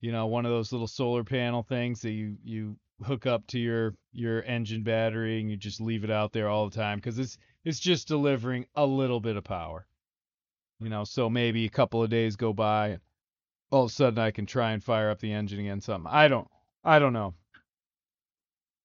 you 0.00 0.12
know 0.12 0.26
one 0.26 0.44
of 0.44 0.52
those 0.52 0.70
little 0.70 0.86
solar 0.86 1.24
panel 1.24 1.62
things 1.62 2.00
that 2.02 2.12
you 2.12 2.36
you 2.44 2.76
hook 3.02 3.26
up 3.26 3.46
to 3.48 3.58
your 3.58 3.94
your 4.12 4.42
engine 4.44 4.82
battery 4.82 5.40
and 5.40 5.50
you 5.50 5.56
just 5.56 5.80
leave 5.80 6.04
it 6.04 6.10
out 6.10 6.32
there 6.32 6.48
all 6.48 6.68
the 6.68 6.76
time 6.76 6.98
because 6.98 7.18
it's 7.18 7.38
it's 7.64 7.80
just 7.80 8.06
delivering 8.06 8.66
a 8.76 8.86
little 8.86 9.20
bit 9.20 9.36
of 9.36 9.42
power 9.42 9.86
you 10.84 10.90
know, 10.90 11.04
so 11.04 11.30
maybe 11.30 11.64
a 11.64 11.70
couple 11.70 12.02
of 12.02 12.10
days 12.10 12.36
go 12.36 12.52
by 12.52 12.88
and 12.88 13.00
all 13.70 13.84
of 13.84 13.90
a 13.90 13.94
sudden 13.94 14.18
I 14.18 14.30
can 14.30 14.44
try 14.44 14.72
and 14.72 14.84
fire 14.84 15.10
up 15.10 15.18
the 15.18 15.32
engine 15.32 15.60
again 15.60 15.80
something. 15.80 16.10
I 16.12 16.28
don't 16.28 16.46
I 16.84 16.98
don't 16.98 17.14
know. 17.14 17.34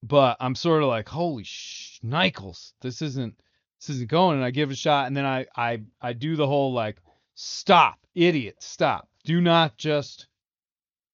But 0.01 0.37
I'm 0.39 0.55
sort 0.55 0.81
of 0.81 0.87
like, 0.87 1.09
holy 1.09 1.43
sh 1.43 1.99
Nichols, 2.01 2.73
this 2.81 3.01
isn't 3.01 3.35
this 3.79 3.89
isn't 3.89 4.09
going 4.09 4.37
and 4.37 4.45
I 4.45 4.51
give 4.51 4.71
a 4.71 4.75
shot 4.75 5.07
and 5.07 5.17
then 5.17 5.25
I 5.25 5.45
I 5.55 5.81
I 6.01 6.13
do 6.13 6.37
the 6.37 6.47
whole 6.47 6.71
like 6.71 6.97
stop, 7.35 7.99
idiot, 8.15 8.55
stop. 8.59 9.09
Do 9.25 9.41
not 9.41 9.77
just 9.77 10.27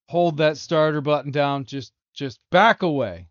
hold 0.07 0.37
that 0.37 0.57
starter 0.57 1.01
button 1.01 1.31
down, 1.31 1.65
just 1.65 1.93
just 2.13 2.39
back 2.51 2.83
away. 2.83 3.27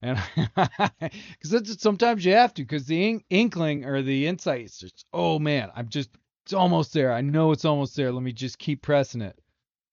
And 0.00 0.18
because 1.40 1.80
sometimes 1.80 2.24
you 2.24 2.34
have 2.34 2.54
to, 2.54 2.62
because 2.62 2.86
the 2.86 3.20
inkling 3.30 3.84
or 3.84 4.02
the 4.02 4.26
insight 4.26 4.66
is 4.66 4.76
just, 4.76 5.06
oh 5.12 5.38
man, 5.38 5.70
I'm 5.74 5.88
just 5.88 6.10
it's 6.44 6.52
almost 6.52 6.92
there. 6.92 7.12
I 7.12 7.22
know 7.22 7.52
it's 7.52 7.64
almost 7.64 7.96
there. 7.96 8.12
Let 8.12 8.22
me 8.22 8.32
just 8.32 8.58
keep 8.58 8.82
pressing 8.82 9.22
it. 9.22 9.38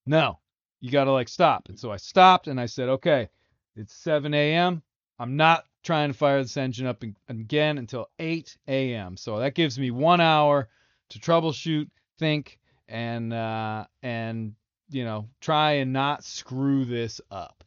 No, 0.05 0.39
you 0.81 0.91
got 0.91 1.05
to 1.05 1.11
like 1.11 1.29
stop. 1.29 1.69
And 1.69 1.79
so 1.79 1.91
I 1.91 1.97
stopped 1.97 2.47
and 2.47 2.59
I 2.59 2.65
said, 2.65 2.89
okay, 2.89 3.29
it's 3.77 3.93
7 3.95 4.33
a.m. 4.33 4.81
I'm 5.17 5.37
not 5.37 5.63
trying 5.83 6.11
to 6.11 6.17
fire 6.17 6.41
this 6.41 6.57
engine 6.57 6.87
up 6.87 7.03
again 7.29 7.77
until 7.77 8.09
8 8.19 8.57
a.m. 8.67 9.15
So 9.15 9.39
that 9.39 9.55
gives 9.55 9.79
me 9.79 9.91
one 9.91 10.19
hour 10.19 10.67
to 11.09 11.19
troubleshoot, 11.19 11.89
think, 12.19 12.59
and 12.89 13.31
uh, 13.31 13.85
and 14.03 14.53
you 14.89 15.05
know 15.05 15.29
try 15.39 15.73
and 15.73 15.93
not 15.93 16.23
screw 16.23 16.83
this 16.83 17.21
up. 17.31 17.63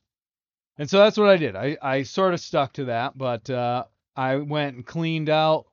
And 0.77 0.91
so 0.91 0.99
that's 0.99 1.17
what 1.17 1.31
I 1.31 1.37
did. 1.37 1.57
I 1.57 1.77
I 1.81 2.03
sort 2.03 2.35
of 2.35 2.41
stuck 2.41 2.75
to 2.75 2.87
that, 2.87 3.17
but 3.17 3.49
uh, 3.49 3.85
I 4.17 4.37
went 4.37 4.77
and 4.77 4.87
cleaned 4.87 5.31
out 5.31 5.67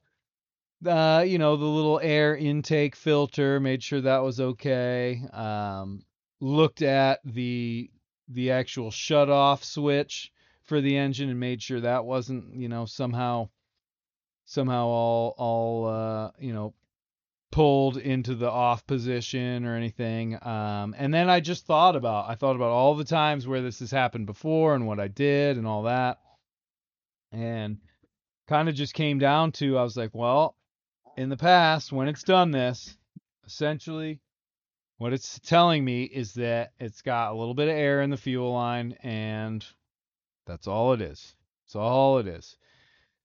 uh, 0.85 1.23
you 1.25 1.37
know, 1.37 1.55
the 1.55 1.65
little 1.65 1.99
air 2.01 2.35
intake 2.35 2.95
filter, 2.95 3.59
made 3.59 3.83
sure 3.83 4.01
that 4.01 4.23
was 4.23 4.39
okay. 4.39 5.21
Um, 5.33 6.03
looked 6.39 6.81
at 6.81 7.19
the 7.23 7.89
the 8.27 8.51
actual 8.51 8.91
shut 8.91 9.29
off 9.29 9.63
switch 9.63 10.31
for 10.63 10.81
the 10.81 10.97
engine 10.97 11.29
and 11.29 11.39
made 11.39 11.61
sure 11.61 11.81
that 11.81 12.05
wasn't, 12.05 12.55
you 12.55 12.69
know, 12.69 12.85
somehow 12.85 13.49
somehow 14.45 14.85
all 14.85 15.35
all 15.37 15.85
uh, 15.87 16.31
you 16.39 16.53
know, 16.53 16.73
pulled 17.51 17.97
into 17.97 18.35
the 18.35 18.49
off 18.49 18.85
position 18.87 19.65
or 19.65 19.75
anything. 19.75 20.35
Um, 20.45 20.95
and 20.97 21.13
then 21.13 21.29
I 21.29 21.39
just 21.39 21.65
thought 21.65 21.95
about 21.95 22.29
I 22.29 22.35
thought 22.35 22.55
about 22.55 22.71
all 22.71 22.95
the 22.95 23.03
times 23.03 23.47
where 23.47 23.61
this 23.61 23.79
has 23.79 23.91
happened 23.91 24.25
before 24.25 24.75
and 24.75 24.87
what 24.87 24.99
I 24.99 25.07
did 25.07 25.57
and 25.57 25.67
all 25.67 25.83
that. 25.83 26.19
And 27.31 27.77
kind 28.47 28.67
of 28.67 28.75
just 28.75 28.93
came 28.93 29.19
down 29.19 29.51
to 29.53 29.77
I 29.77 29.83
was 29.83 29.95
like, 29.95 30.11
well, 30.13 30.55
in 31.17 31.29
the 31.29 31.37
past, 31.37 31.91
when 31.91 32.07
it's 32.07 32.23
done 32.23 32.51
this, 32.51 32.97
essentially 33.45 34.19
what 34.97 35.13
it's 35.13 35.39
telling 35.39 35.83
me 35.83 36.03
is 36.03 36.33
that 36.35 36.73
it's 36.79 37.01
got 37.01 37.31
a 37.31 37.35
little 37.35 37.53
bit 37.53 37.67
of 37.67 37.75
air 37.75 38.01
in 38.01 38.11
the 38.11 38.17
fuel 38.17 38.53
line, 38.53 38.95
and 39.01 39.65
that's 40.45 40.67
all 40.67 40.93
it 40.93 41.01
is. 41.01 41.35
That's 41.65 41.75
all 41.75 42.19
it 42.19 42.27
is. 42.27 42.55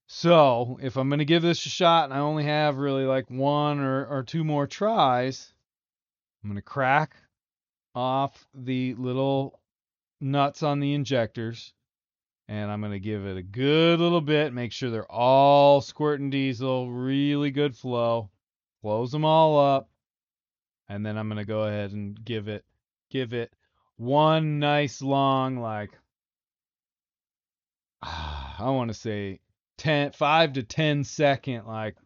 So 0.07 0.79
if 0.81 0.97
I'm 0.97 1.09
going 1.09 1.19
to 1.19 1.25
give 1.25 1.43
this 1.43 1.67
a 1.67 1.69
shot 1.69 2.05
and 2.05 2.15
I 2.15 2.21
only 2.21 2.45
have 2.45 2.79
really 2.79 3.05
like 3.05 3.29
one 3.29 3.81
or, 3.81 4.07
or 4.07 4.23
two 4.23 4.45
more 4.45 4.67
tries, 4.67 5.53
I'm 6.43 6.49
going 6.49 6.57
to 6.57 6.63
crack 6.63 7.17
off 7.95 8.47
the 8.55 8.95
little 8.95 9.61
nuts 10.21 10.63
on 10.63 10.81
the 10.81 10.95
injectors 10.95 11.75
and 12.49 12.71
I'm 12.71 12.81
going 12.81 12.93
to 12.93 13.01
give 13.01 13.27
it 13.27 13.37
a 13.37 13.43
good 13.43 13.99
little 13.99 14.21
bit, 14.21 14.53
make 14.53 14.73
sure 14.73 14.91
they're 14.91 15.11
all 15.11 15.81
squirting 15.81 16.31
diesel, 16.31 16.91
really 16.91 17.51
good 17.51 17.77
flow. 17.77 18.31
Close 18.83 19.11
them 19.11 19.25
all 19.25 19.59
up. 19.59 19.91
And 20.89 21.05
then 21.05 21.19
I'm 21.19 21.29
going 21.29 21.39
to 21.39 21.45
go 21.45 21.63
ahead 21.63 21.93
and 21.93 22.23
give 22.25 22.49
it 22.49 22.65
give 23.11 23.33
it 23.33 23.53
one 23.97 24.59
nice 24.59 25.01
long 25.01 25.57
like 25.57 25.91
I 28.03 28.71
want 28.71 28.89
to 28.89 28.95
say 28.95 29.41
10 29.79 30.13
5 30.13 30.53
to 30.55 30.63
10 30.63 31.05
second 31.05 31.67
like 31.67 31.97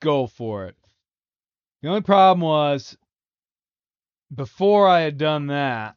go 0.00 0.26
for 0.26 0.66
it. 0.66 0.76
The 1.82 1.88
only 1.88 2.00
problem 2.00 2.40
was 2.40 2.96
before 4.34 4.88
I 4.88 5.02
had 5.02 5.18
done 5.18 5.48
that, 5.48 5.96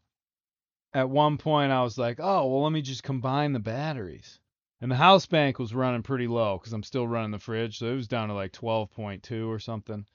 at 0.93 1.09
one 1.09 1.37
point 1.37 1.71
I 1.71 1.83
was 1.83 1.97
like, 1.97 2.19
oh, 2.19 2.47
well, 2.47 2.63
let 2.63 2.71
me 2.71 2.81
just 2.81 3.03
combine 3.03 3.53
the 3.53 3.59
batteries. 3.59 4.39
And 4.81 4.89
the 4.89 4.95
house 4.95 5.25
bank 5.25 5.59
was 5.59 5.73
running 5.73 6.03
pretty 6.03 6.27
low 6.27 6.57
because 6.57 6.73
I'm 6.73 6.83
still 6.83 7.07
running 7.07 7.31
the 7.31 7.39
fridge, 7.39 7.79
so 7.79 7.87
it 7.87 7.95
was 7.95 8.07
down 8.07 8.29
to 8.29 8.33
like 8.33 8.53
12.2 8.53 9.47
or 9.47 9.59
something. 9.59 10.05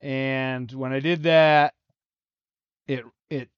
And 0.00 0.70
when 0.72 0.92
I 0.92 1.00
did 1.00 1.24
that, 1.24 1.74
it 2.86 3.04
it 3.30 3.48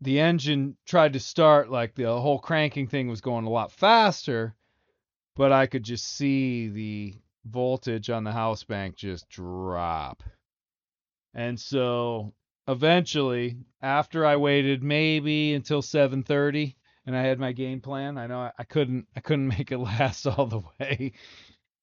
the 0.00 0.20
engine 0.20 0.76
tried 0.86 1.12
to 1.14 1.20
start 1.20 1.70
like 1.70 1.94
the 1.94 2.20
whole 2.20 2.38
cranking 2.38 2.86
thing 2.86 3.08
was 3.08 3.20
going 3.20 3.44
a 3.44 3.50
lot 3.50 3.72
faster, 3.72 4.54
but 5.36 5.52
I 5.52 5.66
could 5.66 5.82
just 5.82 6.06
see 6.06 6.68
the 6.68 7.14
voltage 7.44 8.10
on 8.10 8.24
the 8.24 8.32
house 8.32 8.64
bank 8.64 8.96
just 8.96 9.28
drop. 9.28 10.22
And 11.34 11.60
so 11.60 12.32
eventually, 12.68 13.56
after 13.82 14.24
I 14.26 14.36
waited 14.36 14.82
maybe 14.82 15.54
until 15.54 15.82
7:30 15.82 16.76
and 17.06 17.16
I 17.16 17.22
had 17.22 17.38
my 17.38 17.52
game 17.52 17.80
plan, 17.80 18.18
I 18.18 18.26
know 18.26 18.50
I 18.56 18.64
couldn't 18.64 19.06
I 19.16 19.20
couldn't 19.20 19.48
make 19.58 19.72
it 19.72 19.78
last 19.78 20.26
all 20.26 20.46
the 20.46 20.62
way. 20.78 21.12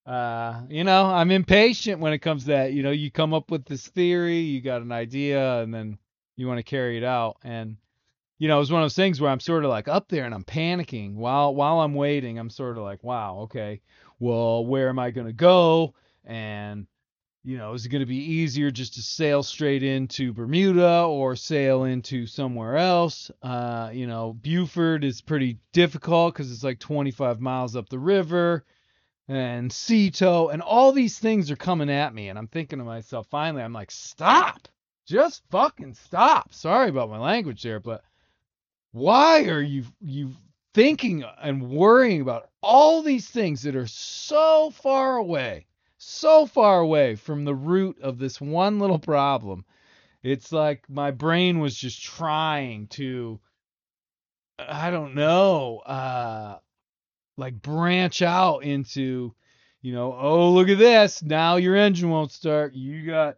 Uh, 0.06 0.62
you 0.70 0.86
know, 0.86 1.06
I'm 1.06 1.32
impatient 1.32 2.00
when 2.00 2.14
it 2.14 2.20
comes 2.20 2.44
to 2.44 2.52
that. 2.52 2.72
You 2.74 2.82
know, 2.82 2.92
you 2.92 3.12
come 3.12 3.34
up 3.34 3.52
with 3.52 3.66
this 3.66 3.88
theory, 3.88 4.40
you 4.40 4.62
got 4.62 4.82
an 4.82 4.94
idea, 4.94 5.60
and 5.62 5.74
then 5.74 5.98
you 6.38 6.48
want 6.48 6.60
to 6.60 6.64
carry 6.64 6.98
it 6.98 7.04
out. 7.04 7.38
And 7.44 7.76
you 8.40 8.48
know, 8.48 8.58
it 8.58 8.60
was 8.60 8.72
one 8.72 8.82
of 8.82 8.86
those 8.86 8.96
things 8.96 9.20
where 9.20 9.32
I'm 9.32 9.40
sort 9.40 9.66
of 9.66 9.70
like 9.70 9.88
up 9.88 10.08
there 10.08 10.24
and 10.26 10.34
I'm 10.34 10.44
panicking 10.44 11.16
while 11.16 11.54
while 11.56 11.82
I'm 11.82 11.96
waiting. 11.96 12.40
I'm 12.40 12.50
sort 12.50 12.78
of 12.78 12.84
like, 12.84 13.04
wow, 13.04 13.40
okay, 13.42 13.82
well, 14.20 14.66
where 14.66 14.90
am 14.90 15.00
I 15.00 15.12
gonna 15.12 15.34
go? 15.34 15.94
And 16.24 16.88
you 17.48 17.58
know, 17.58 17.72
is 17.72 17.86
it 17.86 17.90
going 17.90 18.02
to 18.02 18.06
be 18.06 18.34
easier 18.34 18.70
just 18.70 18.96
to 18.96 19.02
sail 19.02 19.42
straight 19.42 19.82
into 19.82 20.34
Bermuda 20.34 21.04
or 21.04 21.38
sail 21.38 21.86
into 21.86 22.26
somewhere 22.26 22.76
else? 22.76 23.32
Uh, 23.42 23.90
you 23.94 24.06
know, 24.06 24.34
Beaufort 24.34 25.06
is 25.06 25.22
pretty 25.22 25.58
difficult 25.72 26.34
because 26.34 26.52
it's 26.52 26.66
like 26.66 26.78
25 26.80 27.40
miles 27.40 27.78
up 27.78 27.88
the 27.88 28.00
river, 28.00 28.66
and 29.30 29.72
Cito, 29.72 30.50
and 30.50 30.62
all 30.62 30.92
these 30.92 31.20
things 31.20 31.50
are 31.50 31.56
coming 31.56 31.90
at 31.90 32.14
me, 32.14 32.28
and 32.28 32.38
I'm 32.38 32.50
thinking 32.50 32.80
to 32.80 32.86
myself, 32.86 33.28
finally, 33.28 33.64
I'm 33.64 33.72
like, 33.72 33.92
stop, 33.92 34.68
just 35.06 35.42
fucking 35.50 35.94
stop. 35.94 36.54
Sorry 36.54 36.90
about 36.90 37.10
my 37.10 37.18
language 37.18 37.64
there, 37.64 37.80
but 37.80 38.04
why 38.92 39.46
are 39.46 39.62
you 39.62 39.86
you 40.02 40.32
thinking 40.74 41.24
and 41.42 41.70
worrying 41.70 42.20
about 42.20 42.50
all 42.62 43.04
these 43.04 43.30
things 43.30 43.62
that 43.62 43.78
are 43.78 43.88
so 43.88 44.70
far 44.72 45.16
away? 45.16 45.66
So 46.08 46.46
far 46.46 46.80
away 46.80 47.16
from 47.16 47.44
the 47.44 47.54
root 47.54 48.00
of 48.02 48.18
this 48.18 48.40
one 48.40 48.80
little 48.80 48.98
problem. 48.98 49.66
It's 50.24 50.54
like 50.54 50.90
my 50.90 51.12
brain 51.12 51.60
was 51.60 51.76
just 51.76 52.02
trying 52.02 52.88
to 52.88 53.40
I 54.58 54.90
don't 54.90 55.16
know, 55.16 55.80
uh 55.80 56.60
like 57.36 57.62
branch 57.62 58.22
out 58.22 58.64
into, 58.64 59.36
you 59.82 59.94
know, 59.94 60.14
oh 60.18 60.52
look 60.52 60.70
at 60.70 60.78
this, 60.80 61.22
now 61.22 61.58
your 61.58 61.76
engine 61.76 62.10
won't 62.10 62.32
start. 62.32 62.74
You 62.74 63.06
got 63.06 63.38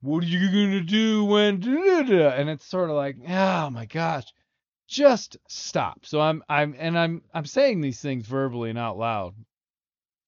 what 0.00 0.24
are 0.24 0.26
you 0.26 0.46
gonna 0.46 0.80
do 0.80 1.24
when 1.26 1.62
and 1.62 2.48
it's 2.48 2.64
sort 2.64 2.88
of 2.88 2.96
like, 2.96 3.16
oh 3.28 3.68
my 3.68 3.84
gosh, 3.84 4.24
just 4.88 5.36
stop. 5.48 6.06
So 6.06 6.20
I'm 6.20 6.42
I'm 6.48 6.74
and 6.78 6.98
I'm 6.98 7.22
I'm 7.34 7.46
saying 7.46 7.82
these 7.82 8.00
things 8.00 8.26
verbally 8.26 8.70
and 8.70 8.78
out 8.78 8.96
loud, 8.96 9.34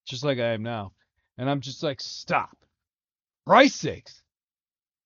just 0.05 0.23
like 0.23 0.39
I 0.39 0.53
am 0.53 0.63
now. 0.63 0.93
And 1.39 1.49
I'm 1.49 1.61
just 1.61 1.83
like, 1.83 2.01
stop. 2.01 2.57
Christ's 3.47 3.81
sakes. 3.81 4.23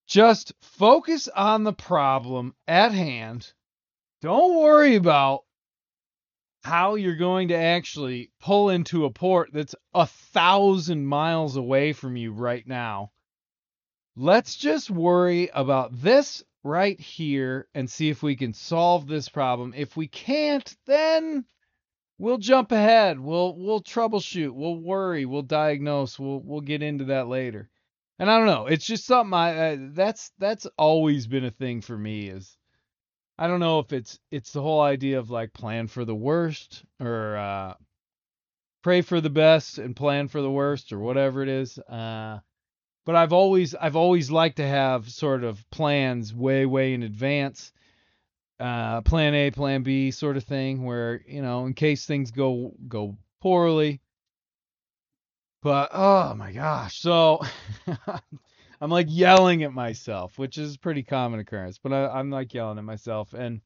Just 0.09 0.53
focus 0.61 1.28
on 1.28 1.62
the 1.62 1.72
problem 1.72 2.55
at 2.66 2.93
hand. 2.93 3.53
Don't 4.22 4.57
worry 4.57 4.97
about 4.97 5.45
how 6.64 6.95
you're 6.95 7.16
going 7.16 7.49
to 7.49 7.57
actually 7.57 8.30
pull 8.41 8.70
into 8.70 9.05
a 9.05 9.11
port 9.11 9.51
that's 9.53 9.74
a 9.95 10.07
thousand 10.07 11.05
miles 11.07 11.57
away 11.57 11.93
from 11.93 12.16
you 12.16 12.33
right 12.33 12.66
now. 12.66 13.11
Let's 14.16 14.57
just 14.57 14.91
worry 14.91 15.51
about 15.53 16.01
this 16.01 16.45
right 16.62 16.99
here 17.01 17.66
and 17.74 17.91
see 17.91 18.11
if 18.11 18.22
we 18.22 18.37
can 18.37 18.53
solve 18.53 19.07
this 19.07 19.28
problem. 19.28 19.74
If 19.76 19.97
we 19.97 20.07
can't, 20.07 20.76
then 20.87 21.45
we'll 22.23 22.39
jump 22.39 22.70
ahead. 22.70 23.18
We'll 23.18 23.55
we'll 23.57 23.83
troubleshoot. 23.83 24.55
We'll 24.55 24.77
worry. 24.77 25.27
We'll 25.27 25.43
diagnose. 25.43 26.18
We'll 26.18 26.41
we'll 26.41 26.61
get 26.61 26.83
into 26.83 27.07
that 27.07 27.27
later. 27.27 27.68
And 28.18 28.31
I 28.31 28.39
don't 28.39 28.47
know. 28.47 28.66
It's 28.66 28.87
just 28.87 29.05
something 29.05 29.35
I 29.35 29.77
that's 29.93 30.31
that's 30.39 30.66
always 30.79 31.27
been 31.27 31.45
a 31.45 31.51
thing 31.51 31.81
for 31.81 31.99
me 31.99 32.29
is 32.29 32.57
I 33.37 33.49
don't 33.49 33.61
know 33.61 33.81
if 33.81 33.93
it's 33.93 34.20
it's 34.31 34.53
the 34.53 34.62
whole 34.62 34.81
idea 34.81 35.18
of 35.18 35.31
like 35.31 35.53
plan 35.53 35.89
for 35.89 36.05
the 36.05 36.14
worst 36.14 36.85
or 37.01 37.37
uh 37.37 37.75
pray 38.83 39.03
for 39.03 39.20
the 39.20 39.31
best 39.31 39.79
and 39.79 39.97
plan 39.97 40.29
for 40.29 40.41
the 40.41 40.51
worst 40.51 40.93
or 40.93 41.01
whatever 41.01 41.43
it 41.43 41.49
is. 41.49 41.77
Uh 41.79 42.39
but 43.05 43.16
I've 43.16 43.33
always 43.33 43.75
I've 43.75 43.97
always 43.97 44.31
liked 44.31 44.59
to 44.59 44.66
have 44.66 45.11
sort 45.11 45.43
of 45.43 45.68
plans 45.70 46.33
way 46.33 46.66
way 46.66 46.95
in 46.95 47.03
advance 47.03 47.73
uh, 48.63 49.01
plan 49.01 49.35
A, 49.35 49.51
plan 49.51 49.83
B 49.83 50.11
sort 50.13 50.37
of 50.37 50.45
thing, 50.45 50.85
where 50.85 51.21
you 51.27 51.43
know, 51.43 51.67
in 51.67 51.75
case 51.75 52.07
things 52.07 52.31
go 52.31 52.73
go 52.89 53.17
poorly. 53.41 54.01
But 55.63 55.91
oh 55.93 56.35
my 56.35 56.53
gosh, 56.53 57.01
so 57.01 57.41
I'm 58.81 58.91
like 58.91 59.09
yelling 59.11 59.65
at 59.65 59.73
myself, 59.73 60.39
which 60.39 60.59
is 60.59 60.77
a 60.77 60.79
pretty 60.79 61.03
common 61.03 61.41
occurrence. 61.41 61.79
But 61.79 61.93
I, 61.93 62.07
I'm 62.09 62.31
like 62.31 62.55
yelling 62.55 62.79
at 62.79 62.85
myself, 62.85 63.33
and 63.35 63.61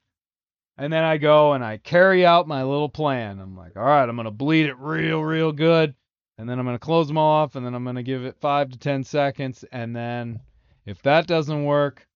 and 0.78 0.92
then 0.92 1.04
I 1.04 1.18
go 1.18 1.52
and 1.52 1.64
I 1.64 1.76
carry 1.76 2.24
out 2.24 2.48
my 2.48 2.64
little 2.64 2.88
plan. 2.88 3.38
I'm 3.38 3.56
like, 3.56 3.76
all 3.76 3.84
right, 3.84 4.08
I'm 4.08 4.16
gonna 4.16 4.30
bleed 4.30 4.66
it 4.66 4.78
real, 4.78 5.22
real 5.22 5.52
good, 5.52 5.94
and 6.38 6.48
then 6.48 6.58
I'm 6.58 6.64
gonna 6.64 6.78
close 6.78 7.06
them 7.06 7.18
all 7.18 7.42
off, 7.42 7.54
and 7.54 7.66
then 7.66 7.74
I'm 7.74 7.84
gonna 7.84 8.02
give 8.02 8.24
it 8.24 8.36
five 8.40 8.70
to 8.70 8.78
ten 8.78 9.04
seconds, 9.04 9.62
and 9.72 9.94
then 9.94 10.40
if 10.86 11.02
that 11.02 11.26
doesn't 11.26 11.64
work, 11.64 12.06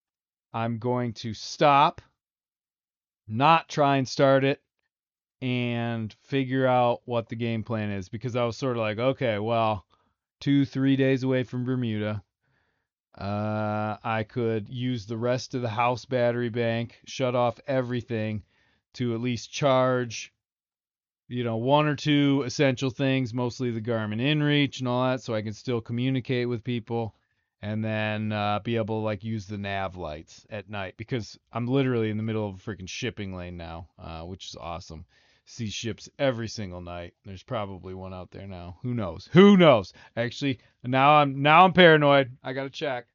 I'm 0.55 0.79
going 0.79 1.13
to 1.15 1.35
stop 1.35 2.01
not 3.31 3.69
try 3.69 3.97
and 3.97 4.09
start 4.09 4.45
it 4.45 4.61
and 5.41 6.15
figure 6.25 6.67
out 6.67 7.01
what 7.05 7.29
the 7.29 7.37
game 7.37 7.63
plan 7.63 7.91
is 7.91 8.09
because 8.09 8.37
I 8.37 8.45
was 8.45 8.57
sort 8.57 8.77
of 8.77 8.83
like, 8.83 8.99
okay, 8.99 9.39
well, 9.39 9.87
two, 10.41 10.65
three 10.65 10.97
days 10.97 11.23
away 11.23 11.45
from 11.45 11.65
Bermuda. 11.65 12.23
Uh, 13.17 13.97
I 14.03 14.25
could 14.29 14.69
use 14.69 15.07
the 15.07 15.17
rest 15.17 15.55
of 15.55 15.63
the 15.63 15.69
house 15.69 16.05
battery 16.05 16.49
bank, 16.49 17.01
shut 17.07 17.35
off 17.35 17.59
everything 17.67 18.43
to 18.95 19.15
at 19.15 19.21
least 19.21 19.53
charge, 19.53 20.33
you 21.29 21.45
know, 21.45 21.57
one 21.57 21.87
or 21.87 21.97
two 21.97 22.43
essential 22.45 22.91
things, 22.91 23.33
mostly 23.33 23.71
the 23.71 23.81
Garmin 23.81 24.21
InReach 24.21 24.81
and 24.81 24.89
all 24.89 25.09
that, 25.09 25.23
so 25.23 25.35
I 25.35 25.43
can 25.43 25.53
still 25.53 25.81
communicate 25.81 26.49
with 26.49 26.65
people 26.65 27.15
and 27.63 27.85
then 27.85 28.33
uh, 28.33 28.59
be 28.61 28.77
able 28.77 29.01
to 29.01 29.05
like 29.05 29.23
use 29.23 29.47
the 29.47 29.59
nav 29.59 29.97
lights 29.97 30.47
at 30.51 30.71
night 30.71 30.95
because 30.97 31.39
I'm 31.53 31.67
literally 31.67 32.11
in 32.11 32.17
the 32.17 32.23
middle 32.23 32.49
of 32.49 32.55
a 32.55 32.59
freaking 32.59 32.89
shipping 32.89 33.35
lane 33.35 33.57
now, 33.57 33.89
uh, 33.99 34.23
which 34.23 34.49
is 34.49 34.57
awesome. 34.59 35.05
See 35.45 35.69
ships 35.69 36.09
every 36.19 36.49
single 36.49 36.81
night. 36.81 37.15
There's 37.25 37.43
probably 37.43 37.93
one 37.93 38.15
out 38.15 38.31
there 38.31 38.47
now. 38.47 38.79
Who 38.83 38.95
knows? 38.95 39.29
Who 39.33 39.57
knows? 39.57 39.93
Actually, 40.17 40.61
now 40.85 41.15
I'm 41.15 41.43
now 41.43 41.65
I'm 41.65 41.73
paranoid. 41.73 42.37
I 42.43 42.53
gotta 42.53 42.71
check. 42.71 43.07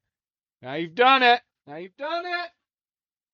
Now 0.62 0.74
you've 0.74 0.94
done 0.94 1.22
it. 1.22 1.40
Now 1.66 1.76
you've 1.76 1.96
done 1.96 2.26
it. 2.26 2.50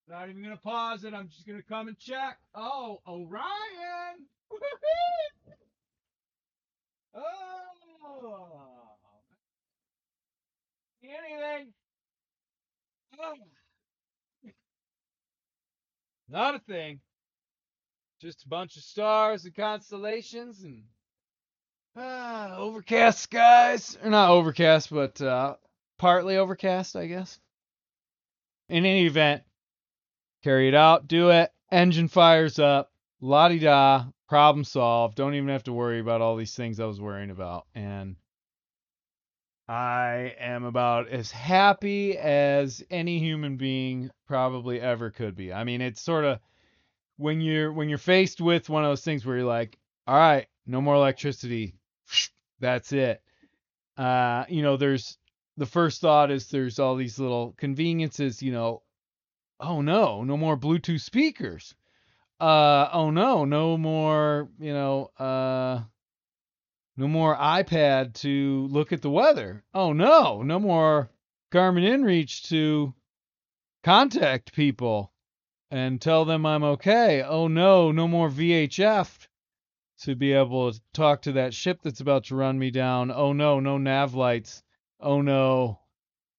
Not 0.09 0.29
even 0.29 0.43
gonna 0.43 0.57
pause 0.57 1.05
it. 1.05 1.15
I'm 1.15 1.29
just 1.29 1.47
gonna 1.47 1.63
come 1.63 1.89
and 1.89 1.99
check. 1.99 2.39
Oh, 2.55 3.01
Orion. 3.07 4.27
oh 7.15 8.82
anything. 11.05 11.73
Oh. 13.21 13.35
Not 16.29 16.55
a 16.55 16.59
thing. 16.61 17.01
Just 18.21 18.45
a 18.45 18.49
bunch 18.49 18.77
of 18.77 18.83
stars 18.83 19.45
and 19.45 19.55
constellations 19.55 20.63
and 20.63 20.85
uh, 21.97 22.55
overcast 22.57 23.21
skies. 23.21 23.99
Or 24.03 24.11
not 24.11 24.31
overcast, 24.31 24.91
but 24.91 25.21
uh, 25.21 25.57
partly 25.99 26.37
overcast, 26.37 26.97
I 26.97 27.07
guess. 27.07 27.39
In 28.69 28.87
any 28.87 29.07
event, 29.07 29.43
carry 30.43 30.69
it 30.69 30.75
out, 30.75 31.09
do 31.09 31.31
it. 31.31 31.51
Engine 31.71 32.09
fires 32.09 32.59
up. 32.59 32.91
La 33.21 33.49
di 33.49 33.59
da. 33.59 34.05
Problem 34.29 34.65
solved. 34.65 35.17
Don't 35.17 35.35
even 35.35 35.49
have 35.49 35.65
to 35.65 35.73
worry 35.73 36.01
about 36.01 36.21
all 36.21 36.37
these 36.37 36.55
things 36.55 36.81
I 36.81 36.87
was 36.87 37.01
worrying 37.01 37.31
about. 37.31 37.67
And 37.75 38.17
I 39.69 40.35
am 40.39 40.65
about 40.65 41.09
as 41.09 41.31
happy 41.31 42.19
as 42.19 42.83
any 42.91 43.19
human 43.19 43.57
being 43.57 44.11
probably 44.27 44.81
ever 44.81 45.11
could 45.11 45.35
be. 45.37 45.53
I 45.53 45.65
mean, 45.65 45.81
it's 45.81 46.01
sort 46.01 46.25
of 46.25 46.41
when 47.17 47.41
you're 47.41 47.73
when 47.73 47.89
you're 47.89 47.99
faced 47.99 48.41
with 48.41 48.69
one 48.69 48.85
of 48.85 48.91
those 48.91 49.05
things 49.05 49.25
where 49.25 49.37
you're 49.37 49.47
like, 49.47 49.79
all 50.07 50.17
right, 50.17 50.47
no 50.67 50.81
more 50.81 50.97
electricity. 50.97 51.75
That's 52.61 52.93
it. 52.93 53.23
Uh, 53.97 54.45
you 54.49 54.63
know, 54.63 54.77
there's 54.77 55.19
the 55.57 55.67
first 55.67 56.01
thought 56.01 56.31
is 56.31 56.49
there's 56.49 56.79
all 56.79 56.97
these 56.97 57.19
little 57.19 57.55
conveniences, 57.57 58.43
you 58.43 58.53
know, 58.53 58.83
oh 59.61 59.81
no, 59.81 60.25
no 60.25 60.37
more 60.37 60.57
Bluetooth 60.57 61.01
speakers. 61.01 61.75
Uh, 62.41 62.89
oh 62.93 63.11
no, 63.11 63.45
no 63.45 63.79
more, 63.79 64.49
you 64.59 64.73
know, 64.73 65.11
uh, 65.19 65.81
no 66.97 67.09
more 67.09 67.37
iPad 67.37 68.15
to 68.15 68.67
look 68.71 68.93
at 68.93 69.03
the 69.03 69.11
weather. 69.11 69.65
Oh 69.73 69.93
no, 69.93 70.43
no 70.43 70.59
more 70.59 71.11
Garmin 71.51 71.85
InReach 71.85 72.49
to 72.49 72.95
contact 73.83 74.53
people 74.55 75.13
and 75.71 76.01
tell 76.01 76.25
them 76.25 76.45
I'm 76.45 76.63
okay. 76.65 77.23
Oh 77.23 77.49
no, 77.49 77.93
no 77.93 78.07
more 78.07 78.29
VHF 78.29 79.27
to 80.03 80.15
be 80.15 80.33
able 80.33 80.73
to 80.73 80.81
talk 80.93 81.23
to 81.23 81.33
that 81.33 81.55
ship 81.55 81.81
that's 81.83 82.01
about 82.01 82.25
to 82.25 82.37
run 82.37 82.59
me 82.59 82.71
down. 82.71 83.11
Oh 83.11 83.33
no, 83.33 83.61
no 83.61 83.79
nav 83.79 84.15
lights. 84.15 84.63
Oh 85.01 85.23
no. 85.23 85.81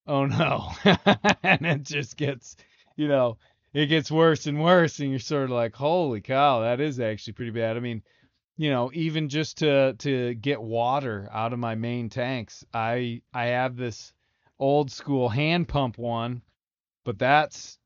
Oh 0.05 0.25
no. 0.25 0.69
and 1.43 1.65
it 1.65 1.83
just 1.83 2.17
gets, 2.17 2.55
you 2.95 3.07
know, 3.07 3.37
it 3.73 3.87
gets 3.87 4.11
worse 4.11 4.45
and 4.45 4.61
worse 4.61 4.99
and 4.99 5.09
you're 5.09 5.19
sort 5.19 5.45
of 5.45 5.49
like, 5.51 5.75
"Holy 5.75 6.21
cow, 6.21 6.61
that 6.61 6.79
is 6.79 6.99
actually 6.99 7.33
pretty 7.33 7.51
bad." 7.51 7.75
I 7.75 7.79
mean, 7.79 8.03
you 8.57 8.69
know, 8.69 8.91
even 8.93 9.29
just 9.29 9.57
to 9.59 9.93
to 9.99 10.35
get 10.35 10.61
water 10.61 11.27
out 11.31 11.53
of 11.53 11.59
my 11.59 11.75
main 11.75 12.09
tanks, 12.09 12.65
I 12.73 13.21
I 13.33 13.45
have 13.47 13.75
this 13.75 14.13
old 14.59 14.91
school 14.91 15.29
hand 15.29 15.67
pump 15.67 15.97
one, 15.97 16.41
but 17.05 17.19
that's 17.19 17.79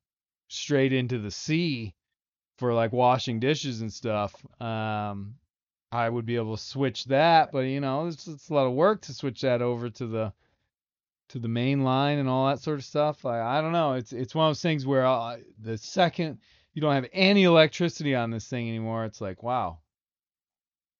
straight 0.49 0.93
into 0.93 1.19
the 1.19 1.31
sea. 1.31 1.93
for 2.57 2.73
like 2.73 2.91
washing 2.93 3.39
dishes 3.39 3.81
and 3.81 3.93
stuff, 3.93 4.33
um, 4.61 5.35
I 5.91 6.09
would 6.09 6.25
be 6.25 6.35
able 6.37 6.57
to 6.57 6.63
switch 6.63 7.05
that. 7.05 7.51
But 7.51 7.61
you 7.61 7.79
know, 7.81 8.07
it's, 8.07 8.27
it's 8.27 8.49
a 8.49 8.53
lot 8.53 8.67
of 8.67 8.73
work 8.73 9.01
to 9.03 9.13
switch 9.13 9.41
that 9.41 9.61
over 9.61 9.89
to 9.91 10.07
the 10.07 10.33
to 11.29 11.39
the 11.39 11.47
main 11.47 11.83
line 11.83 12.19
and 12.19 12.29
all 12.29 12.47
that 12.47 12.59
sort 12.61 12.79
of 12.79 12.85
stuff. 12.85 13.25
I, 13.25 13.59
I 13.59 13.61
don't 13.61 13.73
know. 13.73 13.93
It's 13.93 14.13
it's 14.13 14.35
one 14.35 14.47
of 14.47 14.51
those 14.51 14.61
things 14.61 14.85
where 14.85 15.05
I, 15.05 15.41
the 15.59 15.77
second 15.77 16.39
you 16.73 16.81
don't 16.81 16.93
have 16.93 17.07
any 17.13 17.43
electricity 17.43 18.15
on 18.15 18.31
this 18.31 18.47
thing 18.47 18.67
anymore, 18.69 19.05
it's 19.05 19.21
like 19.21 19.43
wow, 19.43 19.79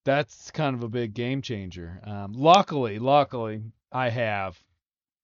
that's 0.08 0.52
kind 0.52 0.74
of 0.74 0.84
a 0.84 0.88
big 0.88 1.14
game 1.14 1.42
changer. 1.42 2.00
Um, 2.06 2.32
luckily, 2.32 2.98
luckily, 2.98 3.62
I 3.92 4.08
have 4.08 4.58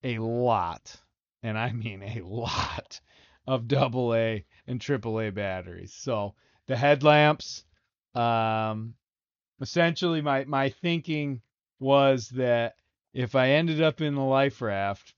a 0.04 0.20
lot, 0.20 0.94
and 1.42 1.58
I 1.58 1.72
mean 1.72 2.04
a 2.04 2.20
lot 2.22 3.00
of 3.48 3.70
double 3.70 4.14
A 4.14 4.44
and 4.68 4.82
triple 4.82 5.22
A 5.22 5.30
batteries. 5.30 5.94
So 5.94 6.36
the 6.68 6.76
headlamps, 6.76 7.64
um, 8.14 8.96
essentially 9.62 10.22
my 10.22 10.44
my 10.44 10.70
thinking 10.70 11.42
was 11.80 12.28
that 12.30 12.76
if 13.14 13.36
I 13.36 13.52
ended 13.52 13.82
up 13.82 14.02
in 14.02 14.16
the 14.16 14.22
life 14.22 14.62
raft, 14.62 15.14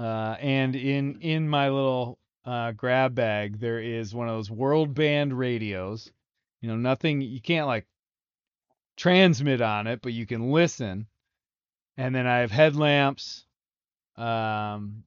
uh, 0.00 0.34
and 0.40 0.74
in 0.74 1.20
in 1.20 1.48
my 1.48 1.68
little 1.68 2.18
uh, 2.44 2.72
grab 2.72 3.14
bag 3.14 3.60
there 3.60 3.78
is 3.78 4.12
one 4.12 4.28
of 4.28 4.34
those 4.34 4.50
world 4.50 4.94
band 4.94 5.38
radios. 5.38 6.10
You 6.64 6.70
know, 6.70 6.76
nothing 6.76 7.20
you 7.20 7.42
can't 7.42 7.66
like 7.66 7.84
transmit 8.96 9.60
on 9.60 9.86
it, 9.86 10.00
but 10.00 10.14
you 10.14 10.24
can 10.24 10.50
listen. 10.50 11.06
And 11.98 12.14
then 12.14 12.26
I 12.26 12.38
have 12.38 12.50
headlamps, 12.50 13.44
um, 14.16 15.04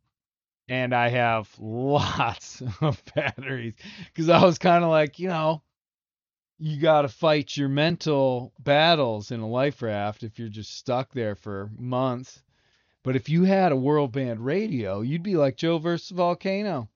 and 0.69 0.93
I 0.93 1.09
have 1.09 1.49
lots 1.57 2.61
of 2.79 3.01
batteries 3.15 3.73
because 4.05 4.29
I 4.29 4.45
was 4.45 4.59
kind 4.59 4.83
of 4.83 4.91
like, 4.91 5.17
you 5.17 5.29
know, 5.29 5.63
you 6.59 6.79
got 6.79 7.01
to 7.01 7.07
fight 7.07 7.57
your 7.57 7.69
mental 7.69 8.53
battles 8.59 9.31
in 9.31 9.39
a 9.39 9.49
life 9.49 9.81
raft 9.81 10.21
if 10.21 10.37
you're 10.37 10.49
just 10.49 10.77
stuck 10.77 11.11
there 11.11 11.35
for 11.35 11.71
months. 11.75 12.43
But 13.01 13.15
if 13.15 13.29
you 13.29 13.45
had 13.45 13.71
a 13.71 13.75
world 13.75 14.11
band 14.11 14.45
radio, 14.45 15.01
you'd 15.01 15.23
be 15.23 15.37
like 15.37 15.57
Joe 15.57 15.79
versus 15.79 16.11
Volcano. 16.11 16.87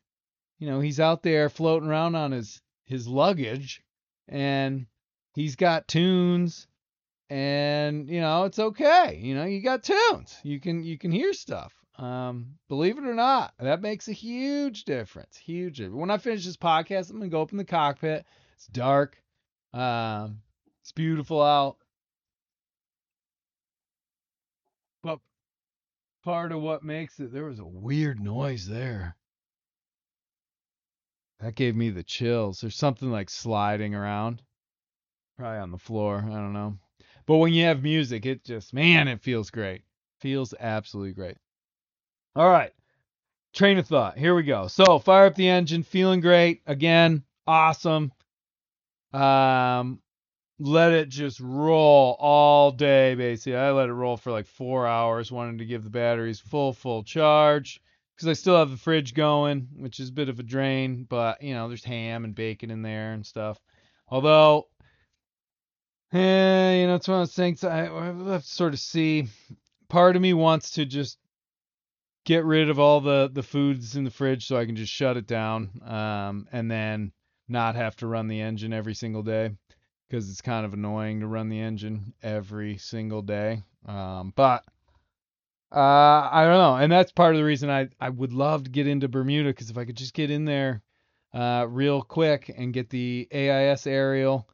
You 0.59 0.69
know, 0.69 0.81
he's 0.81 0.99
out 0.99 1.23
there 1.23 1.49
floating 1.49 1.89
around 1.89 2.13
on 2.13 2.31
his 2.31 2.61
his 2.85 3.07
luggage 3.07 3.81
and 4.27 4.85
he's 5.33 5.55
got 5.55 5.87
tunes 5.87 6.67
and 7.31 8.09
you 8.09 8.19
know, 8.19 8.43
it's 8.43 8.59
okay. 8.59 9.17
You 9.21 9.35
know, 9.35 9.45
you 9.45 9.61
got 9.61 9.83
tunes. 9.83 10.37
You 10.43 10.59
can 10.59 10.83
you 10.83 10.97
can 10.97 11.11
hear 11.11 11.31
stuff. 11.31 11.73
Um, 11.97 12.55
believe 12.67 12.97
it 12.97 13.05
or 13.05 13.13
not, 13.13 13.53
that 13.57 13.81
makes 13.81 14.09
a 14.09 14.13
huge 14.13 14.83
difference. 14.83 15.37
Huge. 15.37 15.77
Difference. 15.77 15.95
When 15.95 16.11
I 16.11 16.17
finish 16.17 16.45
this 16.45 16.57
podcast, 16.57 17.09
I'm 17.09 17.17
gonna 17.17 17.29
go 17.29 17.41
up 17.41 17.51
in 17.51 17.57
the 17.57 17.63
cockpit. 17.63 18.25
It's 18.55 18.67
dark. 18.67 19.17
Um, 19.73 20.41
it's 20.81 20.91
beautiful 20.91 21.41
out. 21.41 21.77
But 25.01 25.19
part 26.23 26.51
of 26.51 26.61
what 26.61 26.83
makes 26.83 27.17
it, 27.21 27.31
there 27.31 27.45
was 27.45 27.59
a 27.59 27.65
weird 27.65 28.19
noise 28.19 28.67
there. 28.67 29.15
That 31.41 31.55
gave 31.55 31.75
me 31.75 31.89
the 31.89 32.03
chills. 32.03 32.61
There's 32.61 32.75
something 32.75 33.11
like 33.11 33.29
sliding 33.29 33.95
around, 33.95 34.43
probably 35.37 35.57
on 35.57 35.71
the 35.71 35.77
floor. 35.79 36.23
I 36.23 36.29
don't 36.29 36.53
know. 36.53 36.77
But 37.25 37.37
when 37.37 37.51
you 37.51 37.65
have 37.65 37.81
music, 37.81 38.27
it 38.27 38.43
just, 38.45 38.75
man, 38.75 39.07
it 39.07 39.21
feels 39.21 39.49
great. 39.49 39.81
Feels 40.19 40.53
absolutely 40.59 41.13
great. 41.13 41.37
All 42.35 42.47
right. 42.47 42.71
Train 43.53 43.79
of 43.79 43.87
thought. 43.87 44.19
Here 44.19 44.35
we 44.35 44.43
go. 44.43 44.67
So, 44.67 44.99
fire 44.99 45.25
up 45.25 45.35
the 45.35 45.49
engine, 45.49 45.81
feeling 45.81 46.21
great. 46.21 46.61
Again, 46.67 47.23
awesome. 47.47 48.11
Um, 49.11 49.99
let 50.59 50.91
it 50.91 51.09
just 51.09 51.39
roll 51.39 52.15
all 52.19 52.71
day, 52.71 53.15
basically. 53.15 53.57
I 53.57 53.71
let 53.71 53.89
it 53.89 53.93
roll 53.93 54.15
for 54.15 54.31
like 54.31 54.45
four 54.45 54.85
hours, 54.85 55.31
wanted 55.31 55.57
to 55.57 55.65
give 55.65 55.83
the 55.83 55.89
batteries 55.89 56.39
full, 56.39 56.71
full 56.71 57.03
charge 57.03 57.81
because 58.21 58.37
I 58.37 58.39
still 58.39 58.57
have 58.57 58.69
the 58.69 58.77
fridge 58.77 59.15
going, 59.15 59.67
which 59.77 59.99
is 59.99 60.09
a 60.09 60.13
bit 60.13 60.29
of 60.29 60.39
a 60.39 60.43
drain, 60.43 61.07
but 61.09 61.41
you 61.41 61.55
know, 61.55 61.67
there's 61.67 61.83
ham 61.83 62.23
and 62.23 62.35
bacon 62.35 62.69
in 62.69 62.83
there 62.83 63.13
and 63.13 63.25
stuff. 63.25 63.59
Although, 64.07 64.67
eh, 66.13 66.81
you 66.81 66.87
know, 66.87 66.95
it's 66.95 67.07
one 67.07 67.21
of 67.21 67.27
those 67.27 67.33
things 67.33 67.63
I, 67.63 67.87
I 67.87 68.05
have 68.05 68.43
to 68.43 68.47
sort 68.47 68.73
of 68.73 68.79
see. 68.79 69.27
Part 69.89 70.15
of 70.15 70.21
me 70.21 70.33
wants 70.33 70.71
to 70.71 70.85
just 70.85 71.17
get 72.23 72.45
rid 72.45 72.69
of 72.69 72.77
all 72.77 73.01
the 73.01 73.27
the 73.33 73.41
foods 73.41 73.95
in 73.95 74.03
the 74.03 74.11
fridge 74.11 74.45
so 74.45 74.55
I 74.55 74.67
can 74.67 74.75
just 74.75 74.93
shut 74.93 75.17
it 75.17 75.25
down, 75.25 75.81
um, 75.83 76.47
and 76.51 76.69
then 76.69 77.13
not 77.49 77.75
have 77.75 77.95
to 77.97 78.07
run 78.07 78.27
the 78.27 78.41
engine 78.41 78.71
every 78.71 78.93
single 78.93 79.23
day 79.23 79.49
because 80.07 80.29
it's 80.29 80.41
kind 80.41 80.63
of 80.63 80.73
annoying 80.75 81.21
to 81.21 81.27
run 81.27 81.49
the 81.49 81.59
engine 81.59 82.13
every 82.21 82.77
single 82.77 83.23
day. 83.23 83.63
Um, 83.87 84.31
but 84.35 84.63
uh, 85.71 86.29
I 86.31 86.43
don't 86.45 86.57
know, 86.57 86.75
and 86.75 86.91
that's 86.91 87.11
part 87.11 87.33
of 87.33 87.39
the 87.39 87.45
reason 87.45 87.69
I 87.69 87.89
I 87.99 88.09
would 88.09 88.33
love 88.33 88.65
to 88.65 88.69
get 88.69 88.87
into 88.87 89.07
Bermuda 89.07 89.49
because 89.49 89.69
if 89.69 89.77
I 89.77 89.85
could 89.85 89.97
just 89.97 90.13
get 90.13 90.31
in 90.31 90.45
there 90.45 90.81
uh, 91.33 91.65
real 91.69 92.01
quick 92.01 92.53
and 92.55 92.73
get 92.73 92.89
the 92.89 93.27
AIS 93.31 93.87
aerial, 93.87 94.47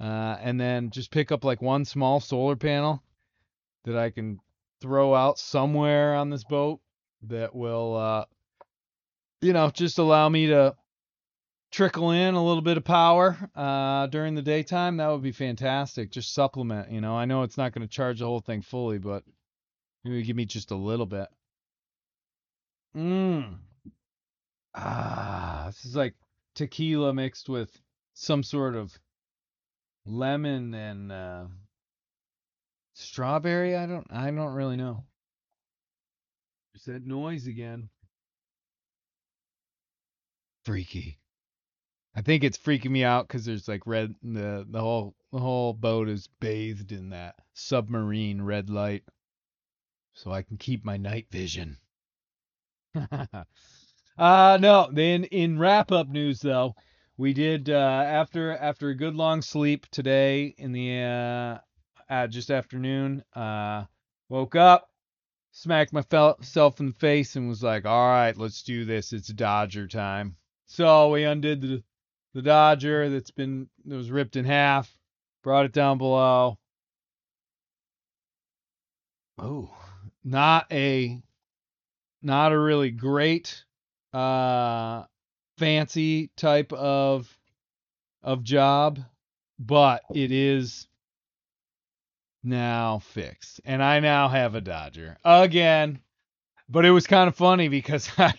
uh, 0.00 0.36
and 0.40 0.60
then 0.60 0.90
just 0.90 1.10
pick 1.10 1.32
up 1.32 1.44
like 1.44 1.60
one 1.62 1.84
small 1.84 2.20
solar 2.20 2.56
panel 2.56 3.02
that 3.84 3.96
I 3.96 4.10
can 4.10 4.38
throw 4.80 5.14
out 5.14 5.38
somewhere 5.38 6.14
on 6.14 6.30
this 6.30 6.44
boat 6.44 6.80
that 7.22 7.54
will, 7.54 7.96
uh, 7.96 8.24
you 9.40 9.52
know, 9.52 9.70
just 9.70 9.98
allow 9.98 10.28
me 10.28 10.48
to 10.48 10.74
trickle 11.72 12.10
in 12.10 12.34
a 12.34 12.44
little 12.44 12.62
bit 12.62 12.76
of 12.76 12.84
power 12.84 13.36
uh, 13.56 14.06
during 14.08 14.34
the 14.34 14.42
daytime, 14.42 14.98
that 14.98 15.08
would 15.08 15.22
be 15.22 15.32
fantastic. 15.32 16.10
Just 16.10 16.34
supplement, 16.34 16.90
you 16.90 17.00
know. 17.00 17.16
I 17.16 17.24
know 17.24 17.42
it's 17.42 17.56
not 17.56 17.72
going 17.72 17.86
to 17.86 17.92
charge 17.92 18.20
the 18.20 18.26
whole 18.26 18.40
thing 18.40 18.62
fully, 18.62 18.98
but 18.98 19.24
maybe 20.04 20.22
give 20.22 20.36
me 20.36 20.44
just 20.44 20.70
a 20.70 20.76
little 20.76 21.06
bit. 21.06 21.28
Mmm. 22.96 23.56
Ah, 24.74 25.64
this 25.66 25.84
is 25.84 25.96
like 25.96 26.14
tequila 26.54 27.12
mixed 27.12 27.48
with 27.48 27.70
some 28.14 28.42
sort 28.42 28.74
of 28.74 28.98
lemon 30.04 30.74
and 30.74 31.12
uh, 31.12 31.44
strawberry. 32.94 33.76
I 33.76 33.86
don't. 33.86 34.06
I 34.10 34.30
don't 34.30 34.54
really 34.54 34.76
know. 34.76 35.04
There's 36.72 36.84
that 36.84 37.06
noise 37.06 37.46
again. 37.46 37.88
Freaky. 40.64 41.18
I 42.14 42.20
think 42.20 42.44
it's 42.44 42.58
freaking 42.58 42.90
me 42.90 43.04
out 43.04 43.26
because 43.26 43.44
there's 43.44 43.68
like 43.68 43.86
red 43.86 44.14
the 44.22 44.66
the 44.68 44.80
whole 44.80 45.14
the 45.32 45.38
whole 45.38 45.72
boat 45.72 46.08
is 46.08 46.28
bathed 46.40 46.92
in 46.92 47.10
that 47.10 47.36
submarine 47.54 48.42
red 48.42 48.68
light, 48.68 49.02
so 50.14 50.30
I 50.30 50.42
can 50.42 50.56
keep 50.56 50.84
my 50.84 50.96
night 50.96 51.26
vision. 51.30 51.78
uh 54.18 54.58
no. 54.60 54.88
Then 54.92 55.24
in 55.24 55.58
wrap 55.58 55.92
up 55.92 56.08
news 56.08 56.40
though, 56.40 56.74
we 57.16 57.32
did 57.32 57.70
uh, 57.70 58.04
after 58.06 58.52
after 58.52 58.88
a 58.88 58.94
good 58.94 59.14
long 59.14 59.42
sleep 59.42 59.86
today 59.90 60.54
in 60.58 60.72
the 60.72 61.00
uh, 61.02 61.58
uh 62.12 62.26
just 62.26 62.50
afternoon. 62.50 63.22
Uh, 63.34 63.84
woke 64.28 64.56
up, 64.56 64.90
smacked 65.52 65.92
myself 65.92 66.80
in 66.80 66.86
the 66.86 66.98
face, 66.98 67.36
and 67.36 67.48
was 67.48 67.62
like, 67.62 67.86
"All 67.86 68.08
right, 68.08 68.36
let's 68.36 68.62
do 68.62 68.84
this. 68.84 69.12
It's 69.12 69.28
Dodger 69.28 69.86
time." 69.86 70.36
So 70.66 71.10
we 71.10 71.24
undid 71.24 71.60
the 71.60 71.82
the 72.34 72.42
Dodger 72.42 73.10
that's 73.10 73.30
been 73.30 73.68
that 73.84 73.96
was 73.96 74.10
ripped 74.10 74.36
in 74.36 74.44
half, 74.44 74.90
brought 75.42 75.66
it 75.66 75.72
down 75.72 75.98
below. 75.98 76.58
Oh, 79.38 79.70
not 80.24 80.66
a 80.72 81.20
not 82.22 82.52
a 82.52 82.58
really 82.58 82.90
great 82.90 83.64
uh 84.12 85.04
fancy 85.58 86.30
type 86.36 86.72
of 86.72 87.28
of 88.22 88.42
job, 88.42 89.00
but 89.58 90.02
it 90.14 90.30
is 90.30 90.86
now 92.44 92.98
fixed. 93.00 93.60
And 93.64 93.82
I 93.82 94.00
now 94.00 94.28
have 94.28 94.54
a 94.54 94.60
Dodger 94.60 95.16
again. 95.24 96.00
But 96.68 96.84
it 96.86 96.90
was 96.90 97.06
kind 97.06 97.28
of 97.28 97.36
funny 97.36 97.68
because 97.68 98.10
I 98.18 98.34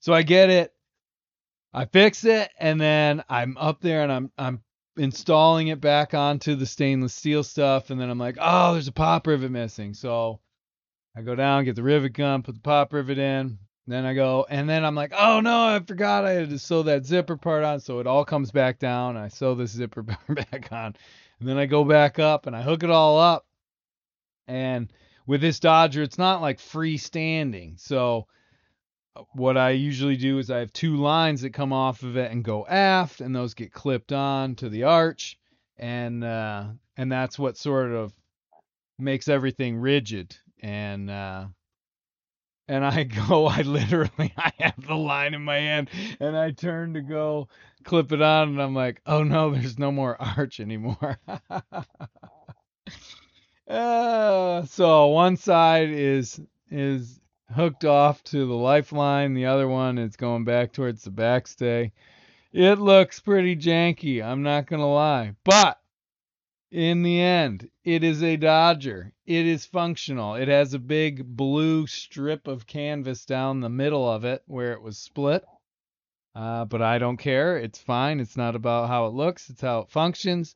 so 0.00 0.12
I 0.12 0.22
get 0.22 0.50
it 0.50 0.72
I 1.76 1.84
fix 1.84 2.24
it 2.24 2.50
and 2.58 2.80
then 2.80 3.22
I'm 3.28 3.58
up 3.58 3.82
there 3.82 4.02
and 4.02 4.10
I'm 4.10 4.32
I'm 4.38 4.62
installing 4.96 5.68
it 5.68 5.78
back 5.78 6.14
onto 6.14 6.54
the 6.54 6.64
stainless 6.64 7.12
steel 7.12 7.42
stuff 7.44 7.90
and 7.90 8.00
then 8.00 8.08
I'm 8.08 8.18
like, 8.18 8.38
"Oh, 8.40 8.72
there's 8.72 8.88
a 8.88 8.92
pop 8.92 9.26
rivet 9.26 9.50
missing." 9.50 9.92
So 9.92 10.40
I 11.16 11.22
go 11.22 11.34
down, 11.34 11.64
get 11.64 11.76
the 11.76 11.82
rivet 11.82 12.12
gun, 12.12 12.42
put 12.42 12.54
the 12.54 12.60
pop 12.60 12.92
rivet 12.92 13.18
in. 13.18 13.58
Then 13.86 14.04
I 14.04 14.14
go 14.14 14.46
and 14.50 14.68
then 14.68 14.84
I'm 14.84 14.96
like, 14.96 15.12
"Oh 15.16 15.40
no, 15.40 15.68
I 15.68 15.80
forgot 15.80 16.24
I 16.24 16.32
had 16.32 16.50
to 16.50 16.58
sew 16.58 16.82
that 16.84 17.06
zipper 17.06 17.36
part 17.36 17.64
on." 17.64 17.80
So 17.80 18.00
it 18.00 18.06
all 18.06 18.24
comes 18.24 18.50
back 18.50 18.78
down. 18.78 19.16
I 19.16 19.28
sew 19.28 19.54
this 19.54 19.70
zipper 19.70 20.02
back 20.28 20.68
on. 20.72 20.94
And 21.38 21.48
then 21.48 21.56
I 21.56 21.66
go 21.66 21.84
back 21.84 22.18
up 22.18 22.46
and 22.46 22.56
I 22.56 22.62
hook 22.62 22.82
it 22.82 22.90
all 22.90 23.18
up. 23.18 23.46
And 24.48 24.92
with 25.26 25.40
this 25.40 25.60
Dodger, 25.60 26.02
it's 26.02 26.18
not 26.18 26.42
like 26.42 26.58
freestanding. 26.58 27.78
So 27.80 28.26
what 29.32 29.56
I 29.56 29.70
usually 29.70 30.16
do 30.16 30.38
is 30.38 30.50
I 30.50 30.58
have 30.58 30.72
two 30.72 30.96
lines 30.96 31.42
that 31.42 31.50
come 31.50 31.72
off 31.72 32.02
of 32.02 32.16
it 32.16 32.30
and 32.30 32.44
go 32.44 32.66
aft, 32.66 33.20
and 33.20 33.34
those 33.34 33.54
get 33.54 33.72
clipped 33.72 34.12
on 34.12 34.54
to 34.56 34.68
the 34.68 34.84
arch, 34.84 35.38
and 35.78 36.22
uh, 36.22 36.66
and 36.96 37.10
that's 37.10 37.38
what 37.38 37.56
sort 37.56 37.92
of 37.92 38.12
makes 38.98 39.28
everything 39.28 39.76
rigid. 39.76 40.36
And 40.66 41.08
uh, 41.08 41.46
and 42.66 42.84
I 42.84 43.04
go, 43.28 43.46
I 43.46 43.62
literally, 43.62 44.34
I 44.36 44.50
have 44.58 44.84
the 44.84 44.96
line 44.96 45.32
in 45.32 45.42
my 45.42 45.58
hand, 45.58 45.90
and 46.18 46.36
I 46.36 46.50
turn 46.50 46.94
to 46.94 47.02
go 47.02 47.46
clip 47.84 48.10
it 48.10 48.20
on, 48.20 48.48
and 48.48 48.60
I'm 48.60 48.74
like, 48.74 49.00
oh 49.06 49.22
no, 49.22 49.52
there's 49.54 49.78
no 49.78 49.92
more 49.92 50.20
arch 50.36 50.58
anymore. 50.58 51.20
uh, 53.68 54.64
so 54.64 55.06
one 55.06 55.36
side 55.36 55.90
is 55.90 56.40
is 56.68 57.20
hooked 57.54 57.84
off 57.84 58.24
to 58.24 58.44
the 58.44 58.54
lifeline, 58.54 59.34
the 59.34 59.46
other 59.46 59.68
one 59.68 59.98
is 59.98 60.16
going 60.16 60.42
back 60.42 60.72
towards 60.72 61.04
the 61.04 61.10
backstay. 61.10 61.92
It 62.52 62.80
looks 62.80 63.20
pretty 63.20 63.54
janky, 63.54 64.20
I'm 64.20 64.42
not 64.42 64.66
gonna 64.66 64.92
lie, 64.92 65.36
but 65.44 65.78
in 66.70 67.02
the 67.02 67.20
end, 67.20 67.70
it 67.84 68.02
is 68.02 68.22
a 68.22 68.36
Dodger. 68.36 69.12
It 69.24 69.46
is 69.46 69.64
functional. 69.64 70.34
It 70.34 70.48
has 70.48 70.74
a 70.74 70.78
big 70.78 71.24
blue 71.24 71.86
strip 71.86 72.48
of 72.48 72.66
canvas 72.66 73.24
down 73.24 73.60
the 73.60 73.68
middle 73.68 74.08
of 74.08 74.24
it 74.24 74.42
where 74.46 74.72
it 74.72 74.82
was 74.82 74.98
split. 74.98 75.44
Uh, 76.34 76.64
but 76.64 76.82
I 76.82 76.98
don't 76.98 77.16
care. 77.16 77.56
It's 77.56 77.78
fine. 77.78 78.20
It's 78.20 78.36
not 78.36 78.56
about 78.56 78.88
how 78.88 79.06
it 79.06 79.14
looks, 79.14 79.48
it's 79.48 79.62
how 79.62 79.80
it 79.80 79.90
functions. 79.90 80.54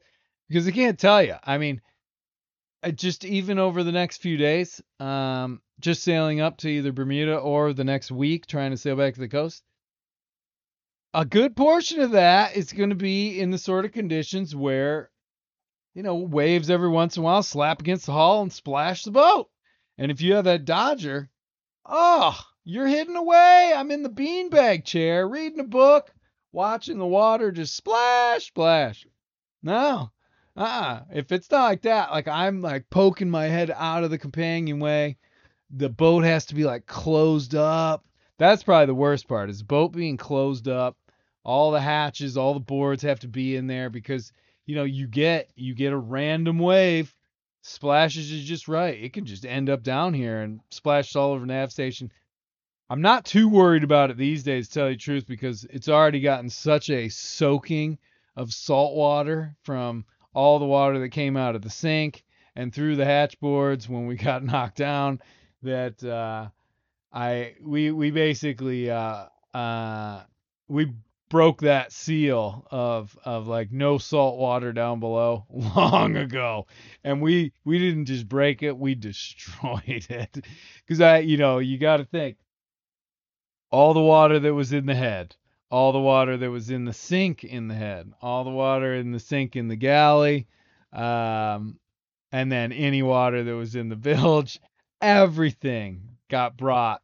Because 0.49 0.67
I 0.67 0.73
can't 0.73 0.99
tell 0.99 1.23
you. 1.23 1.37
I 1.45 1.59
mean, 1.59 1.81
just 2.95 3.25
even 3.25 3.59
over 3.59 3.83
the 3.83 3.93
next 3.93 4.19
few 4.19 4.37
days, 4.37 4.83
um, 4.99 5.63
just 5.79 6.03
sailing 6.03 6.41
up 6.41 6.59
to 6.59 6.69
either 6.69 6.93
Bermuda 6.93 7.37
or 7.37 7.73
the 7.73 7.85
next 7.85 8.11
week, 8.11 8.47
trying 8.47 8.73
to 8.73 8.77
sail 8.77 8.97
back 8.97 9.15
to 9.15 9.21
the 9.21 9.29
coast. 9.29 9.63
A 11.15 11.25
good 11.25 11.57
portion 11.57 12.01
of 12.01 12.13
that 12.13 12.57
is 12.57 12.73
going 12.73 12.91
to 12.91 12.97
be 12.97 13.41
in 13.41 13.51
the 13.51 13.59
sort 13.59 13.85
of 13.85 13.93
conditions 13.93 14.55
where 14.55 15.11
you 15.95 16.03
know, 16.03 16.17
waves 16.17 16.71
every 16.71 16.89
once 16.89 17.17
in 17.17 17.23
a 17.23 17.25
while, 17.25 17.43
slap 17.43 17.81
against 17.81 18.07
the 18.07 18.13
hull 18.13 18.43
and 18.43 18.53
splash 18.53 19.03
the 19.03 19.11
boat. 19.11 19.49
And 19.99 20.11
if 20.11 20.21
you 20.21 20.35
have 20.35 20.45
that 20.45 20.65
Dodger, 20.65 21.31
oh, 21.85 22.39
you're 22.65 22.87
hidden 22.87 23.17
away. 23.17 23.73
I'm 23.75 23.91
in 23.91 24.03
the 24.03 24.09
beanbag 24.11 24.85
chair 24.85 25.29
reading 25.29 25.61
a 25.61 25.65
book, 25.65 26.11
watching 26.53 26.99
the 26.99 27.07
water 27.07 27.51
just 27.51 27.77
splash, 27.77 28.47
splash. 28.47 29.07
No. 29.63 30.11
Uh-uh. 30.57 31.03
If 31.13 31.33
it's 31.33 31.51
not 31.51 31.65
like 31.65 31.83
that, 31.83 32.11
like 32.11 32.29
I'm 32.29 32.61
like 32.61 32.91
poking 32.91 33.31
my 33.31 33.47
head 33.47 33.71
out 33.75 34.05
of 34.05 34.11
the 34.11 34.19
companionway, 34.19 35.17
the 35.71 35.89
boat 35.89 36.25
has 36.25 36.47
to 36.47 36.55
be 36.55 36.65
like 36.65 36.87
closed 36.87 37.55
up. 37.55 38.05
That's 38.39 38.63
probably 38.63 38.87
the 38.87 38.95
worst 38.95 39.29
part 39.29 39.51
is 39.51 39.59
the 39.59 39.65
boat 39.65 39.93
being 39.93 40.17
closed 40.17 40.69
up. 40.69 40.97
All 41.45 41.71
the 41.71 41.81
hatches, 41.81 42.37
all 42.37 42.55
the 42.55 42.61
boards 42.61 43.03
have 43.03 43.21
to 43.21 43.29
be 43.29 43.57
in 43.57 43.67
there 43.67 43.91
because 43.91 44.33
you 44.71 44.77
know, 44.77 44.85
you 44.85 45.09
get 45.09 45.51
you 45.57 45.75
get 45.75 45.93
a 45.93 45.99
random 45.99 46.61
wave, 46.61 47.13
splashes 47.63 48.31
is 48.31 48.45
just 48.45 48.69
right. 48.69 49.03
It 49.03 49.13
can 49.13 49.27
just 49.27 49.45
end 49.45 49.69
up 49.69 49.83
down 49.83 50.15
here 50.15 50.43
and 50.43 50.61
splash 50.71 51.17
all 51.17 51.33
over 51.33 51.45
nav 51.45 51.73
station. 51.73 52.13
I'm 52.89 53.03
not 53.03 53.25
too 53.25 53.49
worried 53.49 53.83
about 53.83 54.11
it 54.11 54.17
these 54.17 54.45
days, 54.45 54.69
to 54.69 54.75
tell 54.75 54.89
you 54.89 54.95
the 54.95 55.01
truth, 55.01 55.27
because 55.27 55.65
it's 55.71 55.89
already 55.89 56.21
gotten 56.21 56.49
such 56.49 56.89
a 56.89 57.09
soaking 57.09 57.99
of 58.37 58.53
salt 58.53 58.95
water 58.95 59.57
from 59.65 60.05
all 60.35 60.61
the 60.61 60.67
water 60.67 61.01
that 61.01 61.09
came 61.09 61.37
out 61.37 61.57
of 61.57 61.63
the 61.63 61.71
sink 61.71 62.23
and 62.55 62.73
through 62.73 62.95
the 62.95 63.05
hatch 63.05 63.41
boards 63.41 63.89
when 63.89 64.07
we 64.07 64.15
got 64.29 64.45
knocked 64.45 64.77
down 64.77 65.21
that 65.65 66.01
uh, 66.05 66.49
I 67.13 67.57
we 67.61 67.91
we 67.91 68.13
basically 68.13 68.89
uh, 68.89 69.27
uh, 69.53 70.23
we 70.69 70.93
broke 71.31 71.63
that 71.63 71.93
seal 71.93 72.67
of 72.71 73.17
of 73.25 73.47
like 73.47 73.73
no 73.73 73.97
salt 73.99 74.39
water 74.39 74.73
down 74.73 75.01
below 75.01 75.47
long 75.51 76.17
ago. 76.17 76.67
And 77.05 77.23
we 77.23 77.53
we 77.65 77.79
didn't 77.79 78.07
just 78.07 78.29
break 78.29 78.63
it 78.63 78.77
we 78.77 78.95
destroyed 78.95 79.83
it. 80.11 80.45
Because 80.87 81.01
i 81.01 81.19
you 81.19 81.39
know 81.39 81.59
you 81.59 81.79
got 81.79 81.99
to 81.99 82.05
think. 82.05 82.37
All 83.71 83.95
the 83.95 84.01
water 84.03 84.41
that 84.41 84.53
was 84.53 84.73
in 84.73 84.87
the 84.87 84.95
head 84.97 85.37
all 85.71 85.93
the 85.93 86.01
water 86.01 86.37
that 86.37 86.51
was 86.51 86.71
in 86.71 86.85
the 86.85 86.93
sink 86.93 87.45
in 87.45 87.69
the 87.69 87.75
head 87.75 88.13
all 88.21 88.43
the 88.43 88.51
water 88.51 88.95
in 88.97 89.13
the 89.13 89.21
sink 89.21 89.55
in 89.55 89.69
the 89.69 89.77
galley 89.77 90.49
um 90.93 91.79
and 92.33 92.51
then 92.51 92.73
any 92.73 93.03
water 93.03 93.45
that 93.45 93.55
was 93.55 93.77
in 93.77 93.89
the 93.89 93.95
bilge 93.97 94.59
everything 95.01 96.03
got 96.29 96.57
brought 96.57 97.03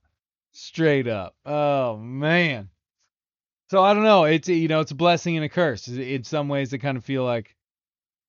straight 0.53 1.07
up. 1.07 1.37
Oh 1.45 1.97
man 1.99 2.69
so 3.71 3.83
I 3.83 3.95
don't 3.95 4.05
know. 4.05 4.25
It's 4.25 4.49
you 4.49 4.69
know 4.69 4.81
it's 4.81 4.93
a 4.93 4.97
blessing 4.97 5.37
and 5.37 5.45
a 5.45 5.49
curse. 5.49 5.89
In 5.89 6.25
some 6.25 6.49
ways, 6.49 6.73
I 6.73 6.79
kind 6.79 6.97
of 6.97 7.05
feel 7.05 7.25
like 7.25 7.57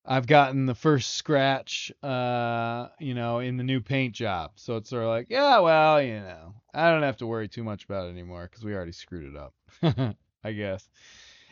I've 0.04 0.26
gotten 0.26 0.64
the 0.64 0.74
first 0.74 1.14
scratch, 1.14 1.92
uh, 2.02 2.88
you 2.98 3.14
know, 3.14 3.40
in 3.40 3.58
the 3.58 3.64
new 3.64 3.80
paint 3.80 4.14
job. 4.14 4.52
So 4.56 4.76
it's 4.76 4.88
sort 4.88 5.02
of 5.02 5.10
like, 5.10 5.26
yeah, 5.28 5.58
well, 5.60 6.00
you 6.00 6.20
know, 6.20 6.54
I 6.72 6.90
don't 6.90 7.02
have 7.02 7.18
to 7.18 7.26
worry 7.26 7.46
too 7.46 7.62
much 7.62 7.84
about 7.84 8.06
it 8.06 8.10
anymore 8.10 8.48
because 8.50 8.64
we 8.64 8.74
already 8.74 8.92
screwed 8.92 9.34
it 9.34 9.36
up. 9.36 9.54
I 10.44 10.52
guess. 10.52 10.88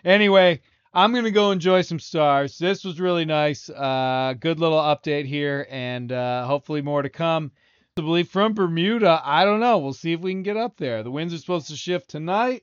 Anyway, 0.04 0.60
I'm 0.94 1.12
gonna 1.12 1.30
go 1.30 1.50
enjoy 1.50 1.82
some 1.82 1.98
stars. 1.98 2.58
This 2.58 2.82
was 2.82 2.98
really 2.98 3.26
nice. 3.26 3.68
Uh, 3.68 4.34
good 4.40 4.58
little 4.58 4.78
update 4.78 5.26
here, 5.26 5.66
and 5.70 6.10
uh, 6.10 6.46
hopefully 6.46 6.80
more 6.80 7.02
to 7.02 7.10
come. 7.10 7.52
Possibly 7.96 8.22
from 8.22 8.54
Bermuda. 8.54 9.20
I 9.22 9.44
don't 9.44 9.60
know. 9.60 9.78
We'll 9.78 9.92
see 9.92 10.12
if 10.12 10.20
we 10.20 10.32
can 10.32 10.42
get 10.42 10.56
up 10.56 10.76
there. 10.76 11.02
The 11.02 11.10
winds 11.10 11.34
are 11.34 11.38
supposed 11.38 11.68
to 11.68 11.76
shift 11.76 12.08
tonight. 12.08 12.62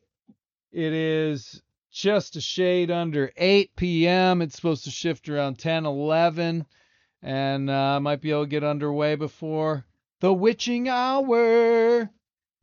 It 0.74 0.92
is 0.92 1.62
just 1.92 2.36
a 2.36 2.42
shade 2.42 2.90
under 2.90 3.32
8 3.38 3.76
p.m. 3.76 4.42
It's 4.42 4.56
supposed 4.56 4.86
to 4.86 4.90
shift 4.90 5.30
around 5.30 5.60
10, 5.60 5.86
11, 5.86 6.66
and 7.22 7.70
uh, 7.70 8.00
might 8.00 8.22
be 8.22 8.32
able 8.32 8.46
to 8.46 8.50
get 8.50 8.64
underway 8.64 9.14
before 9.14 9.86
the 10.20 10.34
witching 10.34 10.90
hour. 10.90 12.10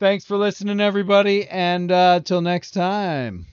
Thanks 0.01 0.25
for 0.25 0.37
listening, 0.37 0.81
everybody, 0.81 1.47
and 1.47 1.93
uh, 1.93 2.19
till 2.19 2.41
next 2.41 2.73
time. 2.73 3.47